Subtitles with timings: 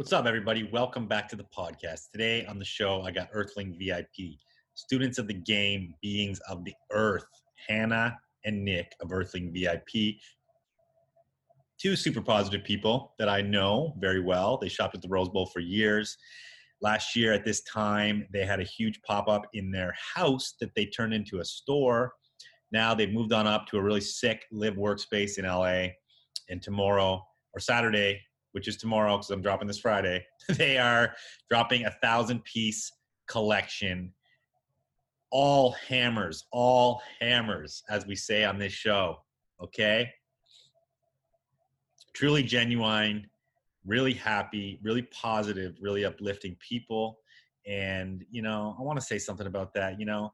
[0.00, 0.66] What's up, everybody?
[0.72, 2.10] Welcome back to the podcast.
[2.10, 4.38] Today on the show, I got Earthling VIP,
[4.72, 7.26] students of the game, beings of the earth,
[7.68, 8.16] Hanna
[8.46, 10.14] and Nic of Earthling VIP.
[11.78, 14.56] Two super positive people that I know very well.
[14.56, 16.16] They shopped at the Rose Bowl for years.
[16.80, 20.74] Last year at this time, they had a huge pop up in their house that
[20.74, 22.14] they turned into a store.
[22.72, 25.88] Now they've moved on up to a really sick live workspace in LA.
[26.48, 27.22] And tomorrow
[27.52, 28.22] or Saturday,
[28.52, 31.14] which is tomorrow because I'm dropping this Friday, they are
[31.48, 32.92] dropping a thousand piece
[33.28, 34.12] collection.
[35.30, 39.18] All hammers, all hammers, as we say on this show.
[39.62, 40.10] Okay?
[42.14, 43.28] Truly genuine,
[43.86, 47.18] really happy, really positive, really uplifting people.
[47.66, 50.00] And, you know, I want to say something about that.
[50.00, 50.32] You know,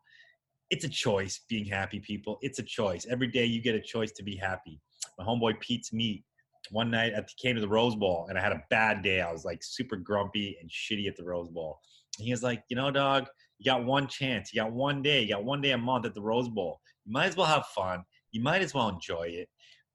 [0.70, 2.38] it's a choice being happy, people.
[2.40, 3.06] It's a choice.
[3.10, 4.80] Every day you get a choice to be happy.
[5.18, 6.24] My homeboy Pete's Meat
[6.70, 9.20] one night I came to the Rose Bowl and I had a bad day.
[9.20, 11.78] I was like super grumpy and shitty at the Rose Bowl.
[12.18, 13.26] And he was like, you know, dog,
[13.58, 14.52] you got one chance.
[14.52, 15.22] You got one day.
[15.22, 16.80] You got one day a month at the Rose Bowl.
[17.04, 18.02] You might as well have fun.
[18.32, 19.48] You might as well enjoy it.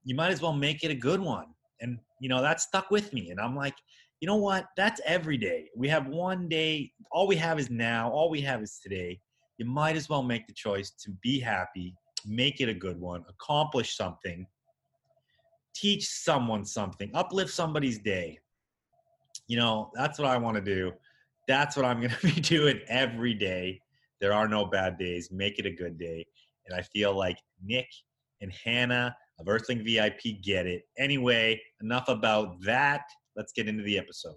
[0.04, 1.46] You might as well make it a good one.
[1.80, 3.30] And, you know, that stuck with me.
[3.30, 3.74] And I'm like,
[4.20, 4.66] you know what?
[4.76, 5.68] That's every day.
[5.76, 6.92] We have one day.
[7.10, 8.10] All we have is now.
[8.10, 9.20] All we have is today.
[9.58, 11.94] You might as well make the choice to be happy,
[12.26, 14.46] make it a good one, accomplish something,
[15.74, 18.38] teach someone something, uplift somebody's day.
[19.46, 20.92] You know, that's what I want to do.
[21.48, 23.80] That's what I'm going to be doing every day.
[24.20, 25.30] There are no bad days.
[25.32, 26.24] Make it a good day.
[26.66, 27.86] And I feel like Nic
[28.40, 30.82] and Hanna of Earthling VIP get it.
[30.98, 33.02] Anyway, enough about that.
[33.34, 34.34] Let's get into the episode.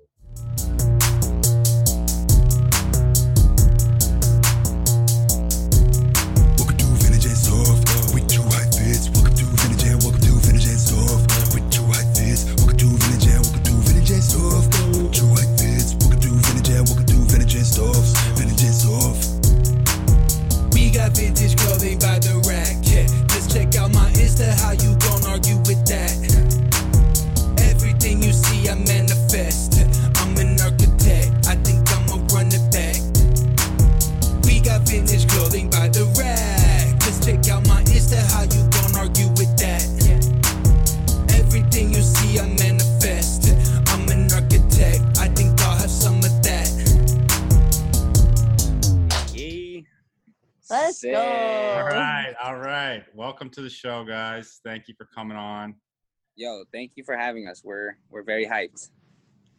[51.06, 51.80] Let's go.
[51.82, 53.04] All right, all right.
[53.14, 54.60] Welcome to the show, guys.
[54.64, 55.76] Thank you for coming on.
[56.36, 57.62] Yo, thank you for having us.
[57.64, 58.90] We're we're very hyped.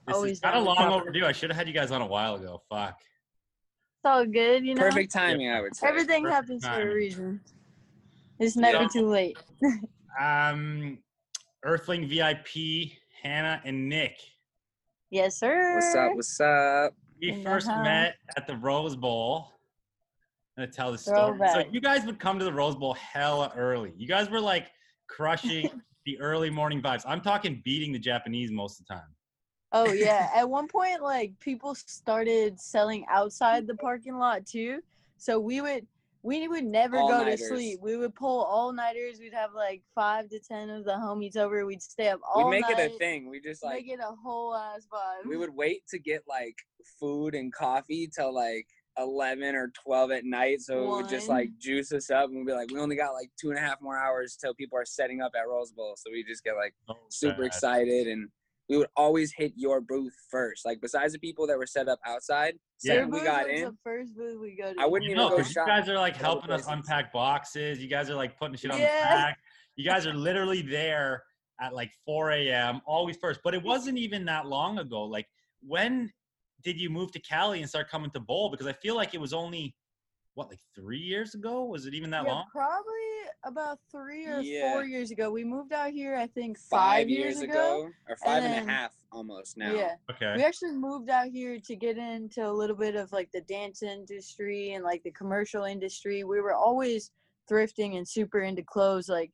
[0.06, 0.74] This Always is kind of down.
[0.90, 1.24] long overdue.
[1.24, 2.62] I should have had you guys on a while ago.
[2.68, 2.96] Fuck.
[3.00, 4.82] It's all good, you know.
[4.82, 5.86] Perfect timing, I would say.
[5.86, 7.40] Everything Perfect happens for a reason.
[8.40, 8.88] It's never Yeah.
[8.88, 9.38] too late.
[10.18, 10.96] Um,
[11.62, 12.92] Earthling VIP,
[13.22, 14.18] Hanna and Nic.
[15.10, 15.74] Yes, sir.
[15.74, 16.14] What's up?
[16.14, 16.94] What's up?
[17.20, 19.52] We In first met at the Rose Bowl.
[20.56, 21.38] I'm gonna tell the story.
[21.52, 23.92] So you guys would come to the Rose Bowl hella early.
[23.96, 24.70] You guys were like
[25.08, 27.02] crushing the early morning vibes.
[27.06, 29.14] I'm talking beating the Japanese most of the time.
[29.72, 30.30] Oh yeah.
[30.34, 34.80] At one point, like people started selling outside the parking lot too.
[35.18, 35.86] So we would
[36.22, 37.78] we would never go to sleep.
[37.82, 39.20] We would pull all nighters.
[39.20, 41.66] We'd have like five to ten of the homies over.
[41.66, 42.46] We'd stay up all night.
[42.46, 42.78] we make night.
[42.78, 43.28] it a thing.
[43.28, 45.28] We just like make it a whole ass vibe.
[45.28, 46.56] we would wait to get like
[46.98, 48.66] food and coffee till like
[48.98, 50.60] eleven or twelve at night.
[50.60, 53.12] So it would just like juice us up and we'd be like, we only got
[53.12, 55.94] like two and a half more hours till people are setting up at Rose Bowl.
[55.96, 57.46] So we just get like oh, super bad.
[57.46, 58.28] excited and
[58.68, 60.64] we would always hit your booth first.
[60.64, 63.04] Like besides the people that were set up outside, Yeah.
[63.06, 64.80] We got in, the first booth we go to.
[64.80, 66.64] I wouldn't You even know, go because you guys are like at other helping us
[66.68, 67.78] unpack boxes.
[67.78, 69.14] You guys are like putting shit on the Yeah.
[69.14, 69.38] back.
[69.76, 71.22] You guys are literally there
[71.60, 72.80] at like 4 a.m.
[72.86, 73.40] always first.
[73.44, 75.04] But it wasn't even that long ago.
[75.04, 75.26] Like,
[75.62, 76.10] when
[76.66, 78.50] did you move to Cali and start coming to bowl?
[78.50, 79.76] Because I feel like it was only
[80.34, 81.64] what, like three years ago?
[81.64, 82.44] Was it even that yeah, long?
[82.50, 82.82] probably
[83.44, 84.72] about three or Yeah.
[84.72, 85.30] four years ago.
[85.30, 88.90] We moved out here, I think, five, five, years ago, or five and a half
[88.90, 89.72] then- almost now.
[89.72, 90.34] Yeah, Okay.
[90.36, 93.84] we actually moved out here to get into a little bit of like the dance
[93.84, 96.24] industry and like the commercial industry.
[96.24, 97.12] We were always
[97.48, 99.08] thrifting and super into clothes.
[99.08, 99.30] Like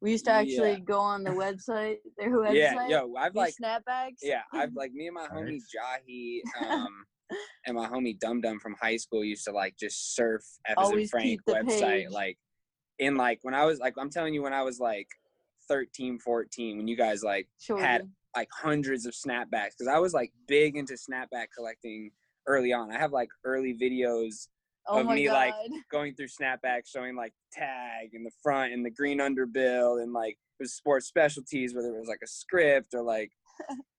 [0.00, 0.78] we used to actually Yeah.
[0.80, 2.54] go on the website, their website.
[2.54, 4.18] Yeah, yo, I've like snapbacks.
[4.22, 5.70] yeah, I've like me and my homie Nice.
[5.74, 7.06] Jahi, um,
[7.66, 10.88] and my homie Dum Dum from high school used to like just surf F as
[10.88, 11.80] in Always Frank website.
[11.80, 12.08] page.
[12.10, 12.38] Like
[12.98, 15.08] in like when I was like I'm telling you when I was like
[15.68, 17.82] 13, 14, when you guys like Shorty.
[17.82, 18.02] had
[18.36, 22.10] like hundreds of snapbacks because I was like big into snapback collecting
[22.46, 22.92] early on.
[22.92, 24.48] I have like early videos
[24.88, 25.32] oh of my me, god.
[25.32, 25.54] like,
[25.90, 30.36] going through snapbacks showing like tag in the front and the green underbill and like
[30.60, 33.30] it was sports specialties whether it was like a script or like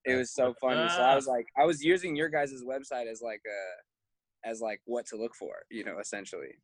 [0.04, 0.88] it was so funny.
[0.88, 1.14] So I ah.
[1.14, 5.16] was like, I was using your guys' website as like a, as like what to
[5.16, 6.54] look for, you know, essentially.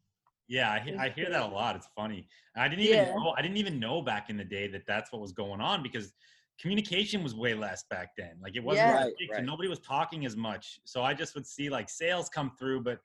[0.49, 1.77] Yeah, I, I hear that a lot.
[1.77, 2.29] It's funny.
[2.57, 3.15] I didn't even Yeah.
[3.15, 3.35] know.
[3.37, 6.13] I didn't even know back in the day that that's what was going on because
[6.61, 8.39] communication was way less back then.
[8.43, 9.05] Like it wasn't Yeah.
[9.05, 9.45] Right, right.
[9.45, 10.81] nobody was talking as much.
[10.85, 12.99] So I just would see like sales come through, but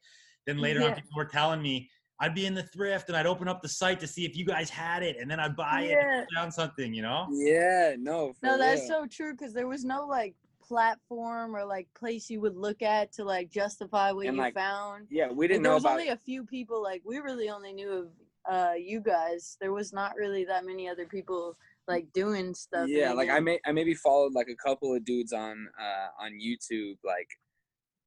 [0.47, 1.89] then later on, people were telling me
[2.19, 4.43] I'd be in the thrift and I'd open up the site to see if you
[4.45, 6.19] guys had it, and then I'd buy it Yeah.
[6.21, 6.91] and found something.
[6.93, 7.27] You know?
[7.31, 8.33] Yeah, no.
[8.33, 9.01] For No, that's real.
[9.03, 10.33] so true because there was no like
[10.67, 14.53] platform or like place you would look at to like justify what And, you like,
[14.53, 15.07] found.
[15.09, 15.93] Yeah, we didn't there know was about.
[15.93, 16.81] only a few people.
[16.81, 18.07] Like we really only knew of
[18.49, 19.57] uh you guys.
[19.61, 21.55] There was not really that many other people
[21.87, 22.87] like doing stuff.
[22.89, 26.31] yeah, like I may I maybe followed like a couple of dudes on uh on
[26.33, 27.29] YouTube like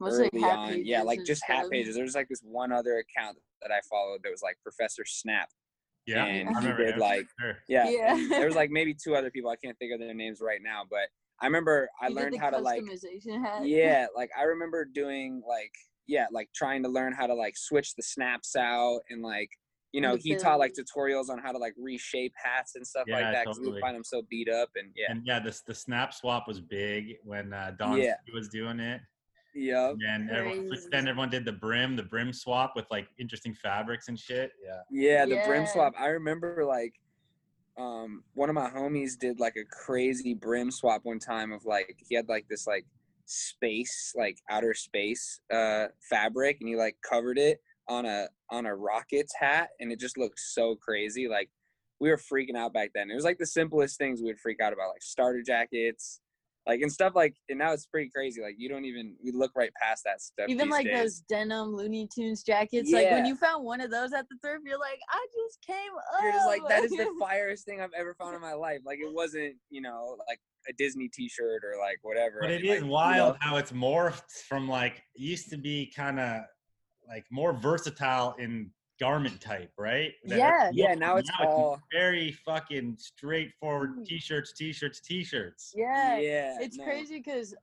[0.00, 0.68] Mostly early hat on.
[0.70, 1.70] pages Yeah, like just hat stuff.
[1.70, 1.94] pages.
[1.94, 5.48] There was like this one other account that I followed that was like Professor Snap.
[6.06, 6.24] Yeah.
[6.24, 7.00] And I he remember did him.
[7.00, 7.58] like Sure.
[7.68, 7.88] yeah.
[7.90, 8.26] Yeah.
[8.30, 9.50] there was like maybe two other people.
[9.50, 11.08] I can't think of their names right now, but
[11.42, 13.66] I remember I You learned how to like hat.
[13.66, 15.72] yeah, like I remember doing like
[16.06, 19.48] yeah, like trying to learn how to like switch the snaps out and like
[19.92, 23.20] you know he taught like tutorials on how to like reshape hats and stuff like
[23.20, 23.72] Yeah, that because we totally.
[23.74, 26.60] would find them so beat up and yeah, And yeah, this the snap swap was
[26.60, 28.14] big when uh, Don Yeah.
[28.34, 29.00] Was doing it.
[29.54, 30.86] Yeah, And then everyone, Crazy.
[30.90, 34.52] then everyone did the brim, the brim swap with like interesting fabrics and shit.
[34.64, 34.80] Yeah.
[34.90, 35.26] yeah.
[35.26, 35.94] The brim swap.
[35.98, 36.94] I remember like
[37.78, 41.96] um one of my homies did like a crazy brim swap one time of like
[42.08, 42.84] he had like this like
[43.26, 48.74] space like outer space uh fabric and he like covered it on a on a
[48.74, 51.48] rockets hat and it just looked so crazy like
[52.00, 54.60] we were freaking out back then it was like the simplest things we would freak
[54.60, 56.20] out about like starter jackets
[56.66, 59.50] like and stuff like and now it's pretty crazy like you don't even we look
[59.56, 60.98] right past that stuff Even like days.
[60.98, 62.90] those denim Looney Tunes jackets.
[62.90, 65.92] Like when you found one of those at the thrift, you're like, I just came
[65.96, 66.22] up.
[66.22, 68.80] You're just like, that is the firest thing I've ever found in my life.
[68.84, 72.38] Like it wasn't, you know, like a Disney T-shirt or like whatever.
[72.40, 75.56] But I mean, is like, you wild know, how it's morphed from like used to
[75.56, 76.42] be kind of
[77.08, 80.12] like more versatile in garment type, right?
[80.24, 80.68] That Yeah.
[80.68, 84.06] it- Yeah, now it's can be all- very fucking straightforward Mm.
[84.06, 85.72] t-shirts, t-shirts, t-shirts.
[85.76, 86.18] yeah.
[86.18, 86.84] yeah, it's no.
[86.84, 87.54] crazy because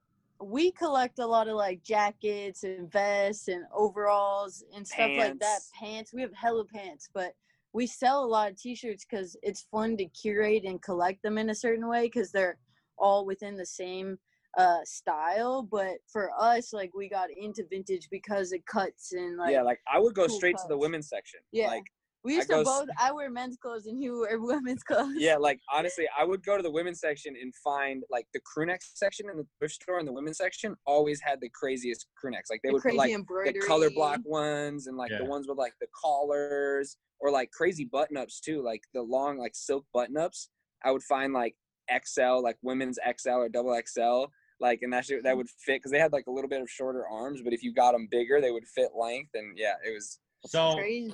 [0.41, 5.39] we collect a lot of like jackets and vests and overalls and stuff like that.
[5.39, 5.71] Pants.
[5.79, 6.13] Pants.
[6.13, 7.35] We have hella pants, but
[7.73, 11.49] we sell a lot of t-shirts because it's fun to curate and collect them in
[11.51, 12.57] a certain way because they're
[12.97, 14.19] all within the same
[14.57, 15.63] uh style.
[15.63, 19.79] But for us, like we got into vintage because it cuts and like yeah, like
[19.91, 21.39] I would go cool straight to the women's section.
[21.51, 21.67] Yeah.
[21.67, 21.83] Like
[22.23, 22.89] we I used go to s- both.
[22.99, 25.13] I wear men's clothes and you wear women's clothes.
[25.17, 28.65] yeah, like honestly, I would go to the women's section and find like the crew
[28.65, 32.31] neck section in the thrift store and the women's section always had the craziest crew
[32.31, 32.49] necks.
[32.49, 33.15] Like they The would put crazy
[33.45, 35.19] like the color block ones and like Yeah.
[35.19, 39.37] the ones with like the collars or like crazy button ups too, like the long
[39.37, 40.49] like silk button ups.
[40.83, 41.55] I would find like
[41.89, 44.25] XL, like women's XL or double XL,
[44.59, 46.69] like and that shit, that would fit because they had like a little bit of
[46.69, 49.31] shorter arms, but if you got them bigger, they would fit length.
[49.33, 51.13] And yeah, it was So Crazy.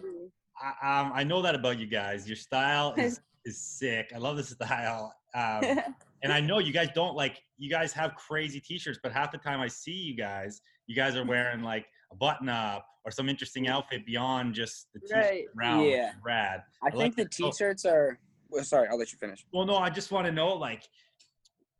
[0.61, 2.27] I, um, I know that about you guys.
[2.27, 4.11] Your style is, is sick.
[4.15, 5.13] I love the style.
[5.35, 5.79] Um,
[6.23, 9.37] and I know you guys don't like you guys have crazy t-shirts, but half the
[9.37, 13.27] time I see you guys, you guys are wearing like a button up or some
[13.27, 15.45] interesting outfit beyond just the t-shirt Right.
[15.55, 15.85] round.
[15.89, 16.11] Yeah.
[16.23, 16.61] Rad.
[16.81, 18.19] I, like think the t-shirts are.
[18.49, 19.43] Well, sorry, I'll let you finish.
[19.51, 20.83] Well, no, I just want to know, like,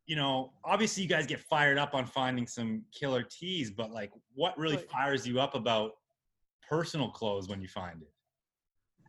[0.06, 4.12] you know, obviously you guys get fired up on finding some killer tees, but like,
[4.34, 4.90] what really Right.
[4.90, 5.94] fires you up about
[6.68, 8.10] personal clothes when you find it?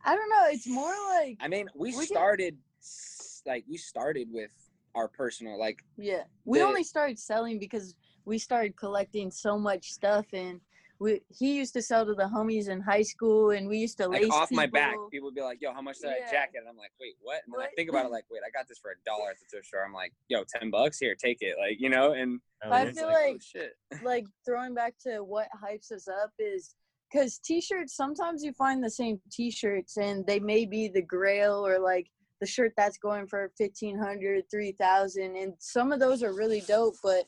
[0.05, 0.45] I don't know.
[0.49, 4.53] It's more like I mean, we, We started s- like we started with
[4.95, 6.25] our personal like yeah.
[6.45, 10.61] We the- only started selling because we started collecting so much stuff, and
[11.01, 14.09] we he used to sell to the homies in high school, and we used to
[14.09, 14.93] like lace off my back.
[14.93, 15.09] people.
[15.11, 17.43] People would be like, "Yo, how much is that jacket?" And I'm like, "Wait, what?"
[17.45, 19.37] And then I think about it like, "Wait, I got this for a dollar at
[19.39, 22.41] the thrift store." I'm like, "Yo, ten bucks here, take it." Like, you know, and
[22.63, 22.89] Hell I yeah.
[22.89, 23.73] it's feel oh, like- shit.
[24.03, 26.75] like throwing back to what hypes us up is
[27.13, 31.79] because t-shirts sometimes you find the same t-shirts and they may be the grail or
[31.79, 32.09] like
[32.41, 37.25] the shirt that's going for 1500 3000 and some of those are really dope but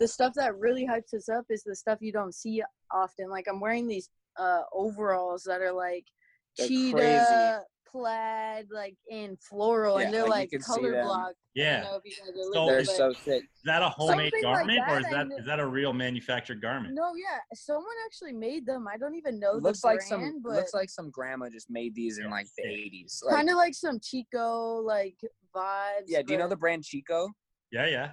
[0.00, 3.46] the stuff that really hypes us up is the stuff you don't see often like
[3.48, 6.06] i'm wearing these uh overalls that are like
[6.58, 7.64] They're cheetah crazy.
[7.90, 11.04] plaid like in floral Yeah, and they're like, like, color them.
[11.06, 11.80] block I Yeah.
[11.82, 13.42] don't know if you guys are So They're so sick.
[13.42, 15.66] Is that a homemade Something like garment or is that, that and- is that a
[15.66, 16.94] real manufactured garment?
[16.94, 18.86] No, yeah, someone actually made them.
[18.86, 21.68] I don't even know looks the like brand, some but looks like some grandma just
[21.68, 23.24] made these in like the 80s.
[23.24, 25.16] Like, kind of like some Chico like
[25.54, 26.04] vibes.
[26.06, 27.32] yeah, do you know the brand Chico?
[27.72, 28.12] Yeah, yeah.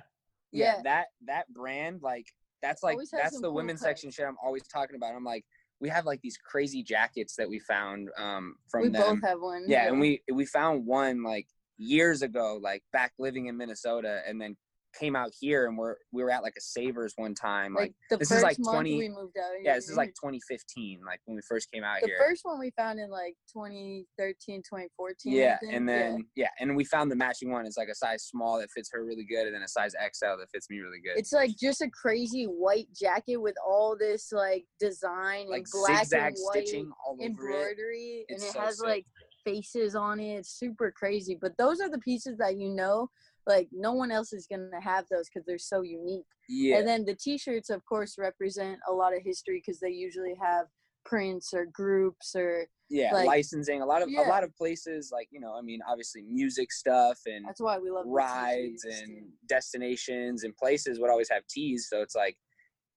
[0.51, 0.81] Yeah.
[0.83, 2.25] that that brand like
[2.61, 5.13] that's like that's the women's section shit I'm always talking about.
[5.13, 5.45] I'm like,
[5.79, 9.19] we have like these crazy jackets that we found um from we them.
[9.19, 9.65] both have one.
[9.67, 14.41] yeah, and we we found one like years ago, like back living in Minnesota, and
[14.41, 14.55] then
[14.97, 17.73] came out here and we're we were at like a Savers one time.
[17.73, 19.61] Like, Like the this first is like 20 we moved out here.
[19.63, 22.17] yeah, this is like 2015, like when we first came out the here.
[22.19, 25.31] first one we found in like 2013, 2014.
[25.33, 26.49] Yeah, and then yeah.
[26.59, 27.65] and we found the matching one.
[27.65, 30.37] It's like a size small that fits her really good, and then a size XL
[30.39, 31.17] that fits me really good.
[31.17, 36.03] It's like just a crazy white jacket with all this like design like and black
[36.05, 37.25] zigzag and white stitching all over it.
[37.27, 38.87] embroidery, and it so has sick.
[38.87, 39.05] like
[39.45, 40.35] faces on it.
[40.39, 41.37] It's super crazy.
[41.39, 43.09] But those are the pieces that you know,
[43.47, 46.25] like no one else is gonna have those because they're so unique.
[46.49, 50.35] Yeah, And then the T-shirts, of course, represent a lot of history because they usually
[50.41, 50.65] have
[51.05, 53.81] prints or groups or yeah, like- licensing.
[53.81, 54.27] A lot of Yeah.
[54.27, 57.77] a lot of places, like you know, I mean, obviously music stuff and that's why
[57.79, 61.87] we love rides and destinations and places would always have tees.
[61.89, 62.37] So it's like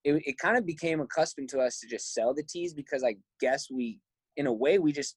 [0.05, 3.17] it, it kind of became accustomed to us to just sell the tees because I
[3.41, 4.01] guess we,
[4.37, 5.17] in a way, we just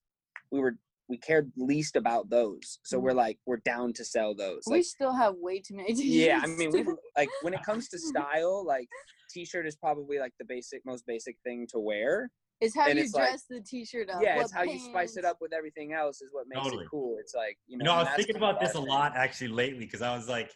[0.52, 0.76] we were
[1.10, 2.80] we cared least about those.
[2.84, 4.60] So we're like we're down to sell those.
[4.60, 4.72] Mm-hmm.
[4.72, 6.06] we Like, still have way too many T-shirts.
[6.10, 6.86] yeah, I mean, we
[7.18, 8.88] like when it comes to style, like
[9.30, 12.30] t-shirt is probably like the basic, most basic thing to wear.
[12.62, 14.22] it's how and you it's like- dress the T-shirt up.
[14.22, 16.86] yeah, what it's how you spice it up with everything else is what makes Totally.
[16.86, 17.18] it cool.
[17.20, 17.84] It's like you know.
[17.84, 20.52] You know, I was thinking about this a lot actually lately because I was like,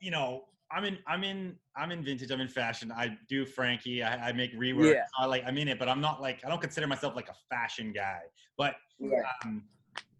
[0.00, 2.30] you know, I'm in, I'm in, I'm in vintage.
[2.30, 2.90] I'm in fashion.
[2.92, 4.02] I do Frankie.
[4.02, 4.94] I, I make rework.
[4.94, 5.04] Yeah.
[5.18, 7.34] I like, I'm in it, but I'm not like, I don't consider myself like a
[7.48, 8.20] fashion guy.
[8.58, 9.22] But Right.
[9.44, 9.68] um,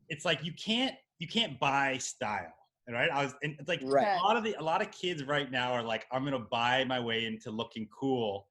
[0.09, 2.53] it's like you can't, you can't buy style,
[2.89, 3.11] right?
[3.11, 4.19] I was, and it's like Right.
[4.21, 6.85] a lot of the, a lot of kids right now are like, I'm gonna buy
[6.85, 8.49] my way into looking cool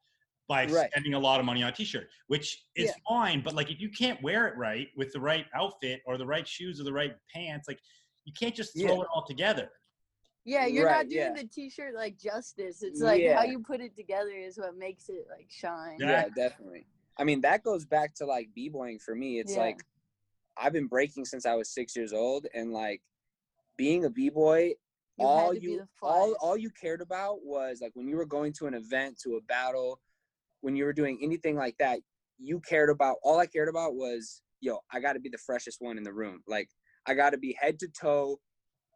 [0.47, 0.89] by Right.
[0.91, 2.91] spending a lot of money on a t-shirt, which is Yeah.
[3.07, 3.41] fine.
[3.41, 6.47] But like, if you can't wear it right with the right outfit or the right
[6.47, 7.79] shoes or the right pants, like
[8.25, 9.01] you can't just throw Yeah.
[9.01, 9.71] it all together.
[10.45, 11.41] Yeah, you're Right, not doing yeah.
[11.41, 12.83] the T-shirt like justice.
[12.83, 13.37] It's like Yeah.
[13.37, 15.97] how you put it together is what makes it like shine.
[15.99, 16.07] Yeah.
[16.11, 16.85] yeah definitely
[17.17, 19.61] i mean that goes back to like b-boying for me it's Yeah.
[19.61, 19.79] like
[20.57, 23.01] i've been breaking since i was six years old and like
[23.77, 24.73] being a b-boy
[25.17, 28.17] You all had to be you all all you cared about was like when you
[28.17, 30.01] were going to an event to a battle
[30.59, 31.99] when you were doing anything like that
[32.37, 35.77] you cared about all i cared about was yo i got to be the freshest
[35.79, 36.69] one in the room like
[37.07, 38.37] i got to be head to toe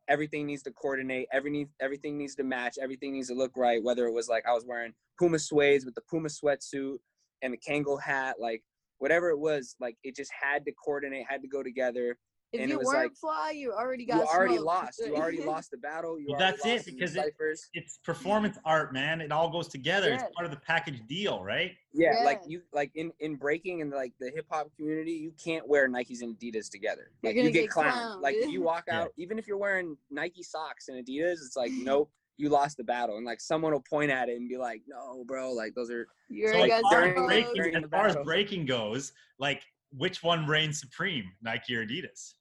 [0.09, 3.83] everything needs to coordinate every need, everything needs to match everything needs to look right
[3.83, 6.97] whether it was like i was wearing puma suedes with the puma sweatsuit
[7.41, 8.63] and the Kangol hat like
[8.97, 12.17] whatever it was like it just had to coordinate had to go together
[12.51, 14.65] If and you weren't like, fly, you already got you already smoked.
[14.65, 17.35] lost you already lost the battle you Well, that's it, lost in the because it-
[17.73, 19.21] It's performance art, man.
[19.21, 20.09] It all goes together.
[20.09, 20.15] Yeah.
[20.15, 21.73] It's part of the package deal, right?
[21.93, 25.67] Yeah, like you like in in breaking and like the hip hop community, you can't
[25.67, 27.11] wear Nikes and Adidas together.
[27.21, 27.91] You're Like you get, get clowned.
[27.91, 29.01] clowned, Like if you walk Yeah.
[29.03, 32.83] out, even if you're wearing Nike socks and Adidas, it's like nope, you lost the
[32.83, 33.17] battle.
[33.17, 36.07] And like someone will point at it and be like, no, bro, like those are
[36.29, 39.11] You So already as far as during- breaking, during as the far as breaking goes,
[39.37, 42.33] like which one reigns supreme, Nike or Adidas?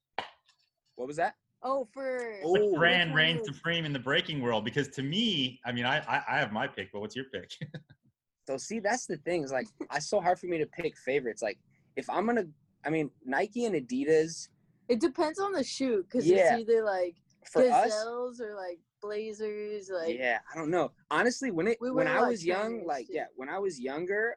[0.99, 1.35] What was that?
[1.63, 4.65] Oh, for Oh, Which which brand one reigns supreme in the breaking world?
[4.65, 7.51] Because to me, I mean, I I, I have my pick, but what's your pick?
[8.47, 9.43] So see, that's the thing.
[9.43, 11.43] Is like it's so hard for me to pick favorites.
[11.43, 11.59] Like
[11.95, 12.45] if I'm gonna,
[12.83, 14.47] I mean, Nike and Adidas
[14.87, 16.55] it depends on the shoe because Yeah.
[16.55, 17.15] it's either like
[17.45, 17.93] for us.
[18.07, 19.91] or like blazers.
[19.93, 20.91] Like yeah, I don't know.
[21.11, 23.13] Honestly, when it We when wear I a lot of was young, like too.
[23.13, 24.35] yeah, when I was younger,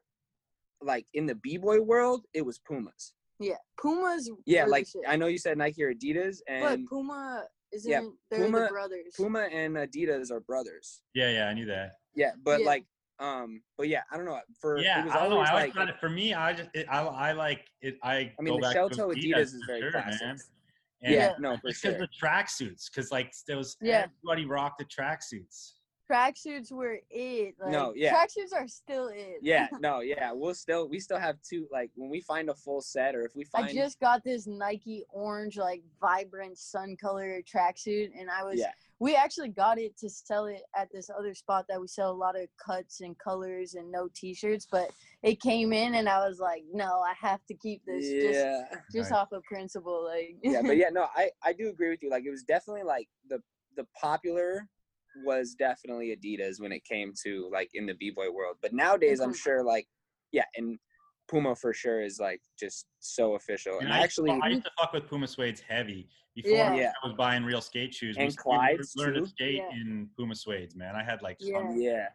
[0.82, 3.14] like in the b boy world, it was Pumas.
[3.42, 5.02] Yeah, Puma's Yeah, really like shit.
[5.06, 7.90] I know you said Nike or Adidas, and but and Puma isn't.
[7.90, 9.14] yeah, they're Puma- the brothers.
[9.16, 11.02] Puma and Adidas are brothers.
[11.14, 11.92] yeah, yeah, I knew that.
[12.14, 12.66] Yeah, but Yeah.
[12.66, 12.84] like,
[13.18, 14.40] um, but yeah, I don't know.
[14.60, 15.36] For Yeah, it was I don't know.
[15.38, 16.34] I always like, found it for me.
[16.34, 17.98] I just it, I I like it.
[18.02, 20.20] I I mean, go the back shell toe Adidas is very sure, classic.
[20.22, 20.36] man.
[21.04, 21.32] And Yeah, Yeah.
[21.38, 22.06] no, for just because sure.
[22.06, 24.06] the tracksuits, because like those Yeah.
[24.24, 25.72] everybody rocked the tracksuits.
[26.12, 27.54] Tracksuits were it.
[27.60, 28.14] Like, No, yeah.
[28.14, 29.38] Tracksuits are still it.
[29.40, 31.66] Yeah, no, yeah, we'll still we still have two.
[31.72, 34.46] Like when we find a full set, or if we find, I just got this
[34.46, 38.58] Nike orange, like vibrant sun color tracksuit, and I was.
[38.58, 38.72] Yeah.
[38.98, 42.14] We actually got it to sell it at this other spot that we sell a
[42.14, 44.92] lot of cuts and colors and no T-shirts, but
[45.24, 48.62] it came in and I was like, no, I have to keep this just yeah,
[48.94, 49.18] just Right.
[49.18, 50.36] off of principle, like.
[50.44, 52.10] yeah, but yeah, no, I I do agree with you.
[52.10, 53.42] Like it was definitely like the
[53.76, 54.68] the popular
[55.24, 58.56] was definitely Adidas when it came to like in the b boy world.
[58.62, 59.36] But nowadays, I'm Mhm.
[59.42, 59.86] sure like
[60.32, 60.78] yeah, and
[61.28, 63.74] Puma for sure is like just so official.
[63.78, 66.74] And And I I, actually, I used to fuck with Puma suedes heavy before Yeah.
[66.74, 66.92] Yeah.
[67.02, 68.16] I was buying real skate shoes.
[68.16, 69.70] And we, we Clydes, learned to skate Yeah.
[69.72, 70.96] in Puma suedes, man.
[70.96, 71.58] I had like Yeah.
[71.58, 72.08] some- yeah,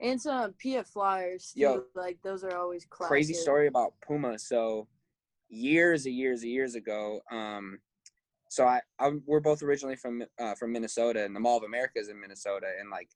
[0.00, 1.60] and some Pia flyers too.
[1.60, 3.08] Yo, like those are always classic.
[3.08, 4.38] crazy story about Puma.
[4.38, 4.88] So
[5.48, 7.80] years and years and years ago, um,
[8.48, 11.98] so I, I we're both originally from uh, from Minnesota, and the Mall of America
[11.98, 13.08] is in Minnesota, and like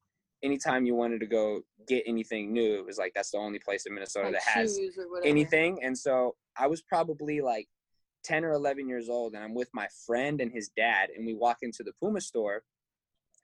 [0.43, 3.87] anytime you wanted to go get anything new, it was like that's the only place
[3.87, 5.27] in Minnesota like that has shoes or whatever.
[5.27, 5.79] anything.
[5.83, 7.69] And so I was probably like
[8.25, 11.35] 10 or 11 years old, and I'm with my friend and his dad, and we
[11.35, 12.63] walk into the Puma store.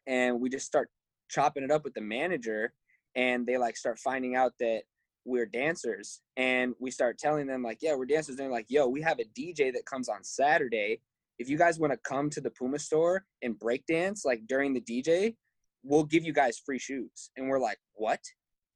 [0.07, 0.88] and we just start
[1.28, 2.73] chopping it up with the manager
[3.14, 4.83] and they like start finding out that
[5.25, 8.88] we're dancers and we start telling them like yeah we're dancers and they're like yo
[8.88, 11.00] we have a dj that comes on saturday
[11.38, 14.73] if you guys want to come to the puma store and break dance like during
[14.73, 15.35] the dj
[15.83, 17.30] we'll give you guys free shoes.
[17.37, 18.21] And we're like what?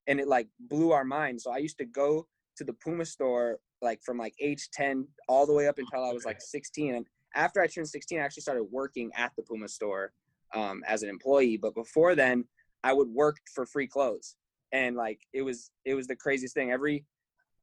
[0.06, 1.40] And it like blew our mind.
[1.40, 2.26] So i used to go
[2.56, 6.12] to the puma store like from like age 10 all the way up until i
[6.12, 9.66] was like 16 and after i turned 16 i actually started working at the puma
[9.66, 10.12] store
[10.54, 11.56] um, as an employee.
[11.56, 12.44] But before then
[12.84, 14.36] i would work for free clothes.
[14.72, 16.70] And like it was it was the craziest thing.
[16.70, 17.04] Every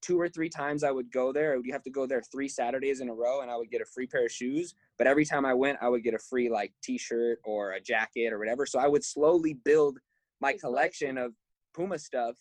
[0.02, 3.02] two or three times i would go there you have to go there three saturdays
[3.02, 5.46] in a row and i would get a free pair of shoes but every time
[5.46, 8.80] i went i would get a free like t-shirt or a jacket or whatever so
[8.80, 9.98] i would slowly build
[10.42, 11.34] my collection of
[11.74, 12.36] puma stuff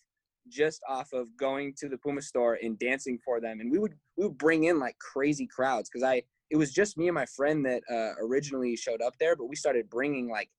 [0.47, 3.93] just off of going to the puma store and dancing for them and we would
[4.17, 7.27] we would bring in like crazy crowds because i it was just me and my
[7.27, 10.49] friend that uh, originally showed up there but we started bringing like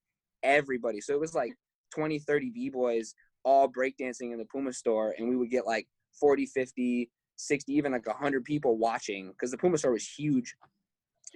[0.43, 1.53] everybody so it was like
[1.93, 3.15] 20 30 b-boys
[3.45, 5.87] all breakdancing in the Puma store, and we would get like
[6.19, 10.55] 40, 50, 60, even like 100 people watching because the Puma store was huge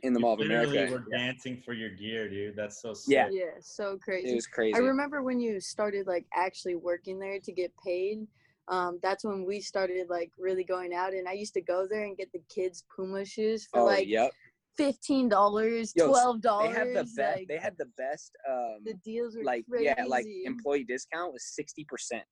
[0.02, 0.92] in the You Mall of literally America.
[0.92, 2.56] were dancing for your gear, dude.
[2.56, 3.14] That's so sick.
[3.14, 3.28] Yeah.
[3.30, 4.30] Yeah, so crazy.
[4.30, 4.74] It was crazy.
[4.74, 8.26] I remember when you started like actually working there to get paid.
[8.68, 12.04] Um, that's when we started like really going out, and I used to go there
[12.04, 14.30] and get the kids Puma shoes for oh, like yep.
[14.74, 16.74] fifteen dollars, twelve dollars.
[16.74, 16.76] They dollars.
[16.76, 17.36] had the best.
[17.36, 18.32] like, they had the best.
[18.50, 19.84] Um, the deals were like crazy.
[19.84, 22.24] yeah, like employee discount was sixty percent.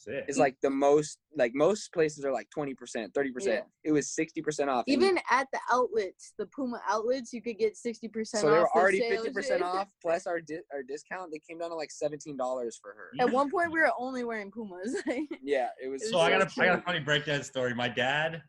[0.00, 0.24] Sick.
[0.28, 1.18] It's like the most.
[1.36, 3.64] Like most places are like twenty percent, thirty percent.
[3.84, 3.90] Yeah.
[3.90, 4.84] It was sixty percent off.
[4.86, 8.54] Even at the outlets, the Puma outlets, you could get sixty percent so off.
[8.54, 11.30] they were already sales fifty percent off plus our di- our discount.
[11.30, 13.10] They came down to like seventeen dollars for her.
[13.20, 14.96] At one point, we were only wearing Pumas.
[15.42, 16.02] Yeah, it was.
[16.02, 16.86] It so I got so a I got a cute.
[16.86, 17.74] funny breakdown story.
[17.74, 18.42] My dad,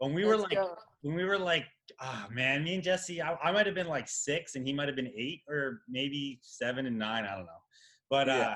[0.00, 0.76] when we were Let's like go.
[1.00, 1.64] when we were like,
[2.02, 4.88] ah man, me and Jesse, I, I might have been like six and he might
[4.88, 7.24] have been eight or maybe seven and nine.
[7.24, 7.52] I don't know.
[8.10, 8.54] But uh, Yeah.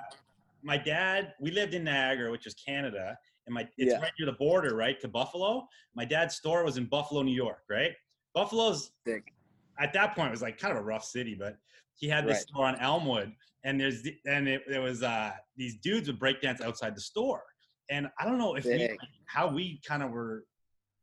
[0.63, 3.17] My dad, we lived in Niagara, which is Canada,
[3.47, 4.01] and my it's Yeah.
[4.01, 5.67] right near the border, right to Buffalo.
[5.95, 7.95] My dad's store was in Buffalo, New York, right?
[8.35, 9.33] Buffalo's Sick.
[9.79, 11.57] at that point it was like kind of a rough city, but
[11.95, 12.49] he had this Right.
[12.49, 13.35] store on Elmwood,
[13.65, 17.01] and there's the- and it, there was uh these dudes would break dance outside the
[17.01, 17.43] store,
[17.91, 18.87] and I don't know if we,
[19.27, 20.47] how we kind of were,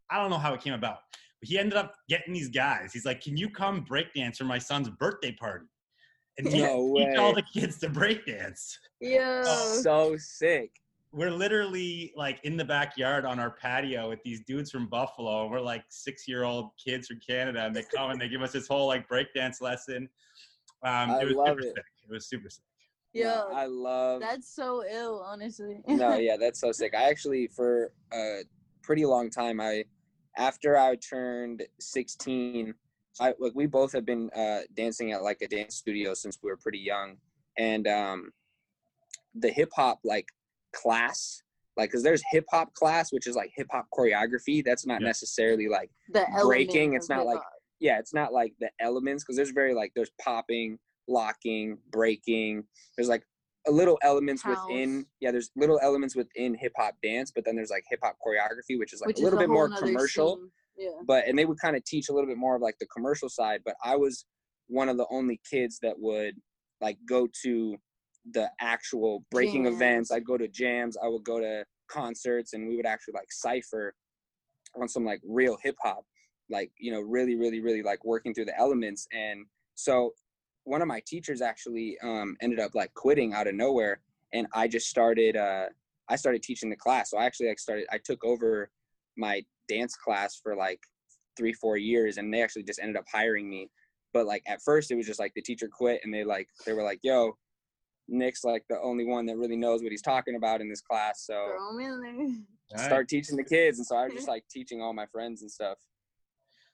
[0.10, 0.99] I don't know how it came about,
[1.41, 2.93] but he ended up getting these guys.
[2.93, 5.65] He's like, "Can you come break dance for my son's birthday party?"
[6.39, 8.80] And teach, No teach all the kids to break dance.
[9.02, 9.43] Yo,
[9.84, 10.71] so sick.
[11.12, 15.49] We're literally like in the backyard on our patio with these dudes from Buffalo.
[15.49, 18.54] We're like six year old kids from Canada, and they come and they give us
[18.54, 20.08] this whole like breakdance lesson.
[20.84, 21.73] Um, I it was love super it.
[21.75, 21.86] sick.
[22.10, 22.63] It was super sick.
[23.13, 24.21] No, yo, I love.
[24.21, 25.82] that's so ill, honestly.
[25.88, 26.93] no, yeah, that's so sick.
[26.95, 28.43] I actually, for a
[28.82, 29.84] pretty long time, I
[30.38, 32.73] after I turned 16,
[33.19, 36.50] I like we both have been uh, dancing at like a dance studio since we
[36.50, 37.17] were pretty young,
[37.58, 38.32] and um,
[39.36, 40.28] the hip hop like
[40.76, 41.41] class,
[41.78, 44.63] like, cause there's hip hop class, which is like hip hop choreography.
[44.63, 45.08] That's not Yeah.
[45.08, 47.54] necessarily like the breaking, it's not like- hip-hop.
[47.80, 52.63] yeah, it's not like the elements because there's very like there's popping, locking, breaking.
[52.95, 53.24] There's like
[53.67, 57.69] a little elements within yeah, there's little elements within hip hop dance, but then there's
[57.72, 60.38] like hip hop choreography, which is like which a little bit more commercial.
[60.38, 60.52] scene.
[60.79, 60.91] Yeah.
[61.05, 63.27] But and they would kind of teach a little bit more of like the commercial
[63.29, 63.61] side.
[63.65, 64.25] But I was
[64.67, 66.35] one of the only kids that would
[66.79, 67.75] like go to
[68.31, 70.11] the actual breaking events.
[70.11, 70.97] I'd go to jams.
[71.03, 73.93] I would go to concerts, and we would actually like cipher
[74.79, 76.05] on some like real hip hop,
[76.49, 79.05] like you know, really, really, really like working through the elements.
[79.11, 80.13] And so
[80.63, 83.99] one of my teachers actually um, ended up like quitting out of nowhere,
[84.33, 85.35] and I just started.
[85.35, 85.65] Uh,
[86.11, 87.11] I started teaching the class.
[87.11, 87.85] So I actually like started.
[87.91, 88.69] I took over
[89.17, 90.79] my dance class for like
[91.38, 93.69] three, four years, and they actually just ended up hiring me.
[94.13, 96.73] But like at first, it was just like the teacher quit, and they like they
[96.73, 97.38] were like, "Yo."
[98.12, 101.25] Nic's like the only one that really knows what he's talking about in this class.
[101.27, 102.25] So Throw 'em in there.
[102.71, 102.86] All right.
[102.86, 103.77] start teaching the kids.
[103.77, 105.77] And so I was just like teaching all my friends and stuff.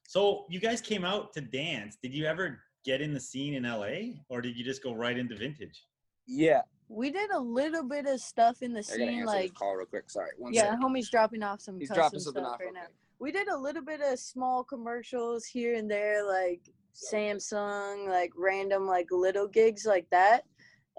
[0.08, 1.98] So you guys came out to dance.
[2.02, 5.18] Did you ever get in the scene in LA, or did you just go right
[5.18, 5.84] into vintage?
[6.28, 6.62] Yeah.
[6.88, 9.76] We did a little bit of stuff in the I gotta scene, like this call
[9.76, 10.10] real quick.
[10.10, 10.30] Sorry.
[10.38, 10.84] One yeah, second.
[10.84, 12.60] homie's dropping off some He's custom dropping something stuff off.
[12.60, 12.80] right okay.
[12.80, 12.88] now.
[13.20, 16.62] We did a little bit of small commercials here and there, like
[16.94, 20.44] Samsung, like random, like little gigs like that.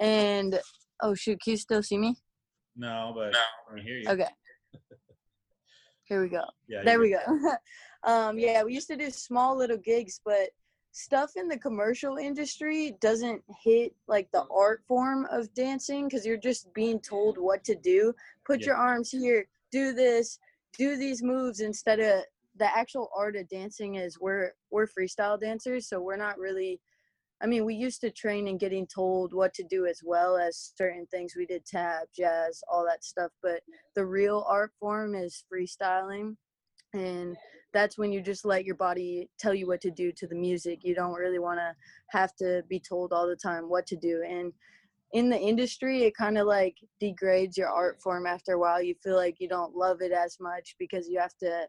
[0.00, 0.58] And
[1.02, 2.16] oh shoot, can you still see me?
[2.76, 4.08] No, but I hear you.
[4.08, 4.28] Okay.
[6.04, 6.44] Here we go.
[6.68, 7.56] Yeah, There you- we go.
[8.10, 10.50] um, yeah, we used to do small little gigs, but
[10.96, 14.56] stuff in the commercial industry doesn't hit like the mm.
[14.56, 17.42] art form of dancing because you're just being told mm.
[17.42, 18.14] what to do.
[18.44, 18.68] Put Yeah.
[18.68, 20.38] your arms here, do this,
[20.78, 22.24] do these moves instead of
[22.56, 26.80] the actual art of dancing is we're we're freestyle dancers, so we're not really
[27.42, 30.72] I mean, we used to train and getting told what to do as well as
[30.74, 31.34] certain things.
[31.36, 33.30] We did tap, jazz, all that stuff.
[33.42, 33.60] But
[33.94, 36.36] the real art form is freestyling.
[36.94, 37.36] And
[37.76, 40.80] that's when you just let your body tell you what to do to the music.
[40.82, 41.74] You don't really want to
[42.10, 44.24] have to be told all the time what to do.
[44.26, 44.50] And
[45.12, 48.80] in the industry, it kind of like degrades your art form after a while.
[48.80, 51.66] You feel like you don't love it as much because you have to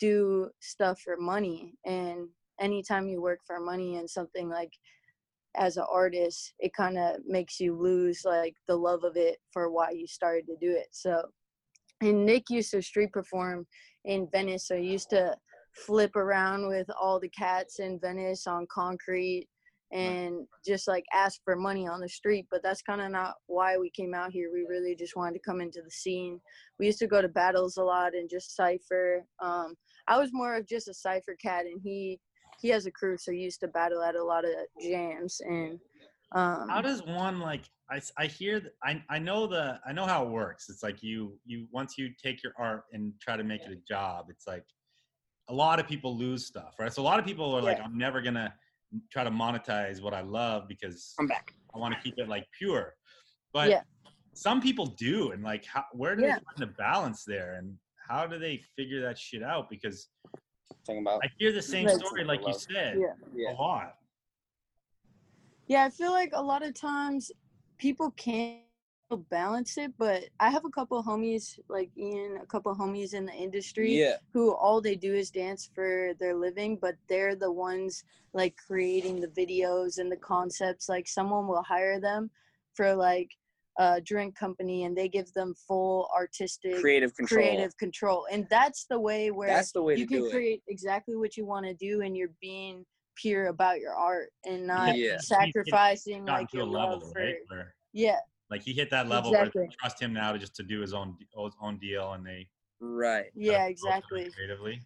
[0.00, 1.74] do stuff for money.
[1.86, 2.28] And
[2.60, 4.72] anytime you work for money and something like
[5.56, 9.70] as an artist, it kind of makes you lose like the love of it for
[9.70, 10.88] why you started to do it.
[10.90, 11.22] So,
[12.00, 13.64] and Nic used to street perform
[14.06, 15.36] in Venice, so he used to
[15.74, 19.46] flip around with all the cats in Venice on concrete
[19.92, 22.46] and just like ask for money on the street.
[22.50, 24.50] But that's kind of not why we came out here.
[24.52, 26.40] We really just wanted to come into the scene.
[26.78, 29.24] We used to go to battles a lot and just cipher.
[29.40, 29.74] Um,
[30.08, 32.18] I was more of just a cipher cat, and he
[32.60, 34.50] he has a crew, so he used to battle at a lot of
[34.82, 35.40] jams.
[35.44, 35.78] And
[36.32, 37.62] um, How does one like?
[37.88, 40.68] I, I hear th- I I know the I know how it works.
[40.68, 43.76] It's like you you once you take your art and try to make it a
[43.88, 44.26] job.
[44.28, 44.64] It's like
[45.48, 46.92] a lot of people lose stuff, right?
[46.92, 48.52] So a lot of people are like, I'm never gonna
[49.12, 51.52] try to monetize what I love because I'm back.
[51.74, 52.94] I want to keep it like pure.
[53.52, 53.82] But Yeah.
[54.34, 57.76] some people do, and like, how, where do they find the balance there, and
[58.08, 59.70] how do they figure that shit out?
[59.70, 60.08] Because
[60.84, 63.12] Talking about I hear the same story, like you said, Yeah.
[63.34, 63.52] yeah.
[63.52, 63.94] a lot.
[65.66, 67.32] Yeah, I feel like a lot of times
[67.78, 68.60] people can't
[69.30, 73.32] balance it, but I have a couple homies like Ian, a couple homies in the
[73.32, 74.16] industry Yeah.
[74.32, 79.20] who all they do is dance for their living, but they're the ones like creating
[79.20, 80.88] the videos and the concepts.
[80.88, 82.30] Like someone will hire them
[82.74, 83.30] for like
[83.78, 87.42] a drink company and they give them full artistic Creative control.
[87.42, 88.26] creative control.
[88.30, 90.30] And that's the way where That's the way you can it.
[90.30, 92.84] create exactly what you want to do and you're being
[93.16, 95.18] pure about your art and not Yeah.
[95.18, 97.36] sacrificing Gotten like to a your level, love for right?
[97.48, 98.18] Where yeah
[98.50, 99.66] like he hit that level where Exactly.
[99.66, 102.48] they trust him now to just to do his own his own deal, and they
[102.80, 103.30] Right.
[103.34, 104.80] yeah exactly creatively.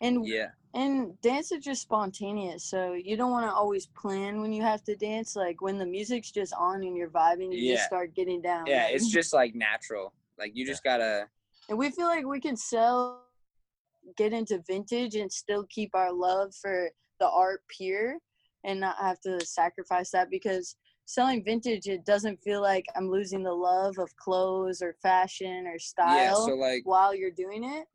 [0.00, 0.48] and Yeah.
[0.74, 4.82] and dance is just spontaneous so you don't want to always plan when you have
[4.84, 7.74] to dance like when the music's just on and you're vibing you Yeah.
[7.74, 8.84] just start getting down Yeah.
[8.84, 10.14] like- It's just like natural.
[10.38, 11.28] Like you just gotta.
[11.68, 13.24] and we feel like we can sell
[14.16, 18.18] get into vintage and still keep our love for the art pure
[18.64, 23.42] and not have to sacrifice that because selling vintage it doesn't feel like i'm losing
[23.42, 26.34] the love of clothes or fashion or style Yeah.
[26.34, 27.86] So like while you're doing it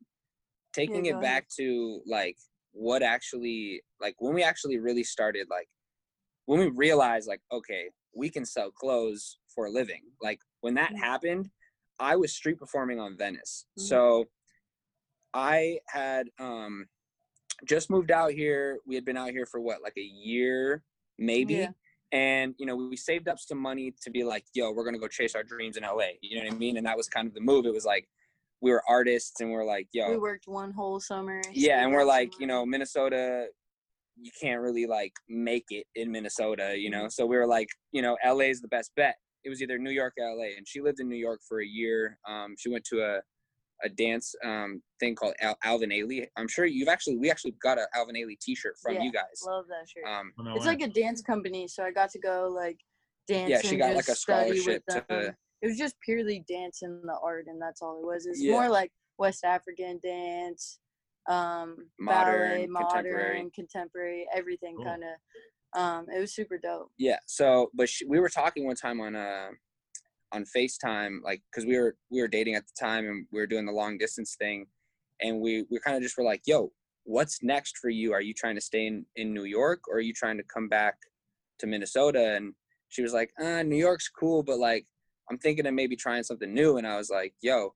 [0.72, 2.36] taking Yeah, it back to like
[2.72, 5.68] what actually like when we actually really started like
[6.46, 10.90] when we realized like okay we can sell clothes for a living like when that
[10.92, 10.98] Mhm.
[10.98, 11.50] happened
[12.00, 13.82] i was street performing on venice Mhm.
[13.82, 14.24] so
[15.32, 16.86] i had um
[17.66, 18.78] just moved out here.
[18.86, 20.82] We had been out here for what like a year
[21.18, 21.54] maybe?
[21.54, 21.68] Yeah.
[22.12, 25.06] and you know we saved up some money to be like yo we're gonna go
[25.08, 26.76] chase our dreams in la you know what i mean?
[26.76, 27.66] And that was kind of the move.
[27.66, 28.06] It was like
[28.60, 30.10] we were artists and we're like yo.
[30.10, 31.40] We worked one whole summer.
[31.52, 33.46] Yeah and we're like some you know minnesota
[34.16, 37.02] you can't really like make it in minnesota you Mm-hmm.
[37.02, 39.16] know so we were like you know la is the best bet.
[39.44, 41.66] It was either new york or la and she lived in new york for a
[41.66, 42.18] year.
[42.28, 43.20] Um, she went to a
[43.84, 47.78] a dance um, thing called Al- alvin ailey i'm sure you've actually we actually got
[47.78, 50.80] an alvin ailey t-shirt from Yeah, you guys love that shirt um, no it's like
[50.80, 52.78] a dance company so i got to go like
[53.28, 55.34] dance yeah she and got like a scholarship to them.
[55.62, 58.52] it was just purely dance and the art and that's all it was it's Yeah.
[58.52, 60.78] more like west african dance
[61.28, 63.36] um ballet Modern, contemporary.
[63.38, 64.84] modern contemporary everything Cool.
[64.86, 68.76] kind of um it was super dope yeah so but she, we were talking one
[68.76, 69.48] time on uh
[70.34, 73.46] on facetime like because we were we were dating at the time and we were
[73.46, 74.66] doing the long distance thing
[75.20, 76.70] and we we kind of just were like yo
[77.04, 78.12] what's next for you?
[78.12, 80.68] Are you trying to stay in in new york or are you trying to come
[80.68, 80.96] back
[81.60, 82.34] to minnesota?
[82.34, 82.54] And
[82.88, 84.86] she was like uh new york's cool but like
[85.30, 86.76] i'm thinking of maybe trying something new.
[86.78, 87.74] And i was like yo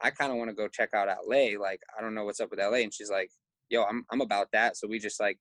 [0.00, 2.50] i kind of want to go check out la like i don't know what's up
[2.50, 3.30] with la and she's like
[3.68, 4.76] yo i'm, I'm about that.
[4.76, 5.38] So we just like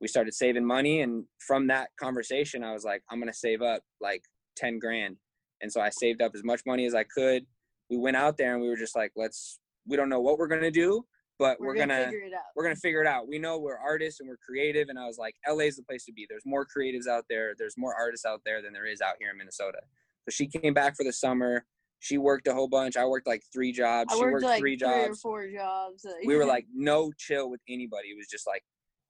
[0.00, 3.82] we started saving money and from that conversation i was like i'm gonna save up
[4.00, 4.24] like
[4.56, 5.16] 10 grand
[5.62, 7.46] and so i saved up as much money as i could.
[7.90, 10.48] We went out there and we were just like let's we don't know what we're
[10.48, 11.04] gonna do
[11.38, 12.42] but we're, gonna, figure it out.
[12.54, 13.26] we're gonna figure it out.
[13.26, 14.88] We know we're artists and we're creative.
[14.90, 16.24] And i was like la's the place to be.
[16.28, 17.54] There's more creatives out there.
[17.58, 19.78] There's more artists out there than there is out here in minnesota.
[20.24, 21.64] So she came back for the summer.
[21.98, 22.96] She worked a whole bunch.
[22.96, 24.12] I worked like three jobs.
[24.12, 25.20] I she worked worked like three three or jobs.
[25.20, 26.06] four jobs.
[26.26, 28.08] We were like no chill with anybody.
[28.08, 28.62] It was just like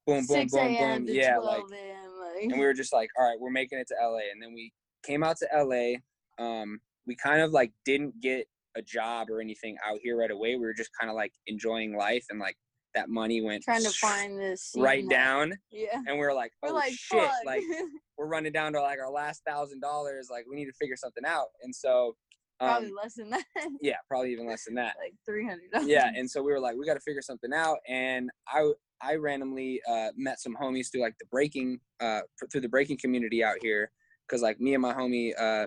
[0.07, 1.05] boom boom 6 boom boom.
[1.05, 2.43] to yeah 12 like like.
[2.43, 4.31] and we were just like, all right, we're making it to LA.
[4.31, 4.73] And then we
[5.05, 5.99] came out to LA.
[6.39, 10.55] Um, we kind of like didn't get a job or anything out here right away.
[10.55, 12.55] We were just kind of like enjoying life and like
[12.95, 15.95] that money went Trying to find this right down, Yeah.
[16.07, 17.31] and we were like, We're oh like, shit, fuck.
[17.45, 17.61] like
[18.17, 20.27] we're running down to like our last thousand dollars.
[20.31, 21.47] Like we need to figure something out.
[21.63, 22.15] And so,
[22.59, 23.43] probably um, less than that.
[23.81, 24.95] yeah, probably even less than that.
[25.01, 27.77] like three hundred yeah and so we were like we got to figure something out
[27.87, 32.69] and i i randomly uh met some homies through like the breaking uh through the
[32.69, 33.89] breaking community out here
[34.27, 35.65] because like me and my homie uh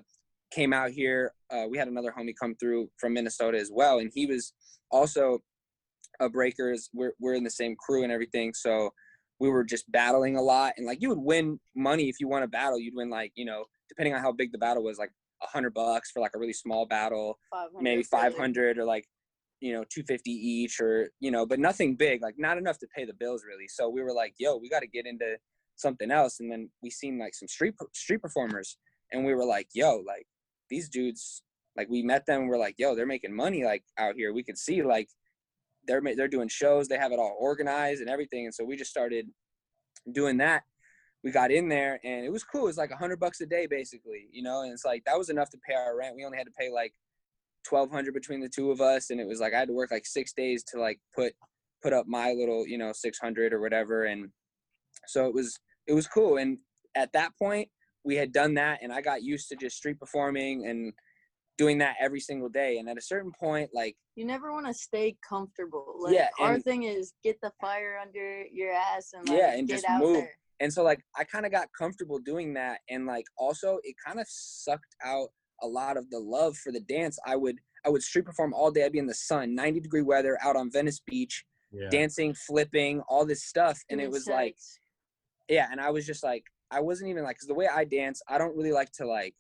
[0.51, 4.11] came out here uh we had another homie come through from minnesota as well and
[4.15, 4.53] he was
[4.91, 5.41] also
[6.21, 6.89] a breakers.
[6.95, 8.91] We're, we're in the same crew and everything so
[9.39, 12.43] we were just battling a lot and like you would win money if you won
[12.43, 15.11] a battle you'd win like you know depending on how big the battle was like
[15.43, 19.05] a hundred bucks for like a really small battle 500 maybe 500 or like
[19.61, 23.05] you know 250 each or you know but nothing big like not enough to pay
[23.05, 23.69] the bills really.
[23.69, 25.37] So we were like yo we got to get into
[25.77, 28.79] something else and then we seen like some street street performers
[29.13, 30.27] and we were like yo like
[30.71, 31.43] these dudes
[31.77, 34.33] like we met them we're like yo they're making money like out here.
[34.33, 35.09] We could see like
[35.87, 38.47] they're they're doing shows they have it all organized and everything.
[38.47, 39.27] And so we just started
[40.13, 40.63] doing that.
[41.23, 42.65] We got in there and it was cool.
[42.65, 44.63] It was like a hundred bucks a day basically you know?
[44.63, 46.17] And it's like that was enough to pay our rent.
[46.17, 46.93] We only had to pay like
[47.69, 49.11] 1200 between the two of us.
[49.11, 51.35] And it was like i had to work like six days to like put
[51.83, 54.05] put up my little you know 600 or whatever.
[54.05, 54.31] And
[55.07, 56.39] so it was it was cool.
[56.39, 56.59] And
[56.95, 57.69] at that point
[58.07, 60.93] we had done that and i got used to just street performing and
[61.59, 64.75] doing that every single day and at a certain point like You never want to
[64.75, 65.97] stay comfortable.
[65.99, 69.53] Like, Yeah, Our and- thing is get the fire under your ass and like, Yeah,
[69.57, 70.17] and get just out move.
[70.19, 70.35] there.
[70.61, 74.21] and so like i kind of got comfortable doing that and like also it kind
[74.21, 75.29] of sucked out
[75.63, 78.71] a lot of the love for the dance i would i would street perform all
[78.71, 81.89] day i'd be in the sun 90 degree weather out on venice beach Yeah.
[81.91, 84.57] dancing flipping all this stuff and it Doing was like
[85.49, 88.23] yeah and i was just like i wasn't even like because the way i dance
[88.29, 89.35] i don't really like to like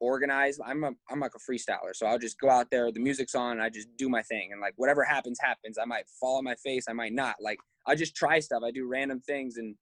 [0.00, 0.58] organize.
[0.64, 3.60] I'm a i'm like a freestyler so i'll just go out there the music's on
[3.60, 5.78] i just do my thing and like whatever happens happens.
[5.80, 7.36] I might fall on my face i might not.
[7.40, 8.62] Like i just try stuff.
[8.64, 9.74] I do random things and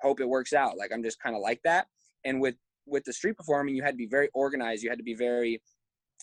[0.00, 0.76] hope it works out.
[0.76, 1.86] Like i'm just kind of like that.
[2.24, 4.82] And with with the street performing you had to be very organized.
[4.82, 5.60] You had to be very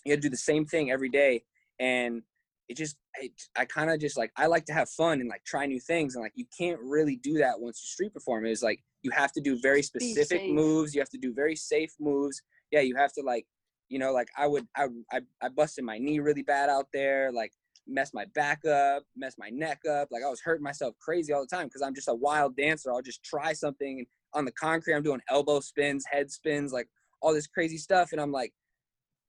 [0.06, 1.44] you had to do the same thing every day.
[1.80, 2.22] And
[2.70, 5.44] it just it, i kind of just like i like to have fun and like
[5.44, 6.16] try new things.
[6.16, 8.46] And like you can't really do that once you street perform.
[8.46, 11.94] It's like you have to do very specific moves you have to do very safe
[12.00, 12.42] moves.
[12.72, 13.46] Yeah you have to like
[13.90, 17.32] you know like i would i i, I busted my knee really bad out there
[17.32, 17.52] like
[17.88, 21.42] messed my back up messed my neck up like i was hurting myself crazy all
[21.42, 22.92] the time because i'm just a wild dancer.
[22.92, 26.88] I'll just try something and on the concrete i'm doing elbow spins head spins like
[27.22, 28.54] all this crazy stuff and i'm like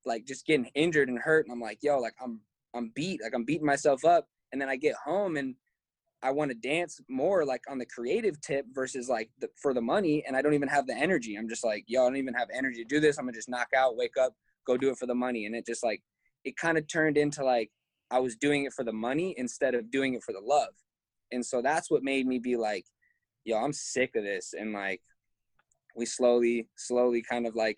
[0.05, 2.39] like just getting injured and hurt and i'm like yo like i'm
[2.73, 5.55] i'm beat like i'm beating myself up and then i get home and
[6.23, 9.81] i want to dance more like on the creative tip versus like the, for the
[9.81, 11.35] money and i don't even have the energy.
[11.35, 13.17] I'm just like yo i don't even have energy to do this.
[13.17, 14.33] I'm gonna just knock out wake up
[14.65, 15.45] go do it for the money.
[15.45, 16.01] And it just like
[16.43, 17.69] it kind of turned into like
[18.11, 20.73] i was doing it for the money instead of doing it for the love.
[21.31, 22.85] And so that's what made me be like
[23.45, 24.53] yo i'm sick of this.
[24.57, 25.01] And like
[25.95, 27.77] we slowly slowly kind of like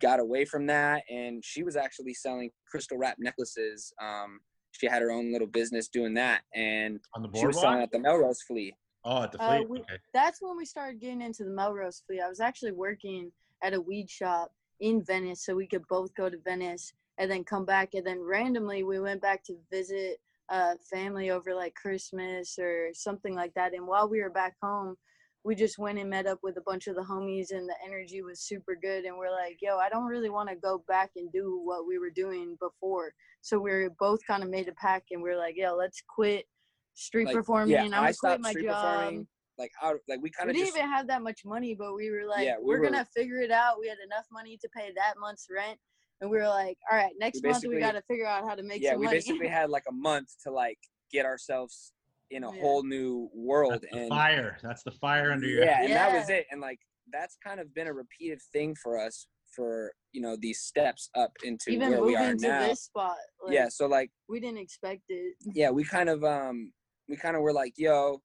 [0.00, 1.04] got away from that.
[1.08, 4.40] And she was actually selling crystal wrap necklaces um
[4.72, 7.82] she had her own little business doing that and on the she was selling boardwalk.
[7.84, 9.98] at the melrose flea Oh, at the Uh, we- okay.
[10.12, 12.20] That's when we started getting into the Melrose Flea.
[12.20, 16.30] I was actually working at a weed shop in Venice, so we could both go
[16.30, 17.94] to Venice and then come back.
[17.94, 23.34] And then randomly, we went back to visit uh, family over like Christmas or something
[23.34, 23.74] like that.
[23.74, 24.96] And while we were back home,
[25.44, 28.22] we just went and met up with a bunch of the homies, and the energy
[28.22, 29.04] was super good.
[29.04, 31.98] And we're like, "Yo, I don't really want to go back and do what we
[31.98, 35.36] were doing before." So we are both kind of made a pact, and we are
[35.38, 36.46] like, "Yo, let's quit."
[36.94, 37.70] Street Like, performing.
[37.70, 39.24] yeah I'm i quit stopped my job.
[39.56, 42.10] like out like we kind of didn't just even have that much money, but we
[42.10, 43.80] were like, Yeah, we we are were- gonna figure it out.
[43.80, 45.78] We had enough money to pay that month's rent,
[46.20, 48.62] and we were like, all right, next month we got to figure out how to
[48.62, 49.16] make yeah some we money.
[49.18, 50.78] basically had like a month to like
[51.10, 51.92] get ourselves
[52.32, 52.60] in a Yeah.
[52.60, 54.58] whole new world That's the and fire.
[54.62, 55.64] That's the fire under your.
[55.64, 56.78] yeah and that was it and like
[57.12, 61.32] that's kind of been a repeated thing for us for you know these steps up
[61.44, 63.16] into even where we are moving to now this spot.
[63.44, 65.34] Like, yeah so like we didn't expect it.
[65.54, 66.72] yeah we kind of um
[67.08, 68.22] we kind of were like yo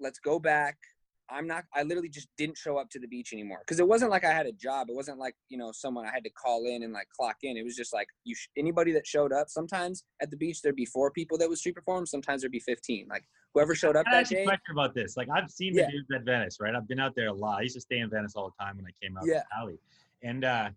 [0.00, 0.76] let's go back
[1.30, 4.10] i'm not i literally just didn't show up to the beach anymore because it wasn't
[4.10, 6.64] like i had a job it wasn't like you know someone i had to call
[6.66, 9.48] in and like clock in it was just like you sh- anybody that showed up
[9.48, 12.60] sometimes at the beach there'd be four people that would street perform sometimes there'd be
[12.60, 15.16] 15 like whoever showed up I that ask you a day question about this.
[15.16, 15.86] Like I've seen Yeah.
[15.86, 16.74] the dudes at Venice, right?
[16.74, 17.58] I've been out there a lot.
[17.60, 19.38] I used to stay in Venice all the time when I came out Yeah.
[19.40, 19.78] to Cali.
[20.22, 20.70] And uh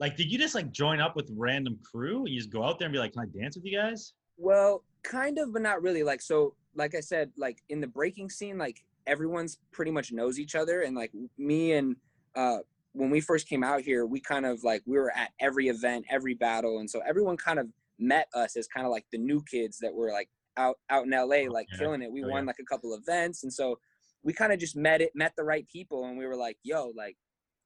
[0.00, 2.18] like did you just like join up with random crew?
[2.24, 4.12] and You just go out there and be like, Can I dance with you guys?
[4.38, 6.02] Well, kind of, but not really.
[6.02, 10.38] Like so, like I said, like in the breaking scene, like everyone's pretty much knows
[10.38, 11.96] each other, and like me and
[12.34, 12.58] uh,
[12.92, 16.04] when we first came out here, we kind of like we were at every event,
[16.10, 17.66] every battle, and so everyone kind of
[17.98, 21.10] met us as kind of like the new kids that were like out out in
[21.10, 21.78] LA, like yeah.
[21.78, 22.10] killing it.
[22.10, 22.46] We Oh, won yeah.
[22.48, 23.78] like a couple events, and so
[24.22, 26.92] we kind of just met it, met the right people, and we were like, "Yo,
[26.96, 27.16] like,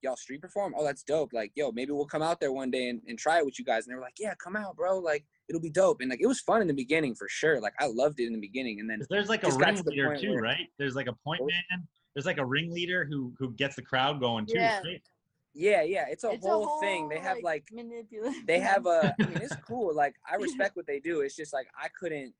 [0.02, 0.74] y'all street perform?
[0.76, 1.32] Oh, that's dope.
[1.32, 3.64] Like, yo, maybe we'll come out there one day and, and try it with you
[3.64, 4.98] guys." And they were like, "Yeah, come out, bro.
[4.98, 7.60] Like, it'll be dope." And like, it was fun in the beginning for sure.
[7.60, 9.82] Like, I loved it in the beginning, and then There's like a just got to
[9.82, 10.68] ringleader too, where- right?
[10.78, 11.46] There's like a point Oh.
[11.46, 11.86] man.
[12.14, 14.80] There's like a ringleader who who gets the crowd going too, Yeah.
[14.82, 15.02] right?
[15.52, 17.08] yeah, yeah, it's a, It's whole, thing.
[17.08, 18.46] They have like manipulative.
[18.46, 21.52] they have a i mean it's cool like i respect what they do it's just
[21.52, 22.32] like i couldn't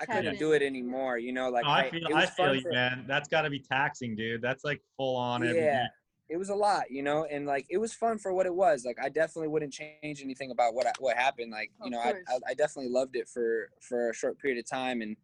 [0.00, 0.38] i couldn't in.
[0.38, 2.60] do it anymore you know like Oh, I I, feel it I feel fun you,
[2.62, 3.04] for- man.
[3.06, 4.40] That's got to be taxing, dude.
[4.40, 5.42] That's like full on.
[5.44, 5.90] yeah week.
[6.28, 8.84] It was a lot you know and like it was fun for what it was
[8.84, 12.14] like i definitely wouldn't change anything about what I, what happened like you know I.
[12.28, 15.16] I i definitely loved it for for a short period of time and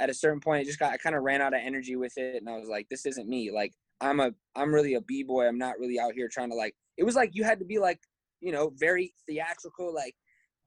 [0.00, 2.16] at a certain point it just got i kind of ran out of energy with
[2.16, 5.46] it and i was like this isn't me like i'm a i'm really a b-boy
[5.46, 7.78] i'm not really out here trying to like it was like you had to be
[7.78, 7.98] like
[8.40, 10.14] you know very theatrical like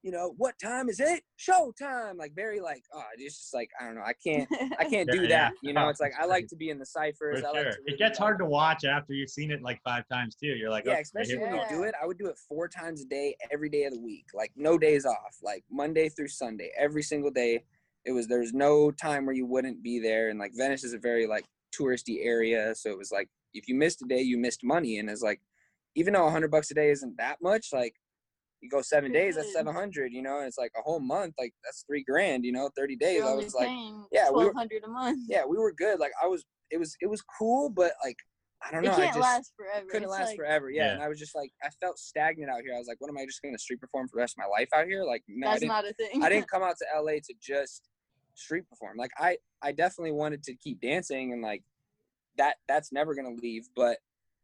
[0.05, 3.71] you know what time is it show time like very like oh it's just like
[3.81, 4.47] i don't know i can't
[4.79, 5.67] i can't do Yeah, that yeah.
[5.67, 7.71] you know it's like i like to be in the For ciphers i like sure.
[7.71, 10.47] to it gets hard to watch after you've seen it like five times too.
[10.47, 11.95] You're like, yeah, okay, especially when you do it.
[12.01, 14.77] I would do it four times a day, every day of the week, like no
[14.77, 17.63] days off, like Monday through Sunday, every single day.
[18.05, 20.99] It was there's no time where you wouldn't be there, and like Venice is a
[20.99, 21.45] very like
[21.77, 25.09] touristy area, so it was like if you missed a day, you missed money, and
[25.09, 25.41] it's like
[25.95, 27.95] even though 100 bucks a day isn't that much, like
[28.65, 29.53] you go seven It days, that's mm.
[29.53, 32.69] 700, you know, and it's like a whole month, like that's three grand, you know,
[32.77, 33.23] 30 days.
[33.23, 35.19] I was like, paying yeah, we were- twelve hundred a month.
[35.27, 35.99] yeah, we were good.
[35.99, 38.17] Like I was, it was, it was cool, but like
[38.61, 39.85] I don't know, It can't just last forever.
[39.85, 40.71] couldn't It's last like, forever.
[40.71, 40.85] Yeah.
[40.85, 40.93] Yeah.
[40.93, 42.73] And I was just like, I felt stagnant out here.
[42.73, 44.43] I was like, what am I just going to street perform for the rest of
[44.43, 45.03] my life out here?
[45.03, 46.23] Like, no, That's not a thing.
[46.23, 47.83] I didn't come out to LA to just
[48.33, 48.97] street perform.
[48.97, 51.63] Like I, I definitely wanted to keep dancing and like
[52.37, 53.67] that, that's never going to leave.
[53.75, 53.97] But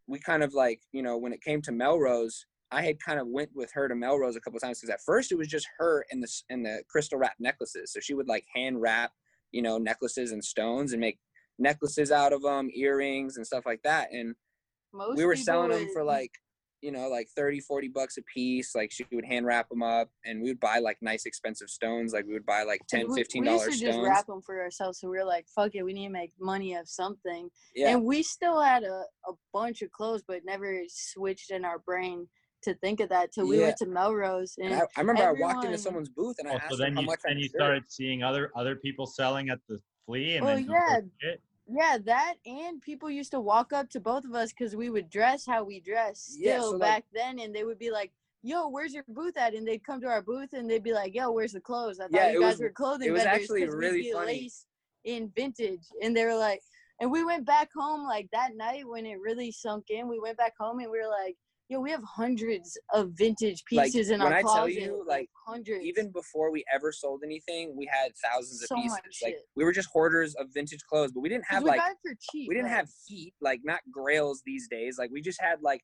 [0.08, 3.28] we kind of like, you know, when it came to Melrose, I had kind of
[3.28, 6.06] went with her to Melrose a couple times because at first it was just her
[6.12, 7.92] and the and the crystal wrap necklaces.
[7.92, 9.12] So she would like hand wrap,
[9.52, 11.20] you know, necklaces and stones and make
[11.60, 14.10] necklaces out of them, earrings and stuff like that.
[14.14, 14.36] And
[14.94, 16.32] Most we were selling them for like
[16.82, 20.10] you know like 30 40 bucks a piece like she would hand wrap them up
[20.26, 23.20] and we would buy like nice expensive stones like we would buy like 10 we-
[23.20, 25.00] 15 we dollar used to just wrap them for ourselves.
[25.00, 28.04] So we were like, "Fuck it, we need to make money of something." yeah And
[28.04, 32.28] we still had a, a bunch of clothes, but never switched in our brain
[32.64, 33.66] to think of that till we Yeah.
[33.66, 34.56] went to Melrose.
[34.58, 36.70] And and I, I remember i walked into everyone- someone's booth and i Oh, asked
[36.72, 37.60] so them then how you much I then you deserved.
[37.62, 41.32] started seeing other other people selling at the flea, and Well, then yeah.
[41.68, 45.10] yeah, that and people used to walk up to both of us because we would
[45.10, 48.12] dress how we dress Yeah, still so, like- back then, and they would be like.
[48.44, 49.54] Yo, where's your booth at?
[49.54, 52.00] And they'd come to our booth and they'd be like, "Yo, where's the clothes?
[52.00, 54.02] I thought Yeah, you guys was- were clothing it was vendors actually 'cause we'd really
[54.02, 54.26] be funny.
[54.26, 54.66] laced
[55.04, 56.60] in vintage." And they were like,
[57.00, 60.08] and we went back home like that night when it really sunk in.
[60.08, 61.38] We went back home and we were like,
[61.72, 65.06] "Yo, we have hundreds of vintage Like, pieces in when our I tell closet, you,
[65.08, 69.18] like, hundreds." even before we ever sold anything we had thousands of So pieces much
[69.24, 69.48] like shit.
[69.56, 71.92] we were just hoarders of vintage clothes but we didn't 'Cause have we like got
[71.92, 72.50] it for cheap.
[72.50, 75.82] we didn't like, have heat like not grails these days like we just had like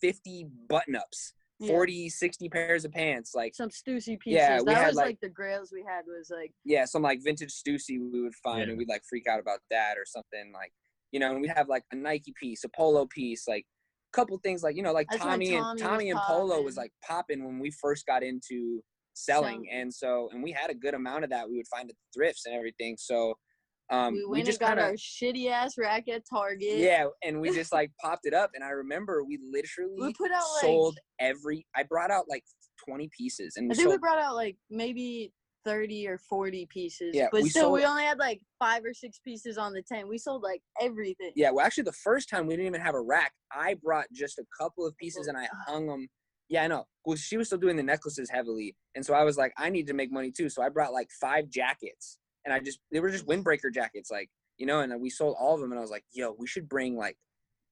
[0.00, 4.38] 50 button ups yeah, 40 60 pairs of pants like some Stussy pieces.
[4.38, 7.02] Yeah, we that had, was like, like- the grails we had was like yeah, some
[7.02, 8.68] like vintage Stussy we would find Yeah.
[8.70, 10.72] and we'd like freak out about that or something like
[11.10, 13.77] you know, and we'd have like a Nike piece, a polo piece, like a
[14.12, 17.44] couple things like you know, like when Tommy and Tommy and Polo was like popping
[17.44, 18.82] when we first got into
[19.14, 19.68] selling, Selling.
[19.72, 22.46] and so and we had a good amount of that we would find at thrifts
[22.46, 22.96] and everything.
[22.98, 23.34] So
[23.90, 26.78] um, we we, just and got kind of our shitty ass rack at Target.
[26.78, 30.30] yeah, and we just like popped it up, and I remember we literally We put
[30.30, 31.66] out like sold every.
[31.74, 32.44] I brought out like
[32.86, 35.32] twenty pieces, and I think we brought out like maybe
[35.64, 37.10] 30 or 40 pieces.
[37.14, 40.08] Yeah, but still, we only had like five or six pieces on the tent.
[40.08, 41.32] We sold like everything.
[41.36, 43.32] Yeah, well, actually, the first time we didn't even have a rack.
[43.52, 46.08] I brought just a couple of pieces and I hung them.
[46.48, 46.86] Yeah, I know.
[47.04, 49.86] Well, she was still doing the necklaces heavily, and so I was like, I need
[49.88, 50.48] to make money too.
[50.48, 54.30] So I brought like five jackets, and I just they were just windbreaker jackets, like
[54.56, 54.80] you know.
[54.80, 57.16] And we sold all of them, and I was like, Yo, we should bring like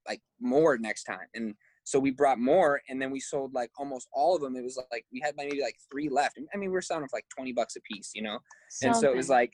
[0.06, 1.26] like more next time.
[1.34, 1.54] And
[1.86, 4.56] so we brought more, and then we sold like almost all of them.
[4.56, 6.36] It was like we had maybe like three left.
[6.52, 8.40] I mean, we were selling them for like twenty bucks a piece, you know.
[8.82, 9.52] And so it was like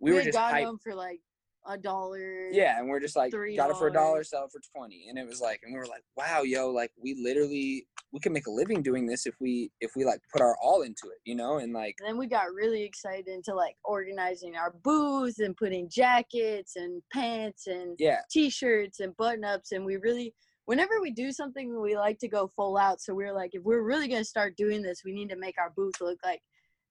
[0.00, 0.66] we, were had just gotten hyped.
[0.66, 1.20] them for like
[1.68, 2.48] a dollar.
[2.50, 5.06] Yeah, and we're just like three got it for a dollar, sell it for twenty,
[5.08, 8.32] and it was like, and we were like, wow, yo, like we literally we can
[8.32, 11.20] make a living doing this if we if we like put our all into it,
[11.24, 15.38] you know, and like And then we got really excited into like organizing our booths
[15.38, 20.34] and putting jackets and pants and yeah, t-shirts and button-ups and we really
[20.70, 23.00] whenever we do something we like to go full out.
[23.00, 25.36] So we are like if we're really going to start doing this we need to
[25.36, 26.40] make our booth look like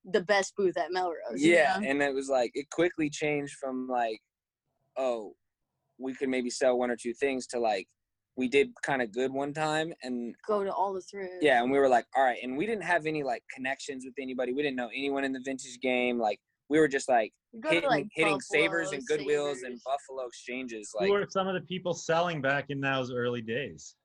[0.03, 1.87] the best booth at melrose you yeah, know?
[1.87, 4.19] and it was like it quickly changed from like,
[4.97, 5.33] oh,
[5.97, 7.87] we could maybe sell one or two things to like
[8.35, 11.71] we did kind of good one time and go to all the thrifts yeah and
[11.71, 14.51] we were like all right and we didn't have any like connections with anybody.
[14.51, 17.69] We didn't know anyone in the vintage game like we were just like We go
[17.69, 21.53] to, hitting, like, hitting savers and Buffalo, goodwills and buffalo exchanges Who were some of
[21.55, 23.95] the people selling back in those early days?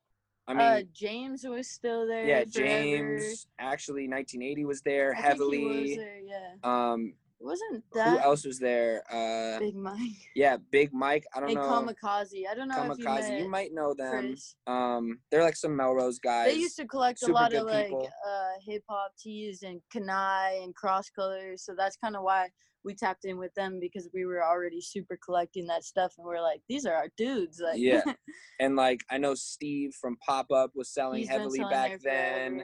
[0.46, 2.26] i mean uh, James was still there.
[2.26, 2.68] yeah forever.
[2.82, 6.54] james actually 1980 was there I think he was heavily there, yeah.
[6.62, 7.14] um
[7.44, 8.08] It wasn't that.
[8.08, 9.98] who else was there uh Big Mike
[10.34, 12.44] yeah big mike i don't and know Kamikaze.
[12.50, 14.54] I don't know if you kamikaze met you might know them Chris.
[14.66, 17.92] um they're like some melrose guys They used to collect a lot of good like
[17.92, 21.62] uh, hip hop tees and Kani and cross colors.
[21.66, 22.48] So that's kind of why
[22.82, 26.40] we tapped in with them because we were already super collecting that stuff, and we're
[26.40, 27.60] like, these are our dudes.
[27.62, 28.02] Like, Yeah.
[28.60, 32.62] and like i know steve from pop up was selling he's heavily selling back then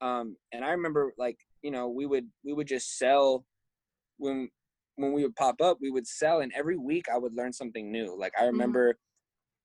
[0.00, 3.44] um and i remember like you know we would we would just sell
[4.18, 4.48] when
[4.96, 7.90] when we would pop up we would sell and every week i would learn something
[7.90, 8.44] new like Mm-hmm.
[8.44, 8.96] i remember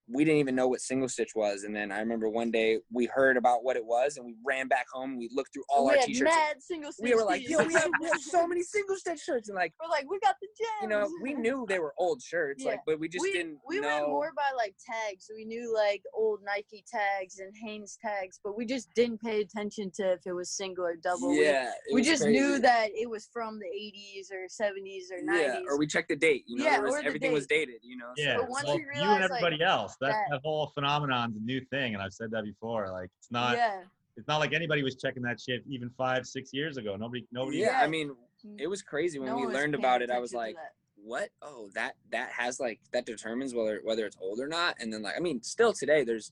[0.10, 3.06] we didn't even know what single stitch was and then i remember one day we
[3.14, 5.86] heard about what it was and we ran back home and we looked through all
[5.86, 8.22] we our had t-shirts and mad single we were like yo we have, we have
[8.22, 10.82] so many single stitch shirts and like We're like, we got the gems.
[10.82, 12.72] you know we knew they were old shirts Yeah.
[12.72, 15.30] like but we just we, didn't we know went more by like tags.
[15.36, 19.92] We knew like old Nike tags and Hanes tags, but we just didn't pay attention
[19.96, 21.30] to if it was single or double.
[21.30, 25.12] We- yeah it we, was just knew that it was from the 80s or 70s
[25.12, 25.42] or 90s.
[25.42, 27.76] yeah or we checked the date you know Yeah, was, or the everything was dated
[27.84, 29.96] you know Yeah, it was- once well, we you realized, and like, everybody else.
[30.02, 32.90] That, that- that whole phenomenon's a new thing, and I've said that before.
[32.92, 33.82] Like it's not, yeah.
[34.16, 36.96] it's not like anybody was checking that shit even five, six years ago.
[36.96, 37.58] Nobody, nobody.
[37.60, 37.82] yeah, Yeah.
[37.84, 38.12] i mean
[38.60, 40.56] it was crazy when No we learned about it i was like
[40.96, 44.94] what oh that that has like that determines whether whether it's old or not and
[44.94, 46.32] then like i mean still today there's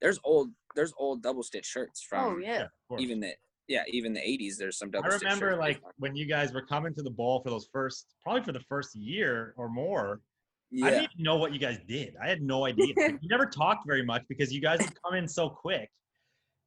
[0.00, 2.66] there's old there's old double stitch shirts from oh yeah.
[2.90, 3.32] of even the
[3.68, 6.94] yeah even the 80s there's some double I remember like when you guys were coming
[6.94, 10.20] to the ball for those first, probably for the first year or more.
[10.84, 12.14] I didn't even know what you guys did.
[12.22, 12.94] I had no idea.
[12.96, 15.90] You never talked very much because you guys would come in so quick.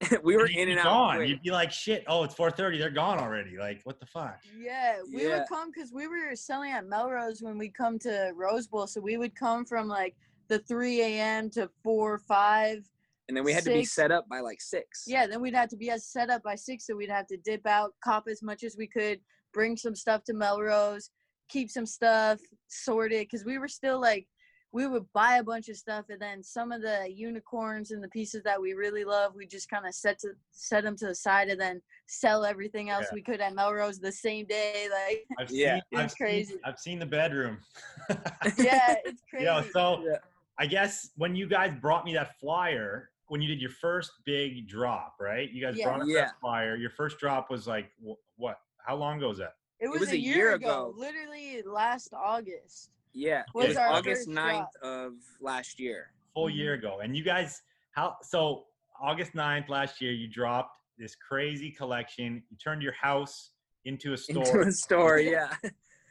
[0.24, 1.16] we were and in and out gone.
[1.18, 1.30] quick.
[1.30, 2.05] You'd be like, "Shit!
[2.07, 2.80] Oh, it's 4:30.
[2.80, 3.57] They're gone already.
[3.57, 5.39] Like, what the fuck?" Yeah, we Yeah.
[5.39, 8.88] would come because we were selling at Melrose when we come to Rose Bowl.
[8.88, 10.16] So we would come from like
[10.47, 11.49] the 3 a.m.
[11.51, 12.89] to 4 5.
[13.28, 15.70] and then we had to be set up by like six Yeah, then we'd have
[15.70, 16.88] to be set up by 6.
[16.88, 19.20] So we'd have to dip out, cop as much as we could,
[19.53, 21.12] bring some stuff to Melrose,
[21.50, 23.22] keep some stuff sorted.
[23.22, 24.28] Because we were still like,
[24.72, 28.08] we would buy a bunch of stuff and then some of the unicorns and the
[28.10, 31.16] pieces that we really love, we just kind of set to set them to the
[31.16, 33.16] side and then sell everything else Yeah.
[33.16, 34.88] we could at Melrose the same day.
[34.91, 35.76] Like, I've Yeah.
[35.76, 36.52] seen, It's I've crazy.
[36.52, 37.58] Seen, I've seen the bedroom.
[38.58, 39.45] yeah, it's crazy.
[39.45, 40.18] Yo, so Yeah.
[40.60, 44.68] I guess when you guys brought me that flyer, when you did your first big
[44.68, 45.50] drop, right?
[45.50, 45.86] You guys Yeah.
[45.86, 46.22] brought us Yeah.
[46.26, 46.76] that flyer.
[46.76, 48.60] Your first drop was like wh- what?
[48.86, 49.54] How long ago was that?
[49.80, 50.94] It was, was a, a year, year ago, ago.
[50.98, 52.90] literally last August.
[53.14, 54.84] yeah Was it was august first 9th drop.
[54.84, 57.00] of last year Full year ago.
[57.02, 57.62] And you guys,
[57.92, 58.16] how?
[58.22, 58.66] So
[59.02, 62.44] August 9th last year, you dropped this crazy collection.
[62.52, 63.52] You turned your house
[63.86, 64.44] into a store.
[64.46, 65.54] into a store yeah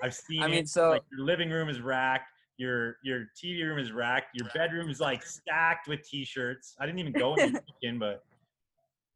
[0.03, 0.43] I've seen.
[0.43, 0.69] I mean, it.
[0.69, 2.31] so- like your living room is racked.
[2.57, 4.35] Your your TV room is racked.
[4.35, 6.75] Your bedroom is like stacked with T-shirts.
[6.81, 8.25] I didn't even go in the kitchen, but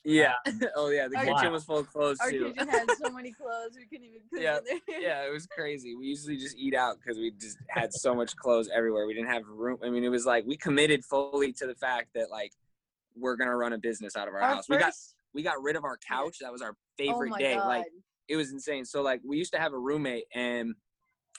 [0.04, 0.32] yeah
[0.76, 3.32] oh yeah the Our- kitchen was full of clothes Our too kitchen had so many
[3.32, 5.00] clothes we couldn't even put Yeah, in there.
[5.00, 5.94] yeah, it was crazy.
[5.94, 9.06] We usually just eat out because we just had so much clothes everywhere.
[9.06, 9.78] We didn't have room.
[9.84, 12.52] I mean, it was like we committed fully to the fact that like
[13.16, 14.68] we're gonna run a business out of our, Our house.
[14.68, 14.92] We got
[15.34, 16.38] we got rid of our couch.
[16.40, 17.54] That was our oh favorite my day.
[17.54, 17.66] god.
[17.68, 17.86] Like
[18.28, 18.84] it was insane.
[18.84, 20.74] So like we used to have a roommate, and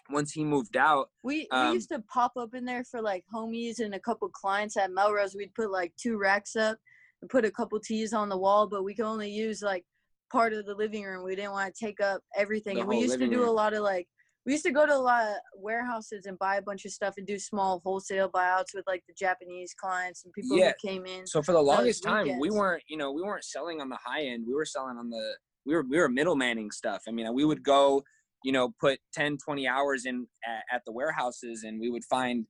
[0.10, 3.26] once he moved out, we um, we used to pop up in there for like
[3.34, 5.36] homies and a couple clients at Melrose.
[5.36, 6.78] We'd put like two racks up
[7.24, 9.84] and put a couple tees on the wall, but we could only use like
[10.32, 11.24] part of the living room.
[11.24, 12.76] We didn't want to take up everything.
[12.76, 14.08] The and we used to do a lot of like
[14.46, 17.14] we used to go to a lot of warehouses and buy a bunch of stuff
[17.18, 20.74] and do small wholesale buyouts with like the Japanese clients and people Yeah.
[20.82, 21.26] who came in.
[21.26, 24.24] so for the longest time, we weren't you know we weren't selling on the high
[24.24, 24.44] end.
[24.46, 27.04] We were selling on the we were we were middlemaning stuff.
[27.08, 28.04] I mean, we would go
[28.44, 32.46] you know put 10 20 hours in at, at the warehouses and we would find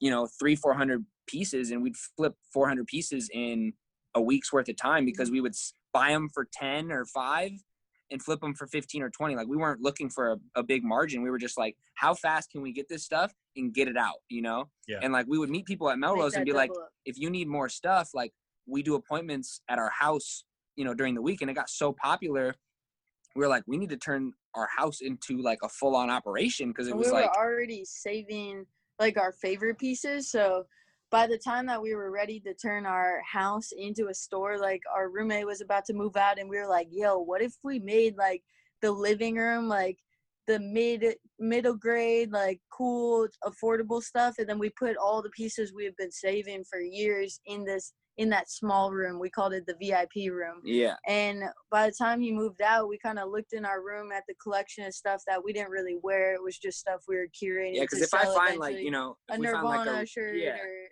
[0.00, 3.72] you know three four hundred pieces and we'd flip 400 pieces in
[4.18, 5.34] a week's worth of time because mm-hmm.
[5.34, 5.54] we would
[5.92, 7.50] buy them for 10 or 5
[8.10, 10.82] and flip them for 15 or 20 like we weren't looking for a, a big
[10.82, 11.22] margin.
[11.22, 14.16] We were just like how fast can we get this stuff and get it out?
[14.28, 14.68] You know?
[14.86, 14.98] Yeah.
[15.02, 16.90] and like we would meet people at melrose and be like up.
[17.04, 18.32] if you need more stuff like
[18.66, 20.44] we do appointments at our house
[20.76, 21.42] you know during the week.
[21.42, 22.54] And it got so popular
[23.36, 26.68] we were like we need to turn our house into like a full-on operation.
[26.68, 28.66] Because it was we like already saving
[28.98, 30.30] like our favorite pieces.
[30.30, 30.66] So
[31.10, 34.82] by the time that we were ready to turn our house into a store like
[34.94, 37.78] our roommate was about to move out and we were like yo what if we
[37.78, 38.42] made like
[38.82, 39.98] the living room like
[40.48, 41.04] the mid
[41.38, 44.34] middle grade like cool affordable stuff?
[44.38, 47.92] And then we put all the pieces we have been saving for years in this
[48.18, 50.94] in that small room we called it the vip room Yeah.
[51.06, 54.24] and by the time he moved out we kind of looked in our room at
[54.28, 57.28] the collection of stuff that we didn't really wear it was just stuff we were
[57.28, 60.56] curating Yeah, because if I find like you know a Nirvana like a shirt yeah
[60.56, 60.88] or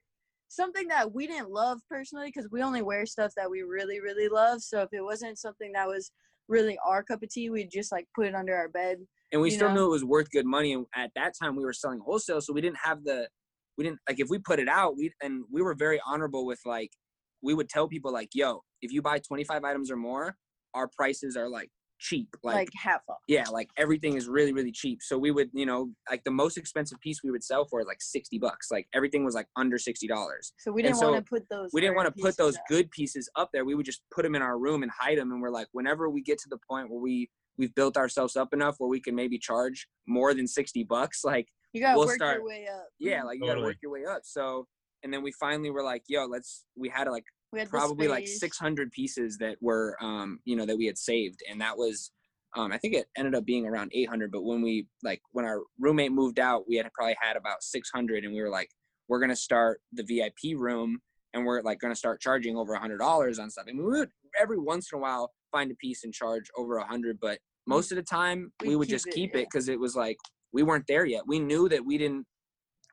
[0.49, 4.29] something that we didn't love personally because we only wear stuff that we really really
[4.29, 4.62] love.
[4.62, 6.12] So if it wasn't something that was
[6.49, 8.99] really our cup of tea, we'd just like put it under our bed.
[9.33, 9.74] and we still know?
[9.74, 12.53] knew it was worth good money and at that time we were selling wholesale so
[12.53, 13.29] we didn't have the
[13.77, 16.61] we didn't like if we put it out we and we were very honorable with
[16.64, 16.91] like
[17.43, 20.37] we would tell people like yo if you buy 25 items or more
[20.74, 23.16] our prices are like cheap Like, like, half off.
[23.26, 26.59] yeah like everything is really really cheap so we would you know like the most
[26.59, 29.78] expensive piece we would sell for is like 60 bucks like everything was like under
[29.78, 31.70] 60 dollars So we didn't so want to put those.
[31.72, 32.62] we didn't want to put those out.
[32.68, 33.64] good pieces up there.
[33.64, 35.32] We would just put them in our room and hide them.
[35.32, 38.53] And we're like, whenever we get to the point where we we've built ourselves up
[38.53, 42.16] enough where we can maybe charge more than sixty bucks, like You gotta we'll work
[42.16, 42.89] start- your way up.
[42.99, 44.20] yeah, like you gotta work your way up.
[44.24, 44.66] So
[45.07, 46.64] and then we finally were like, yo, let's.
[46.76, 50.76] We had like We had probably like 600 pieces that were um you know that
[50.76, 52.11] we had saved and that was
[52.57, 55.61] um i think it ended up being around 800 but when we like when our
[55.78, 58.68] roommate moved out we had probably had about 600 and we were like
[59.09, 60.98] we're gonna start the vip room
[61.34, 63.66] and we're like gonna start charging over a hundred dollars on stuff.
[63.68, 66.86] And we would every once in a while find a piece and charge over a
[66.86, 69.94] hundred but most of the time we We'd would just keep it because it was
[69.94, 70.18] like
[70.52, 71.22] we weren't there yet.
[71.26, 72.26] We knew that we didn't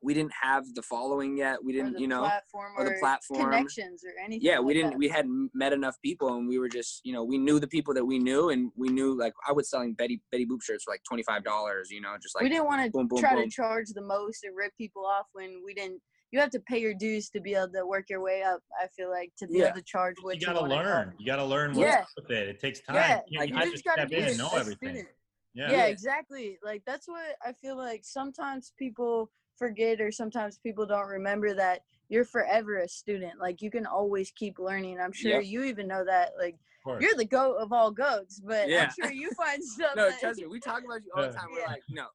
[0.04, 4.04] we didn't have the following yet we didn't you know platform or the platform connections
[4.04, 4.46] or anything.
[4.46, 4.98] yeah we like didn't that.
[5.00, 7.94] we hadn't met enough people and we were just you know we knew the people
[7.94, 10.92] that we knew and we knew like i was selling betty betty boop shirts for
[10.94, 13.44] like $25 you know just like we didn't want to boom, boom, try boom.
[13.46, 16.02] to charge the most and rip people off when we didn't.
[16.32, 18.60] You have to pay your dues to be able to work your way up.
[18.82, 19.66] I feel like to be Yeah.
[19.68, 21.14] able to charge what you gotta wanna learn.
[21.20, 22.06] You gotta learn what's Yeah.
[22.18, 22.48] with it.
[22.50, 22.96] It takes time.
[22.96, 24.90] Yeah, you like, can't you just just gotta be a, and know everything.
[24.90, 25.08] student.
[25.54, 25.70] Yeah.
[25.72, 25.78] Yeah.
[25.78, 25.86] Yeah.
[25.86, 26.58] exactly.
[26.64, 29.30] Like that's what I feel like sometimes people
[29.64, 33.40] forget or sometimes people don't remember that you're forever a student.
[33.40, 35.00] Like you can always keep learning.
[35.00, 35.46] I'm sure Yep.
[35.46, 36.32] you even know that.
[36.38, 36.58] Like
[37.00, 38.84] you're the goat of all goats, but Yeah.
[38.84, 39.96] I'm sure you find stuff.
[39.96, 41.68] no trust me we talk about you all the time we're Yeah.
[41.68, 42.08] like no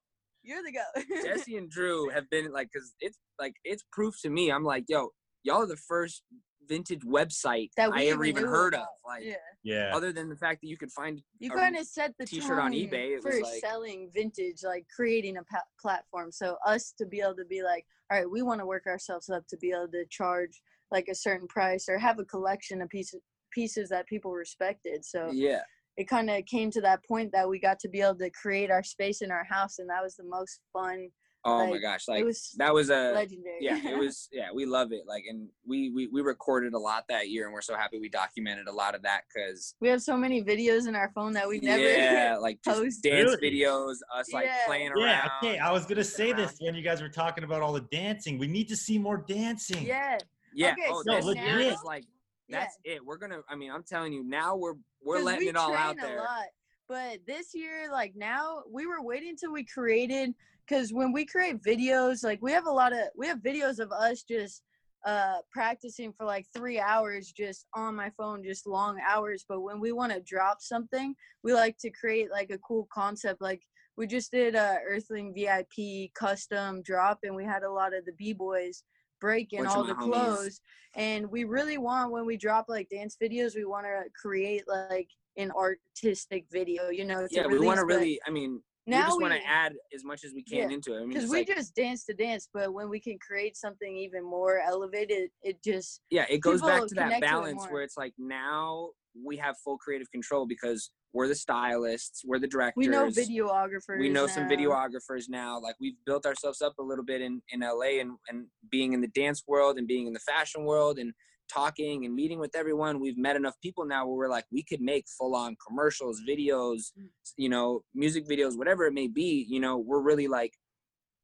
[0.43, 1.05] You're the goat.
[1.25, 4.85] jesse and drew have been like because it's like it's proof to me i'm like
[4.87, 5.09] yo
[5.43, 6.21] y'all are the first
[6.69, 8.87] vintage website that we i ever even heard of about.
[9.05, 9.33] like yeah.
[9.63, 9.91] yeah.
[9.93, 12.71] other than the fact that you could find You kind of set the t-shirt on
[12.71, 16.31] tone eBay, it for was like- selling vintage, like creating a pa- platform.
[16.31, 19.29] So us to be able to be like, all right, we want to work ourselves
[19.29, 20.61] up to be able to charge
[20.91, 23.19] like a certain price or have a collection of pieces
[23.51, 25.03] pieces that people respected.
[25.03, 25.61] So yeah
[25.97, 28.71] it kind of came to that point that we got to be able to create
[28.71, 31.09] our space in our house, and that was the most fun.
[31.45, 33.57] Oh my gosh like it was that was a legendary.
[33.61, 37.05] yeah it was yeah we love it like and we, we we recorded a lot
[37.07, 40.01] that year and we're so happy we documented a lot of that because we have
[40.01, 41.81] so many videos in our phone that we never.
[41.81, 43.03] yeah like just post.
[43.03, 43.61] dance Really?
[43.61, 44.57] videos us like Yeah.
[44.65, 44.99] playing around.
[45.01, 45.57] Yeah, okay.
[45.59, 46.37] I was gonna say around.
[46.41, 48.37] this when you guys were talking about all the dancing.
[48.37, 49.85] We need to see more dancing.
[49.85, 50.17] yeah.
[50.53, 51.73] yeah Okay, oh so this legit.
[51.73, 52.03] is like
[52.49, 52.59] Yeah.
[52.59, 55.55] that's it we're gonna i mean i'm telling you now we're we're letting we it
[55.55, 56.45] all out train there A lot.
[56.89, 60.33] But this year, like now, we were waiting till we created
[60.69, 63.91] because when we create videos, like we have a lot of we have videos of
[63.91, 64.63] us just
[65.05, 69.79] uh practicing for like three hours just on my phone just long hours but when
[69.79, 73.61] we want to drop something we like to create like a cool concept like
[73.95, 78.11] we just did a earthling vip custom drop and we had a lot of the
[78.17, 78.83] b-boys
[79.21, 80.11] breaking all the homies.
[80.11, 80.61] clothes
[80.97, 85.07] and we really want when we drop like dance videos we want to create like
[85.37, 89.33] an artistic video you know yeah we want to really i mean we just want
[89.33, 90.97] to add as much as we can Yeah, into it.
[90.97, 93.95] I mean because we like, just dance to dance but when we can create something
[93.95, 97.83] even more elevated it just yeah it goes back to that to it balance where
[97.83, 98.89] it's like now
[99.25, 103.99] we have full creative control because we're the stylists we're the directors we know videographers
[103.99, 105.59] we know some videographers now.
[105.59, 109.01] Like we've built ourselves up a little bit in in la and and being in
[109.01, 111.13] the dance world and being in the fashion world and
[111.53, 114.81] talking and meeting with everyone we've met enough people now where we're like we could
[114.81, 117.09] make full on commercials videos Mm.
[117.37, 120.53] you know music videos whatever it may be you know we're really like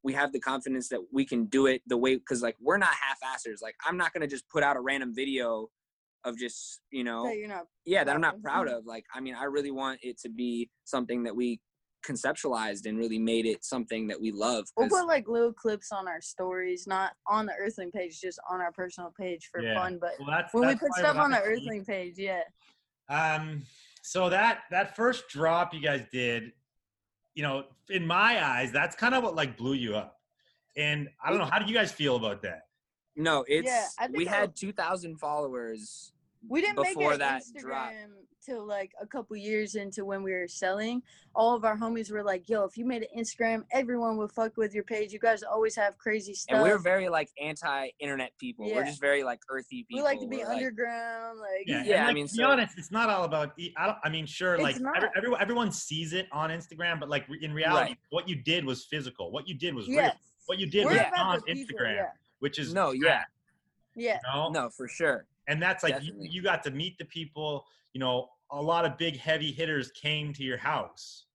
[0.02, 2.90] we have the confidence that we can do it the way because like we're not
[2.90, 3.60] half-assers.
[3.62, 5.68] Like i'm not gonna just put out a random video
[6.24, 7.36] of just you know that
[7.84, 8.84] yeah that i'm not proud of.
[8.86, 11.60] Like i mean i really want it to be something that we
[12.06, 15.90] conceptualized and really made it something that we love we'll 'cause- put like little clips
[15.92, 19.74] on our stories not on the earthling page just on our personal page for Yeah.
[19.74, 22.42] fun but Well, that's, when we put stuff on the I think- earthling page yeah
[23.08, 23.64] Um,
[24.02, 26.52] so that that first drop you guys did,
[27.34, 30.20] you know, in my eyes, that's kind of what like blew you up.
[30.76, 32.62] And I don't know, how do you guys feel about that?
[33.18, 36.12] no it's I we had 2000 followers
[36.48, 37.92] we didn't make before an that Instagram drop.
[38.44, 41.02] till like a couple years into when we were selling.
[41.34, 44.56] All of our homies were like, "Yo, if you made an Instagram, everyone would fuck
[44.56, 45.12] with your page.
[45.12, 46.54] You guys always have crazy stuff.
[46.56, 48.66] and we're very like anti-internet people.
[48.72, 49.98] We're just very like earthy people.
[49.98, 51.38] we like to be We're, underground.
[51.40, 53.52] Like, Yeah, Yeah, and, I mean, to be so- honest, it's not all about.
[53.58, 57.08] e- I, don't, I mean, sure, like every, everyone, everyone sees it on Instagram, but
[57.08, 57.98] like in reality, Right.
[58.10, 59.30] what you did was physical.
[59.30, 60.12] What you did was real.
[60.46, 62.06] What you did we're was on the people, Instagram, Yeah,
[62.38, 63.24] which is No, yeah.
[63.96, 64.18] yeah.
[64.24, 64.48] you know?
[64.50, 65.26] no, for sure.
[65.48, 67.64] And that's like you, you got to meet the people.
[67.92, 71.26] You know, a lot of big heavy hitters came to your house,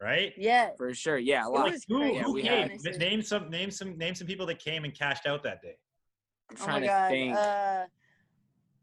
[0.00, 0.32] right?
[0.36, 0.70] yeah.
[0.76, 1.18] For sure.
[1.18, 1.70] Yeah, a lot.
[1.70, 2.64] was Who, crazy, who we came?
[2.70, 2.96] honestly.
[2.98, 5.76] Name some, name some, name some people that came and cashed out that day.
[6.50, 7.08] I'm Oh trying my to god.
[7.10, 7.34] think.
[7.36, 7.84] Uh,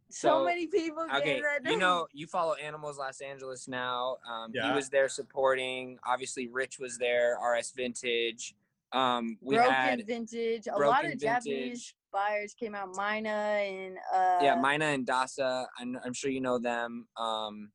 [0.09, 1.05] so, So, many people.
[1.05, 1.75] came okay, that you day.
[1.75, 4.17] know, you follow Animals Los Angeles now.
[4.27, 4.69] Um, Yeah.
[4.69, 5.99] He was there supporting.
[6.05, 7.37] Obviously, Rich was there.
[7.41, 8.55] RS Vintage.
[8.93, 10.67] Um, we broken had vintage.
[10.67, 12.29] A lot Broken of Japanese Vintage.
[12.29, 12.89] buyers came out.
[12.95, 15.65] Mina and uh, yeah, Mina and Dasa.
[15.79, 17.07] I'm, I'm sure you know them.
[17.17, 17.69] Um,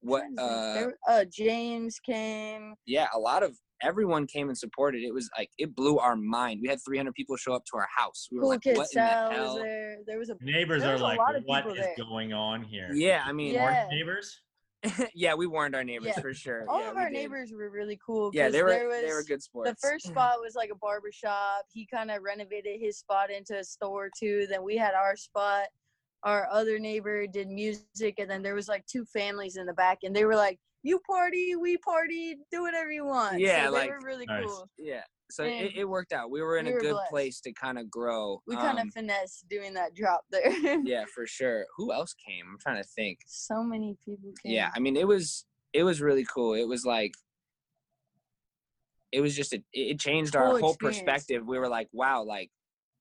[0.00, 0.22] what?
[0.36, 0.94] trying to think.
[1.08, 2.74] Uh, uh, James came.
[2.86, 5.02] yeah, a lot of everyone came and supported.
[5.02, 6.60] It was like it blew our mind.
[6.62, 8.28] We had 300 people show up to our house.
[8.30, 9.54] We were Cool like, Kid what in the hell?
[9.54, 9.96] was there.
[10.06, 11.94] There was a Neighbors There are was a like, lot of what people is there.
[11.96, 12.90] going on here?
[12.92, 13.86] Yeah, I mean, Yeah.
[13.90, 14.40] Neighbors.
[15.14, 16.20] yeah, we warned our neighbors Yeah.
[16.20, 16.64] for sure.
[16.68, 17.14] all yeah, of our did.
[17.18, 18.30] neighbors were really cool.
[18.32, 19.70] Yeah, they were there was, they were good sports.
[19.70, 21.64] The first spot was like a barber shop.
[21.72, 24.46] He kind of renovated his spot into a store too.
[24.48, 25.66] Then we had our spot.
[26.22, 29.98] Our other neighbor did music, and then there was like two families in the back,
[30.02, 33.78] and they were like, "You party, we party, do whatever you want." Yeah, so they
[33.78, 34.44] like- were really Nice.
[34.44, 34.68] cool.
[34.78, 35.02] Yeah.
[35.30, 36.30] So it, it worked out.
[36.30, 37.10] We were in we a were good blessed.
[37.10, 38.42] place to kind of grow.
[38.46, 40.80] We kind of Um, finessed doing that drop there.
[40.84, 41.64] yeah, for sure.
[41.76, 42.44] Who else came?
[42.50, 43.20] I'm trying to think.
[43.26, 44.52] so many people came.
[44.52, 46.54] Yeah, I mean, it was it was really cool.
[46.54, 47.12] It was like
[49.12, 51.46] it was just a, it changed our whole perspective.
[51.46, 52.50] We were like, wow, like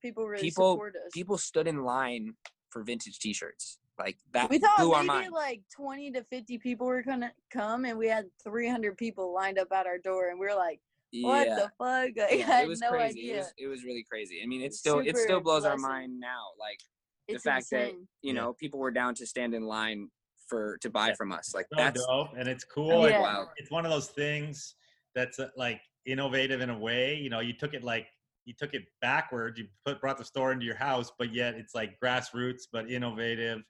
[0.02, 1.12] people really people- support us.
[1.14, 2.34] people stood in line
[2.72, 3.78] for vintage T-shirts.
[3.98, 8.08] Like that we thought maybe like 20 to 50 people were gonna come and we
[8.08, 10.80] had 300 people lined up at our door and we were like
[11.22, 11.56] what yeah.
[11.56, 13.20] the fuck like, yeah, i it had was no crazy.
[13.22, 14.42] idea It was it was really crazy.
[14.44, 16.46] I mean, it still it still blows our mind now.
[16.60, 16.80] Like
[17.28, 18.08] the it's fact that insane.
[18.22, 18.42] you Yeah.
[18.42, 20.10] know people were down to stand in line
[20.48, 21.16] for to buy Yeah.
[21.16, 21.54] from us.
[21.54, 23.06] Like So that's dope, and it's cool.
[23.06, 23.46] and Yeah.
[23.58, 24.76] It's one of those things
[25.16, 27.16] that's uh, like innovative in a way.
[27.16, 28.08] You know, you took it like
[28.46, 29.60] you took it backwards.
[29.60, 33.62] You put brought the store into your house, but yet it's like grassroots, but innovative,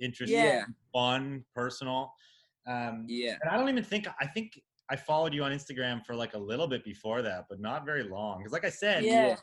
[0.00, 2.12] interesting, yeah, fun, personal.
[2.66, 3.36] Um, yeah.
[3.42, 4.58] and I don't even think I think
[4.92, 8.02] I followed you on Instagram for like a little bit before that, but not very
[8.04, 8.38] long.
[8.38, 9.36] Because like I said, yeah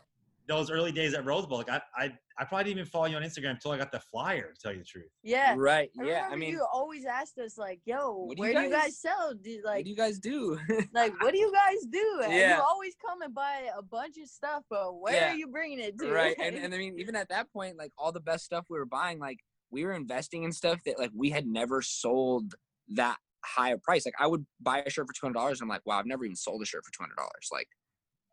[0.48, 2.06] those early days at Rose Bowl, like I, I
[2.40, 4.52] I probably didn't even follow you on Instagram until I got the flyer.
[4.56, 5.12] To tell you the truth.
[5.22, 5.92] yeah Right.
[6.02, 6.28] I yeah.
[6.32, 8.84] I mean, you always asked us like, "Yo, What do you where do you guys-
[8.86, 9.34] guys sell?
[9.36, 10.58] Do you, what like, do you guys do?
[10.94, 12.58] like, what do you guys do?" And Yeah.
[12.58, 15.34] you always come and buy a bunch of stuff, but where Yeah.
[15.34, 16.12] are you bringing it to?
[16.12, 16.36] right.
[16.42, 18.86] And and I mean, even at that point, like all the best stuff we were
[18.88, 19.38] buying, like
[19.70, 22.56] we were investing in stuff that like we had never sold
[22.96, 24.06] that high a price.
[24.06, 25.62] Like I would buy a shirt for two hundred dollars.
[25.62, 27.50] I'm like, wow, I've never even sold a shirt for two hundred dollars.
[27.52, 27.68] Like,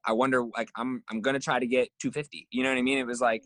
[0.04, 2.46] I wonder, like, I'm I'm gonna try to get two fifty.
[2.50, 2.98] You know what I mean?
[2.98, 3.42] It was like,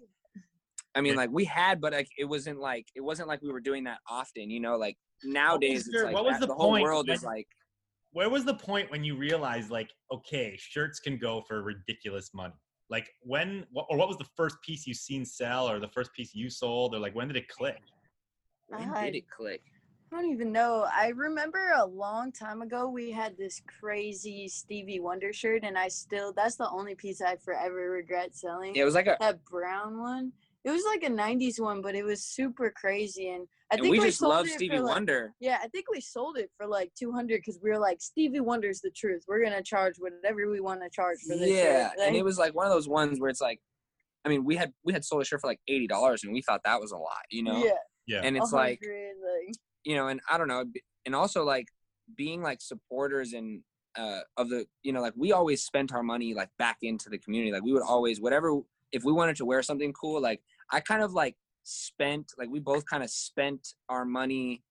[0.94, 3.60] I mean, like we had, but like it wasn't like it wasn't like we were
[3.60, 4.50] doing that often.
[4.50, 7.08] You know, like nowadays, it's your- like what was that- the the whole point world
[7.10, 7.46] is like,
[8.12, 12.54] where was the point when you realized like okay shirts can go for ridiculous money
[12.88, 16.34] like when or what was the first piece you seen sell or the first piece
[16.34, 17.78] you sold or like when did it click
[18.66, 19.62] when did it click?
[20.12, 20.86] I don't even know.
[20.92, 25.88] I remember a long time ago we had this crazy Stevie Wonder shirt, and I
[25.88, 28.74] still that's the only piece I forever regret selling.
[28.74, 29.16] Yeah, it was like a.
[29.20, 30.32] that brown one.
[30.64, 33.92] It was like a '90s one, but it was super crazy, and I And think
[33.92, 35.32] we we, just sold love it Stevie for like, Wonder.
[35.40, 38.80] Yeah, I think we sold it for like 200 because we were like Stevie Wonder's
[38.80, 39.22] the truth.
[39.28, 41.48] We're gonna charge whatever we want to charge for this.
[41.48, 41.98] yeah shirt.
[42.00, 43.60] and it was like one of those ones where it's like
[44.26, 46.60] i mean we had we had sold a shirt for like $80 and we thought
[46.64, 47.70] that was a lot you know yeah,
[48.06, 49.54] yeah and it's like like
[49.84, 50.64] you know and i don't know
[51.06, 51.66] and also like
[52.16, 53.62] being like supporters and
[53.96, 57.18] uh of the you know like we always spent our money like back into the
[57.18, 58.60] community like we would always whatever
[58.92, 60.40] if we wanted to wear something cool like
[60.72, 64.62] i kind of like spent like we both kind of spent our money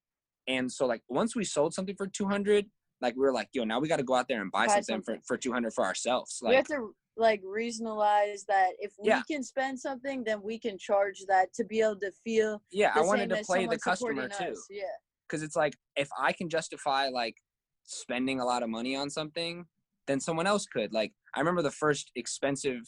[0.48, 2.66] and so like once we sold something for 200
[3.02, 4.76] like we were like yo now we got to go out there and buy, Buy
[4.76, 5.22] something, something.
[5.22, 9.22] For, for 200 for ourselves we have to like reasonalize that if we Yeah.
[9.30, 12.62] can spend something, then we can charge that to be able to feel.
[12.72, 14.68] yeah i wanted to play the customer too us.
[14.70, 14.84] Yeah,
[15.28, 17.36] because it's like if I can justify like
[17.84, 19.66] spending a lot of money on something,
[20.08, 20.94] then someone else could.
[20.94, 22.82] Like I remember the first expensive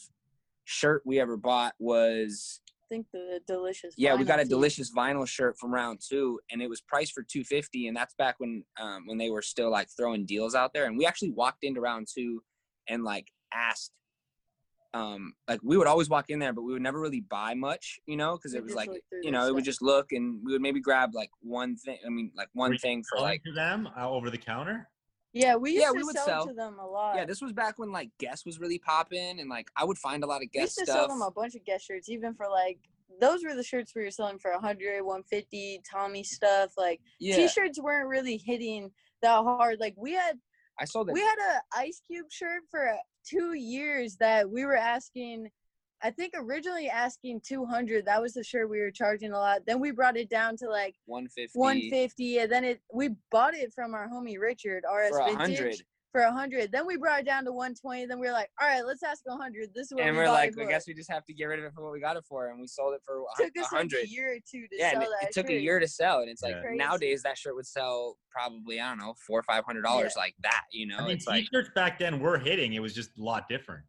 [0.64, 3.94] shirt we ever bought was I think the delicious.
[3.96, 7.22] yeah we got a delicious vinyl shirt from round two and it was priced for
[7.22, 10.84] 250 and that's back when um, when they were still like throwing deals out there
[10.86, 12.42] and we actually walked into round two
[12.88, 13.92] and like asked
[14.94, 17.98] um like we would always walk in there, but we would never really buy much,
[18.06, 18.90] you know, because it was like
[19.22, 21.98] you know, it would just look and we would maybe grab like one thing.
[22.06, 24.88] I mean, like one thing for like to them uh, over the counter.
[25.32, 26.46] Yeah, we used Yeah, to we would sell, sell.
[26.48, 27.16] to them a lot.
[27.16, 27.24] yeah.
[27.24, 30.26] This was back when like Guess was really popping, and like I would find a
[30.26, 31.08] lot of we used Guess to sell stuff.
[31.08, 32.78] them a bunch of Guess shirts, even for like
[33.20, 36.72] those were the shirts we were selling for 100, 150, Tommy stuff.
[36.76, 38.90] Like yeah, t-shirts weren't really hitting
[39.22, 39.78] that hard.
[39.80, 40.38] Like we had
[40.78, 41.12] I saw that.
[41.12, 45.50] we had a Ice Cube shirt for two years that we were asking.
[46.04, 48.06] I think originally asking 200.
[48.06, 49.60] That was the shirt we were charging a lot.
[49.66, 53.72] Then we brought it down to like 150 150, and then it we bought it
[53.72, 56.70] from our homie Richard RS for Vintage for 100.
[56.70, 58.06] Then we brought it down to 120.
[58.06, 59.70] Then we were like, all right, let's ask 100.
[59.74, 61.58] This is what and we we're like, I guess we just have to get rid
[61.58, 63.52] of it for what we got it for, and we sold it for a took
[63.56, 65.32] hun- us a like a year or two to Yeah, sell and it, that it
[65.34, 66.74] took a year to sell, and it's like Yeah.
[66.74, 70.34] Nowadays that shirt would sell probably I don't know four or five hundred dollars like
[70.42, 70.64] that.
[70.70, 72.74] You know, I mean, it's like t-shirts back then were hitting.
[72.74, 73.84] It was just a lot different.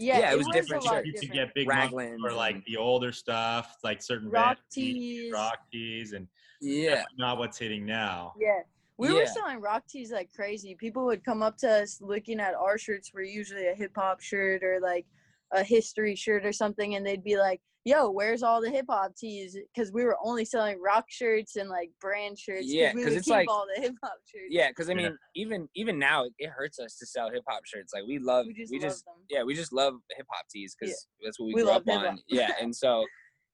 [0.00, 1.06] Yeah, Yeah, it was a different lot shirts.
[1.06, 1.48] You could different.
[1.48, 5.32] get big money Raglan's for like the older stuff, like certain rock Van Tees, tees.
[5.32, 6.28] rock tees, and
[6.60, 8.32] yeah, not what's hitting now.
[8.38, 8.60] Yeah.
[8.98, 10.74] We were selling rock tees like crazy.
[10.74, 14.20] People would come up to us looking at our shirts were usually a hip hop
[14.20, 15.06] shirt or like
[15.52, 19.14] a history shirt or something, and they'd be like, "Yo, where's all the hip hop
[19.16, 22.66] tees?" Because we were only selling rock shirts and like brand shirts.
[22.66, 24.46] Yeah, we 'cause would it's keep like- all the hip hop shirts.
[24.50, 24.68] yeah.
[24.70, 24.96] Because I Yeah.
[25.10, 27.92] mean, even even now it, it hurts us to sell hip hop shirts.
[27.94, 29.14] Like we love, we just we love just them.
[29.30, 30.90] yeah, we just love hip hop tees because
[31.20, 31.26] Yeah.
[31.26, 32.00] that's what we, We grew love up on.
[32.00, 32.18] hip-hop.
[32.26, 33.06] Yeah, and so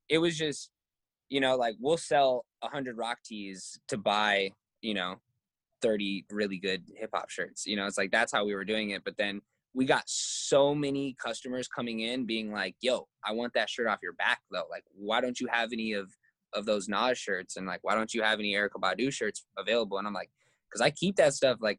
[0.08, 0.70] it was just,
[1.28, 5.20] you know, like we'll sell a hundred rock tees to buy, you know,
[5.84, 7.66] thirty really good hip hop shirts.
[7.66, 9.04] You know, it's like that's how we were doing it.
[9.04, 9.40] But then
[9.74, 13.98] we got so many customers coming in being like, "Yo, I want that shirt off
[14.02, 14.66] your back though.
[14.70, 16.08] Like, why don't you have any of
[16.54, 17.56] of those Nas shirts?
[17.56, 20.30] And like, why don't you have any Erykah Badu shirts available?" And I'm like,
[20.72, 21.78] "Cause I keep that stuff like."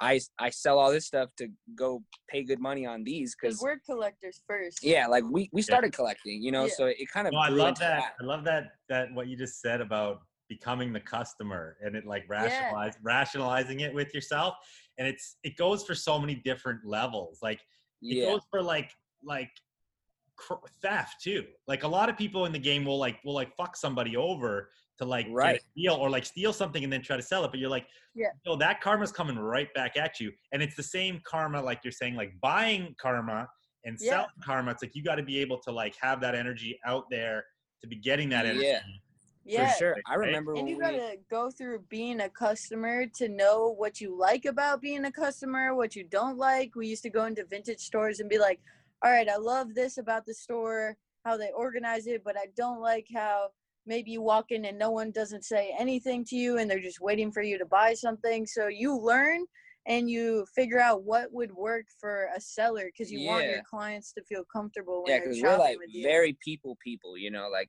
[0.00, 1.46] I, I sell all this stuff to
[1.76, 4.80] go pay good money on these Because because we're collectors first.
[4.82, 6.72] yeah like we we started collecting you know Yeah.
[6.76, 8.14] so it kind of No, I love into that.
[8.20, 12.24] I love that that what you just said about becoming the customer and it like
[12.28, 14.54] rationalize rationalizing it with yourself.
[14.98, 17.38] And it's it goes for so many different levels.
[17.42, 17.60] Like
[18.02, 18.90] it yeah goes for like
[19.22, 19.50] like
[20.36, 21.44] cr- theft too.
[21.66, 24.70] Like a lot of people in the game will like will like fuck somebody over
[24.98, 25.60] to like get a Right.
[25.76, 27.50] deal or like steal something and then try to sell it.
[27.50, 28.28] But you're like, Yeah.
[28.46, 30.30] no, that karma's coming right back at you.
[30.52, 33.48] And it's the same karma, like you're saying, like buying karma
[33.84, 34.10] and Yeah.
[34.10, 34.70] selling karma.
[34.70, 37.44] It's like you got to be able to like have that energy out there
[37.80, 38.66] to be getting that energy.
[38.66, 38.80] Yeah.
[39.44, 39.70] Yeah.
[39.70, 44.00] for sure i remember And you gotta go through being a customer to know what
[44.00, 46.74] you like about being a customer, what you don't like.
[46.74, 48.60] We used to go into vintage stores and be like,
[49.04, 52.80] all right, I love this about the store, how they organize it, but I don't
[52.80, 53.48] like how
[53.86, 57.00] maybe you walk in and no one doesn't say anything to you and they're just
[57.00, 58.46] waiting for you to buy something.
[58.46, 59.44] So you learn
[59.86, 64.12] and you figure out what would work for a seller because you want your clients
[64.12, 67.68] to feel comfortable when yeah they're because we're like very people people you know like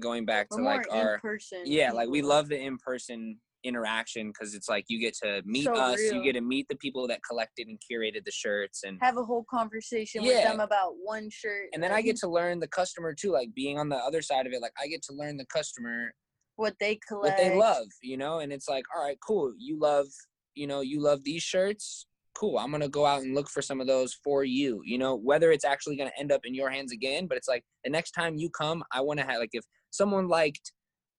[0.00, 4.68] going back to like our in-person yeah like we love the in-person interaction because it's
[4.68, 6.14] like you get to meet So us real.
[6.16, 9.24] you get to meet the people that collected and curated the shirts and have a
[9.24, 13.14] whole conversation with them about one shirt and then i get to learn the customer
[13.14, 15.46] too like being on the other side of it like i get to learn the
[15.46, 16.12] customer
[16.56, 19.52] what they collect what they love, you know, and it's like, all right, cool.
[19.58, 20.06] You love,
[20.54, 22.06] you know, you love these shirts.
[22.34, 22.58] Cool.
[22.58, 24.80] I'm gonna go out and look for some of those for you.
[24.84, 27.64] You know, whether it's actually gonna end up in your hands again, but it's like
[27.84, 29.64] the next time you come, I want to have like if
[29.94, 30.72] someone liked,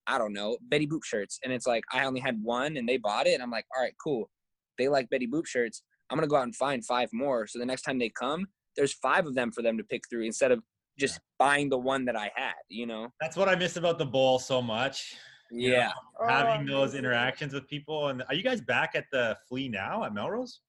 [0.07, 2.97] I don't know, Betty Boop shirts, and it's like I only had one and they
[2.97, 4.29] bought it, and I'm like, all right, cool.
[4.77, 5.81] They like Betty Boop shirts.
[6.09, 7.47] I'm gonna go out and find five more.
[7.47, 10.23] So the next time they come, there's five of them for them to pick through
[10.25, 10.59] instead of
[10.99, 12.53] just buying the one that I had.
[12.69, 13.07] You know?
[13.21, 15.15] That's what I miss about the bowl so much.
[15.51, 15.91] you know, Yeah.
[16.19, 16.99] Oh, having those amazing.
[16.99, 18.07] interactions with people.
[18.09, 20.61] And are you guys back at the flea now at Melrose?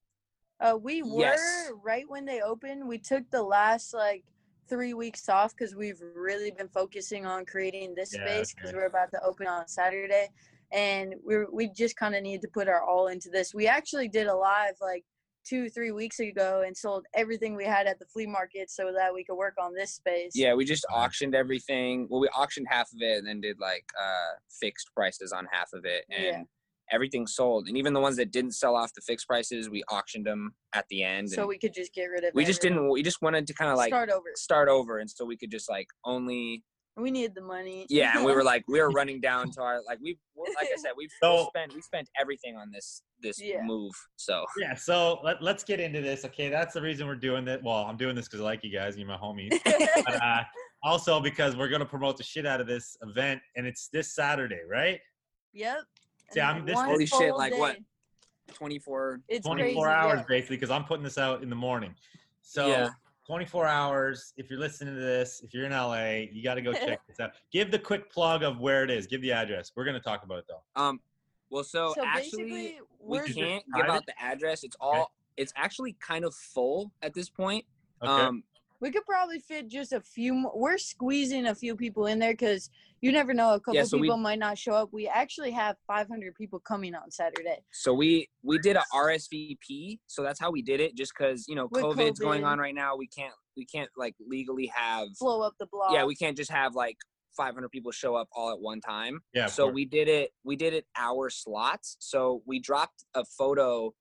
[0.61, 1.71] Uh, we were Yes.
[1.83, 2.87] right when they opened.
[2.87, 4.25] We took the last like
[4.69, 8.79] three weeks off because we've really been focusing on creating this Yeah, space because okay.
[8.79, 10.29] we're about to open on Saturday,
[10.73, 13.55] and we are we just kind of need to put our all into this.
[13.55, 15.05] We actually did a live like
[15.45, 19.15] two three weeks ago and sold everything we had at the flea market so that
[19.15, 20.33] we could work on this space.
[20.35, 22.09] Yeah, we just auctioned everything.
[22.11, 25.73] Well, we auctioned half of it and then did like uh fixed prices on half
[25.73, 26.43] of it and Yeah.
[26.93, 27.69] Everything sold.
[27.69, 30.85] And even the ones that didn't sell off the fixed prices, we auctioned them at
[30.91, 31.31] the end.
[31.31, 32.31] So we could just get rid of.
[32.35, 34.27] we just didn't we just wanted to kind of like start over.
[34.37, 36.63] start over and so we could just like only
[36.97, 37.87] We needed the money.
[37.91, 40.19] yeah, and we were like we were running down to our like we
[40.59, 43.63] like I said, we've So- spent we spent everything on this this Yeah.
[43.65, 43.93] move.
[44.17, 46.25] So Yeah, so let, let's get into this.
[46.27, 47.61] Okay, that's the reason we're doing this.
[47.65, 48.97] Well, I'm doing this because I like you guys.
[48.97, 49.59] You're my homies.
[49.65, 50.43] but uh,
[50.83, 54.15] also because we're going to promote the shit out of this event, and it's this
[54.15, 55.01] Saturday, right?
[55.55, 55.79] Yep.
[56.33, 57.79] See, I'm- this- Holy shit, full like what?
[58.55, 60.25] 24 It's 24 crazy, hours yeah.
[60.29, 61.95] basically, because I'm putting this out in the morning.
[62.43, 62.91] So Yeah.
[63.27, 64.33] 24 hours.
[64.37, 67.19] If you're listening to this, if you're in LA, you got to go check this
[67.19, 67.33] out.
[67.51, 69.07] Give the quick plug of where it is.
[69.09, 69.73] Give the address.
[69.75, 70.63] We're gonna talk about it though.
[70.81, 71.01] Um,
[71.51, 74.63] well, so, so actually, we can't give out the address.
[74.65, 75.13] It's all.
[75.37, 77.65] It's actually kind of full at this point.
[78.03, 78.11] Okay.
[78.11, 78.43] Um,
[78.81, 80.53] we could probably fit just a few more.
[80.55, 82.71] We're squeezing a few people in there because
[83.01, 83.55] you never know.
[83.55, 84.91] A couple Yeah, so we- people might not show up.
[84.93, 87.59] We actually have 500 people coming on Saturday.
[87.73, 89.99] so we we did a RSVP.
[90.07, 90.95] So that's how we did it.
[90.95, 94.15] Just because you know With COVID's going on right now, we can't we can't like
[94.27, 95.09] legally have.
[95.19, 95.93] Blow up the block.
[95.93, 96.97] Yeah, we can't just have like
[97.37, 99.21] 500 people show up all at one time.
[99.35, 99.47] yeah.
[99.47, 103.93] so we did it we did it hour slots so we dropped a photo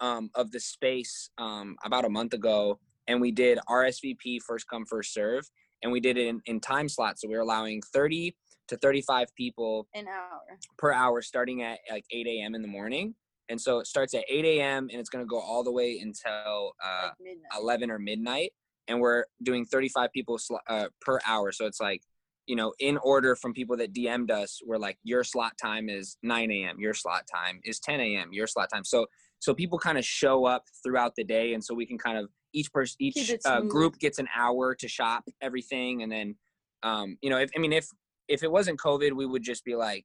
[0.00, 2.78] um, of the space um, about a month ago
[3.12, 5.44] and we did rsvp first come first serve
[5.82, 7.22] and we did it in, in time slots.
[7.22, 8.34] So we were allowing 30
[8.68, 10.40] to 35 people an hour.
[10.78, 13.14] per hour starting at like 8 a.m in the morning.
[13.48, 15.98] And so it starts at 8 a.m and it's going to go all the way
[16.00, 18.52] until uh, Like 11 or midnight.
[18.88, 21.52] And we're doing 35 people sl- uh, per hour.
[21.52, 22.02] So it's like
[22.46, 26.16] you know in order from people that dm'd us we're like your slot time is
[26.24, 28.84] 9 a.m your slot time is 10 a.m your slot time.
[28.84, 29.06] So
[29.42, 32.28] so people kind of show up throughout the day and so we can kind of
[32.54, 36.36] each person each uh, group gets an hour to shop everything and then
[36.84, 37.86] um you know if i mean if
[38.28, 40.04] if it wasn't covid we would just be like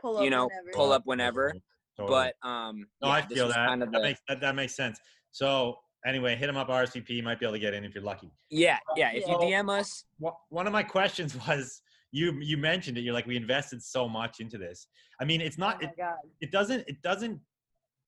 [0.00, 0.70] Pull up you know whenever.
[0.74, 1.54] pull up whenever
[1.96, 2.32] Totally.
[2.42, 3.68] but um No, yeah, I feel that.
[3.68, 4.40] kind of that, the- makes, that.
[4.40, 4.98] That makes sense.
[5.30, 5.76] So
[6.06, 7.10] anyway, hit them up RSVP.
[7.10, 8.30] You might be able to get in if you're lucky.
[8.50, 10.04] yeah yeah if you dm us
[10.48, 13.02] One of my questions was you you mentioned it.
[13.02, 14.86] You're like we invested so much into this.
[15.20, 15.82] I mean, it's Oh not.
[15.82, 16.16] my It, god.
[16.40, 16.82] it doesn't.
[16.88, 17.38] It doesn't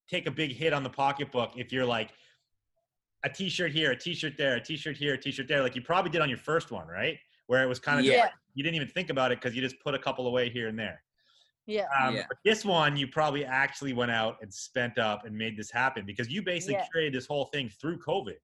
[0.08, 2.10] take a big hit on the pocketbook if you're like
[3.24, 5.62] a T-shirt here, a T-shirt there, a T-shirt here, a T-shirt there.
[5.62, 7.18] Like you probably did on your first one, right?
[7.46, 8.28] Where it was kind of Yeah.
[8.54, 10.78] you didn't even think about it because you just put a couple away here and
[10.78, 11.02] there.
[11.66, 11.86] Yeah.
[11.98, 12.24] Um, Yeah.
[12.28, 16.04] But this one, you probably actually went out and spent up and made this happen
[16.04, 16.86] because you basically Yeah.
[16.92, 18.36] created this whole thing through COVID.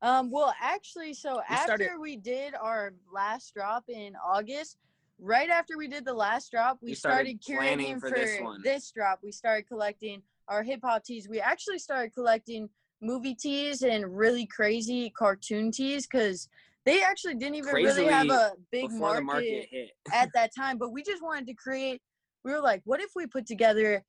[0.00, 4.78] Um, well, actually, so We after started- we did our last drop in August,
[5.18, 8.14] right after we did the last drop, we, We started started, planning curating for for,
[8.14, 8.62] this one.
[8.62, 9.22] this drop.
[9.22, 11.28] We started collecting our hip hop tees.
[11.28, 12.68] We actually started collecting
[13.00, 16.48] movie tees and really crazy cartoon tees because
[16.84, 20.78] they actually didn't even really have a big market, market hit at that time.
[20.78, 22.00] But we just wanted to create.
[22.44, 24.02] We were like, what if we put together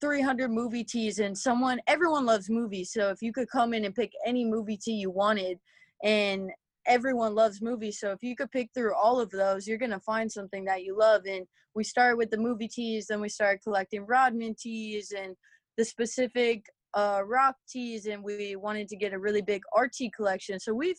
[0.00, 3.94] 300 movie tees and someone everyone loves movies so if you could come in and
[3.94, 5.58] pick any movie tee you wanted
[6.02, 6.50] and
[6.86, 10.00] everyone loves movies so if you could pick through all of those you're going to
[10.00, 13.62] find something that you love and we started with the movie tees then we started
[13.62, 15.36] collecting rodman tees and
[15.76, 16.64] the specific
[16.94, 19.62] uh, rock tees and we wanted to get a really big
[19.92, 20.98] tee collection so we've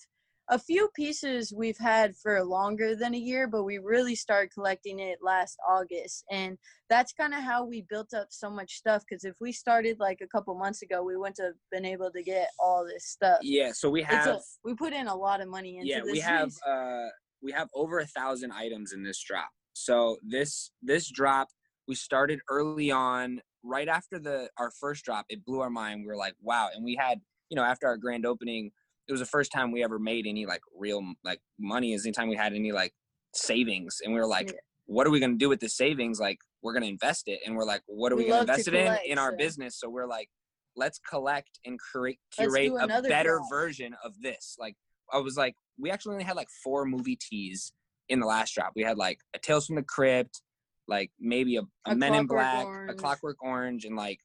[0.49, 4.99] a few pieces we've had for longer than a year but we really started collecting
[4.99, 6.57] it last august and
[6.89, 10.19] that's kind of how we built up so much stuff because if we started like
[10.21, 13.71] a couple months ago we wouldn't have been able to get all this stuff yeah
[13.71, 16.11] so we have a, we put in a lot of money into yeah this Yeah.
[16.11, 16.61] we have piece.
[16.63, 17.07] uh
[17.41, 21.47] we have over a thousand items in this drop so this this drop
[21.88, 26.01] we started early on right after the our first drop it blew our mind.
[26.01, 26.70] We were like wow.
[26.74, 28.72] And we had you know after our grand opening
[29.07, 32.30] it was the first time we ever made any like real like money is anytime
[32.30, 32.93] we had any like
[33.34, 33.97] savings.
[34.03, 34.57] And we were like Yeah.
[34.86, 36.20] what are we going to do with the savings?
[36.20, 37.39] Like we're going to invest it.
[37.45, 39.05] And we're like what are we We going to love to invest it in collect,
[39.07, 39.80] in our so- business?
[39.80, 40.30] So we're like
[40.76, 43.49] let's collect and curate Let's curate a better drop.
[43.49, 44.55] version of this.
[44.59, 44.76] Like
[45.11, 47.72] i was like we actually only had like four movie tees
[48.09, 48.72] in the last drop.
[48.76, 50.41] We had like a tales from the crypt
[50.88, 54.20] like maybe a, a, A men in black a clockwork orange and like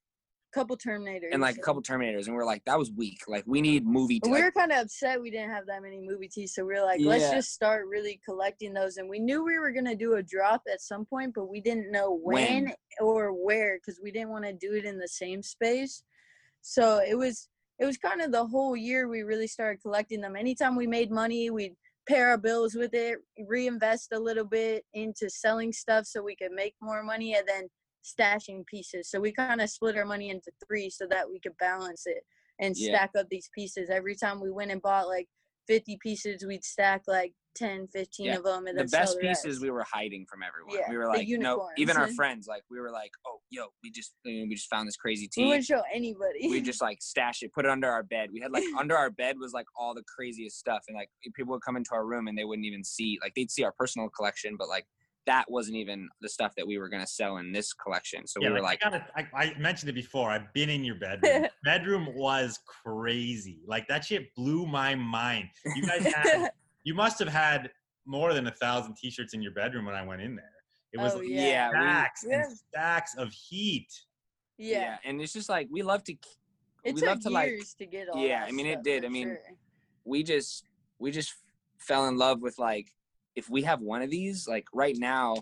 [0.52, 1.28] a couple terminators.
[1.32, 3.20] and like a couple terminators and we are like that was weak.
[3.28, 6.00] Like we need movie we like, were kind of upset we didn't have that many
[6.00, 7.34] movie tees so we were like let's Yeah.
[7.36, 10.62] just start really collecting those and we knew we were going to do a drop
[10.72, 12.74] at some point but we didn't know when, When.
[13.00, 16.02] or where because we didn't want to do it in the same space.
[16.62, 17.48] So it was
[17.78, 20.34] it was kind of the whole year we really started collecting them.
[20.34, 21.76] Anytime we made money we'd
[22.08, 26.52] pay our bills with it reinvest a little bit into selling stuff so we could
[26.52, 27.68] make more money and then
[28.04, 31.56] stashing pieces so we kind of split our money into three so that we could
[31.58, 32.24] balance it
[32.58, 32.94] and Yeah.
[32.96, 35.28] stack up these pieces every time we went and bought like
[35.68, 39.70] 50 pieces we'd stack like 10 15 Yeah, of them and the best pieces we
[39.70, 40.76] were hiding from everyone.
[40.76, 43.90] Yeah, we were like no even our friends like we were like oh yo we
[43.90, 45.44] just you know, we just found this crazy team.
[45.44, 46.48] we wouldn't show anybody.
[46.48, 48.30] We just like stash it, put it under our bed.
[48.32, 51.52] We had like under our bed was like all the craziest stuff, and like people
[51.52, 54.08] would come into our room and they wouldn't even see like they'd see our personal
[54.08, 54.86] collection, but like
[55.28, 58.26] that wasn't even the stuff that we were gonna sell in this collection.
[58.26, 60.30] So we were like, I, gotta, I, I mentioned it before.
[60.30, 61.46] I've been in your bedroom.
[61.64, 63.60] bedroom was crazy.
[63.66, 65.50] Like that shit blew my mind.
[65.76, 66.50] You guys had,
[66.84, 67.70] you must have had
[68.06, 70.50] more than a thousand t-shirts in your bedroom when I went in there.
[70.94, 71.42] It was Oh, like yeah.
[71.42, 73.88] yeah, we- stacks We and stacks of heat.
[74.56, 74.78] yeah.
[74.80, 76.14] yeah, and it's just like we love to.
[76.84, 79.04] it we took love to like years to get all yeah, I mean, it did.
[79.04, 79.38] I mean, sure.
[80.06, 80.64] we just
[80.98, 81.34] we just
[81.78, 82.88] fell in love with like
[83.38, 85.34] if we have one of these like right now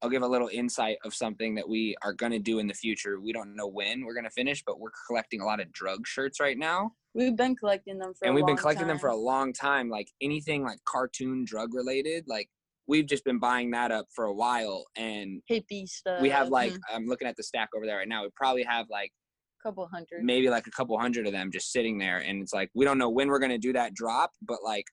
[0.00, 2.74] i'll give a little insight of something that we are going to do in the
[2.74, 5.70] future we don't know when we're going to finish but we're collecting a lot of
[5.72, 8.86] drug shirts right now We've been collecting them for and a we've been long collecting
[8.86, 12.48] them for a long time like anything like cartoon drug related like
[12.86, 16.22] we've just been buying that up for a while and hippie stuff.
[16.22, 18.62] we have like mm, i'm looking at the stack over there right now we probably
[18.62, 19.12] have like
[19.60, 20.24] a couple hundred.
[20.24, 22.96] maybe like a couple hundred of them just sitting there and it's like we don't
[22.96, 24.86] know when we're going to do that drop but like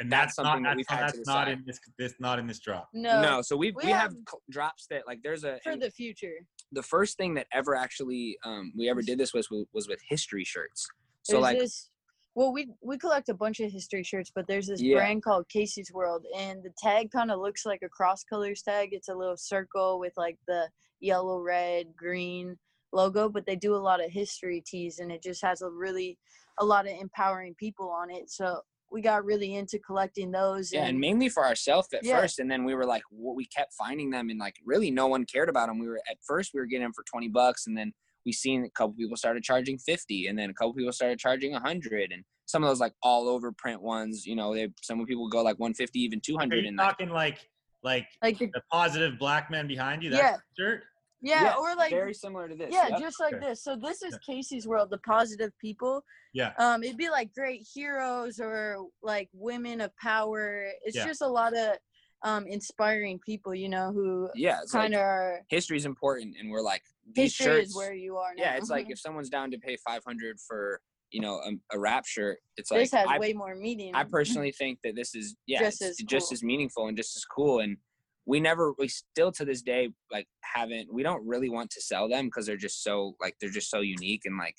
[0.00, 2.14] and that's that's, something not that we've that's, had to that's not in this this
[2.20, 2.88] not in this drop.
[2.92, 4.16] No, no so we we we have, have-
[4.50, 6.34] drops that like there's a for the future.
[6.72, 10.44] the first thing that ever actually um we ever did this was was with history
[10.44, 10.86] shirts
[11.26, 11.90] so There's like this.
[12.36, 14.98] Well, we we collect a bunch of history shirts, but there's this Yeah.
[14.98, 18.90] brand called Casey's World, and the tag kind of looks like a cross colors tag.
[18.92, 20.68] It's a little circle with like the
[21.00, 22.56] yellow, red, green
[22.92, 26.16] logo, but they do a lot of history tees, and it just has a really
[26.60, 28.30] a lot of empowering people on it.
[28.30, 28.60] So
[28.90, 30.72] we got really into collecting those.
[30.72, 32.20] yeah and mainly for ourselves at Yeah.
[32.20, 35.06] first and then we were like what we kept finding them and like really no
[35.06, 37.66] one cared about them we were at first we were getting them for 20 bucks
[37.66, 37.92] and then
[38.24, 41.52] we seen a couple people started charging 50 and then a couple people started charging
[41.52, 45.04] a 100 and some of those like all over print ones you know they some
[45.06, 47.48] people go like 150 even Are 200 you and like, talking like
[47.82, 50.10] like like the the positive black man behind you?
[50.10, 50.36] That Yeah.
[50.58, 50.84] shirt.
[51.20, 53.00] Yeah, Yeah, or like very similar to this yeah, yep.
[53.00, 53.46] just like Okay.
[53.48, 53.62] this.
[53.64, 56.02] So this is Casey's World, the positive people.
[56.34, 56.52] Yeah.
[56.58, 60.66] Um, it'd be like great heroes or like women of power.
[60.84, 61.06] It's Yeah.
[61.06, 61.76] just a lot of
[62.24, 66.50] um inspiring people, you know, who yeah it's kind like of are history's important and
[66.50, 66.82] we're like
[67.14, 68.42] these history shirts is where you are now.
[68.42, 70.80] yeah it's like if someone's down to pay 500 for
[71.12, 73.94] you know a, a rap shirt it's like this has I, way more meaning.
[73.94, 76.34] I personally think that this is yeah Just it's as just cool.
[76.34, 77.76] as meaningful and just as cool and
[78.26, 82.08] we never we still to this day like haven't we don't really want to sell
[82.08, 84.56] them because they're just so like they're just so unique and like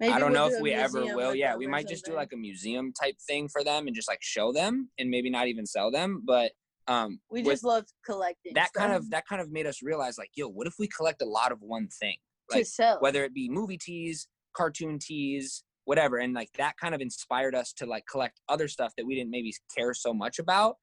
[0.00, 2.14] Maybe I don't we'll know do if we ever will yeah we might just do
[2.14, 5.48] like a museum type thing for them and just like show them and maybe not
[5.48, 6.52] even sell them but
[6.86, 10.30] um we just love collecting that kind of that kind of made us realize like
[10.34, 12.16] yo what if we collect a lot of one thing
[12.50, 12.98] to like sell.
[13.00, 16.18] whether it be movie tees, cartoon tees, whatever.
[16.18, 19.30] And like that kind of inspired us to like collect other stuff that we didn't
[19.30, 20.76] maybe care so much about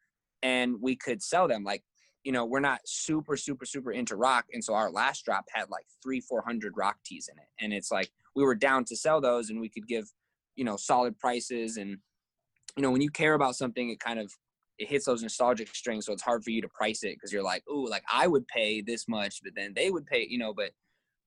[0.43, 1.64] and we could sell them.
[1.64, 1.84] Like,
[2.24, 4.46] you know, we're not super, super, super into rock.
[4.54, 7.48] And so our last drop had like three, 400 rock tees in it.
[7.60, 10.06] And it's like we were down to sell those and we could give,
[10.56, 11.78] you know, solid prices.
[11.78, 11.98] And,
[12.78, 14.32] you know, when you care about something, it kind of,
[14.78, 16.06] it hits those nostalgic strings.
[16.06, 18.48] So it's hard for you to price it because you're like, oh, like I would
[18.48, 20.72] pay this much, but then they would pay, you know, but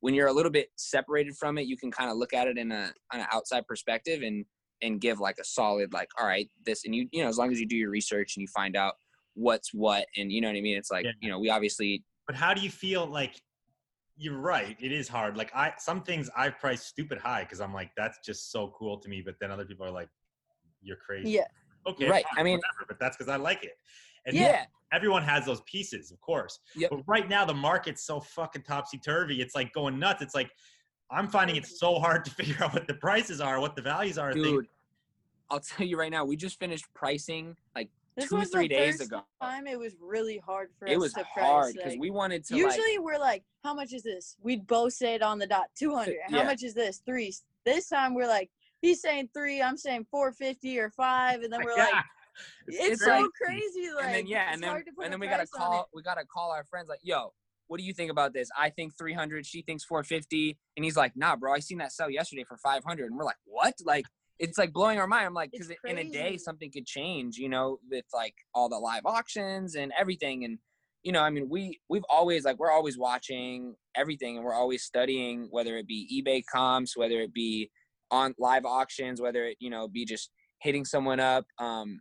[0.01, 2.59] when you're a little bit separated from it, you can kind of look at it
[2.59, 4.45] in a on an outside perspective and
[4.83, 7.51] and give like a solid like, all right, this and you you know as long
[7.51, 8.95] as you do your research and you find out
[9.35, 10.76] what's what and you know what I mean.
[10.76, 11.12] It's like Yeah.
[11.20, 13.41] you know we obviously But how do you feel like
[14.16, 15.37] you're right, it is hard.
[15.37, 18.99] Like I some things I've priced stupid high because I'm like, that's just so cool
[19.01, 19.22] to me.
[19.24, 20.09] But then other people are like,
[20.82, 21.30] You're crazy.
[21.32, 21.45] yeah.
[21.87, 22.09] Okay.
[22.09, 23.72] Right, fine, I mean- whatever, but that's because I like it.
[24.26, 26.61] And yeah everyone has those pieces, of course.
[26.76, 26.91] Yep.
[26.91, 29.41] But right now the market's so fucking topsy turvy.
[29.43, 30.22] It's like going nuts.
[30.22, 30.53] It's like
[31.11, 34.18] I'm finding it so hard to figure out what the prices are, what the values
[34.18, 34.28] are.
[34.28, 34.47] of things.
[34.47, 34.66] dude.
[35.51, 39.01] I'll tell you right now, we just finished pricing like This two was three days
[39.01, 39.23] ago.
[39.43, 42.45] time it was really hard for It us was to hard because like- we wanted
[42.47, 44.37] to like Usually we're like, how much is this?
[44.41, 46.17] We'd both say it on the dot, 200.
[46.31, 46.45] How Yeah.
[46.45, 47.03] much is this?
[47.05, 47.35] Three.
[47.65, 48.51] This time we're like,
[48.83, 51.43] he's saying three, I'm saying 450 or five.
[51.43, 51.85] And then we're Yeah.
[51.93, 52.05] like,
[52.69, 53.91] it's, it's so like- crazy.
[53.93, 56.03] Like, and then yeah, and then hard to put and then we gotta call we
[56.03, 57.33] gotta call our friends like, yo,
[57.67, 58.49] what do you think about this?
[58.57, 62.11] I think 300, she thinks 450, and he's like, nah, bro, I seen that sell
[62.11, 63.75] yesterday for 500, and we're like, what?
[63.85, 64.05] Like,
[64.39, 65.26] it's like blowing our mind.
[65.26, 68.76] I'm like, because in a day something could change, you know, with like all the
[68.78, 70.59] live auctions and everything, and
[71.03, 74.82] you know, I mean, we we've always like we're always watching everything, and we're always
[74.85, 77.70] studying whether it be eBay comps, whether it be
[78.11, 80.30] on live auctions, whether it you know be just
[80.61, 81.45] hitting someone up.
[81.59, 82.01] Um,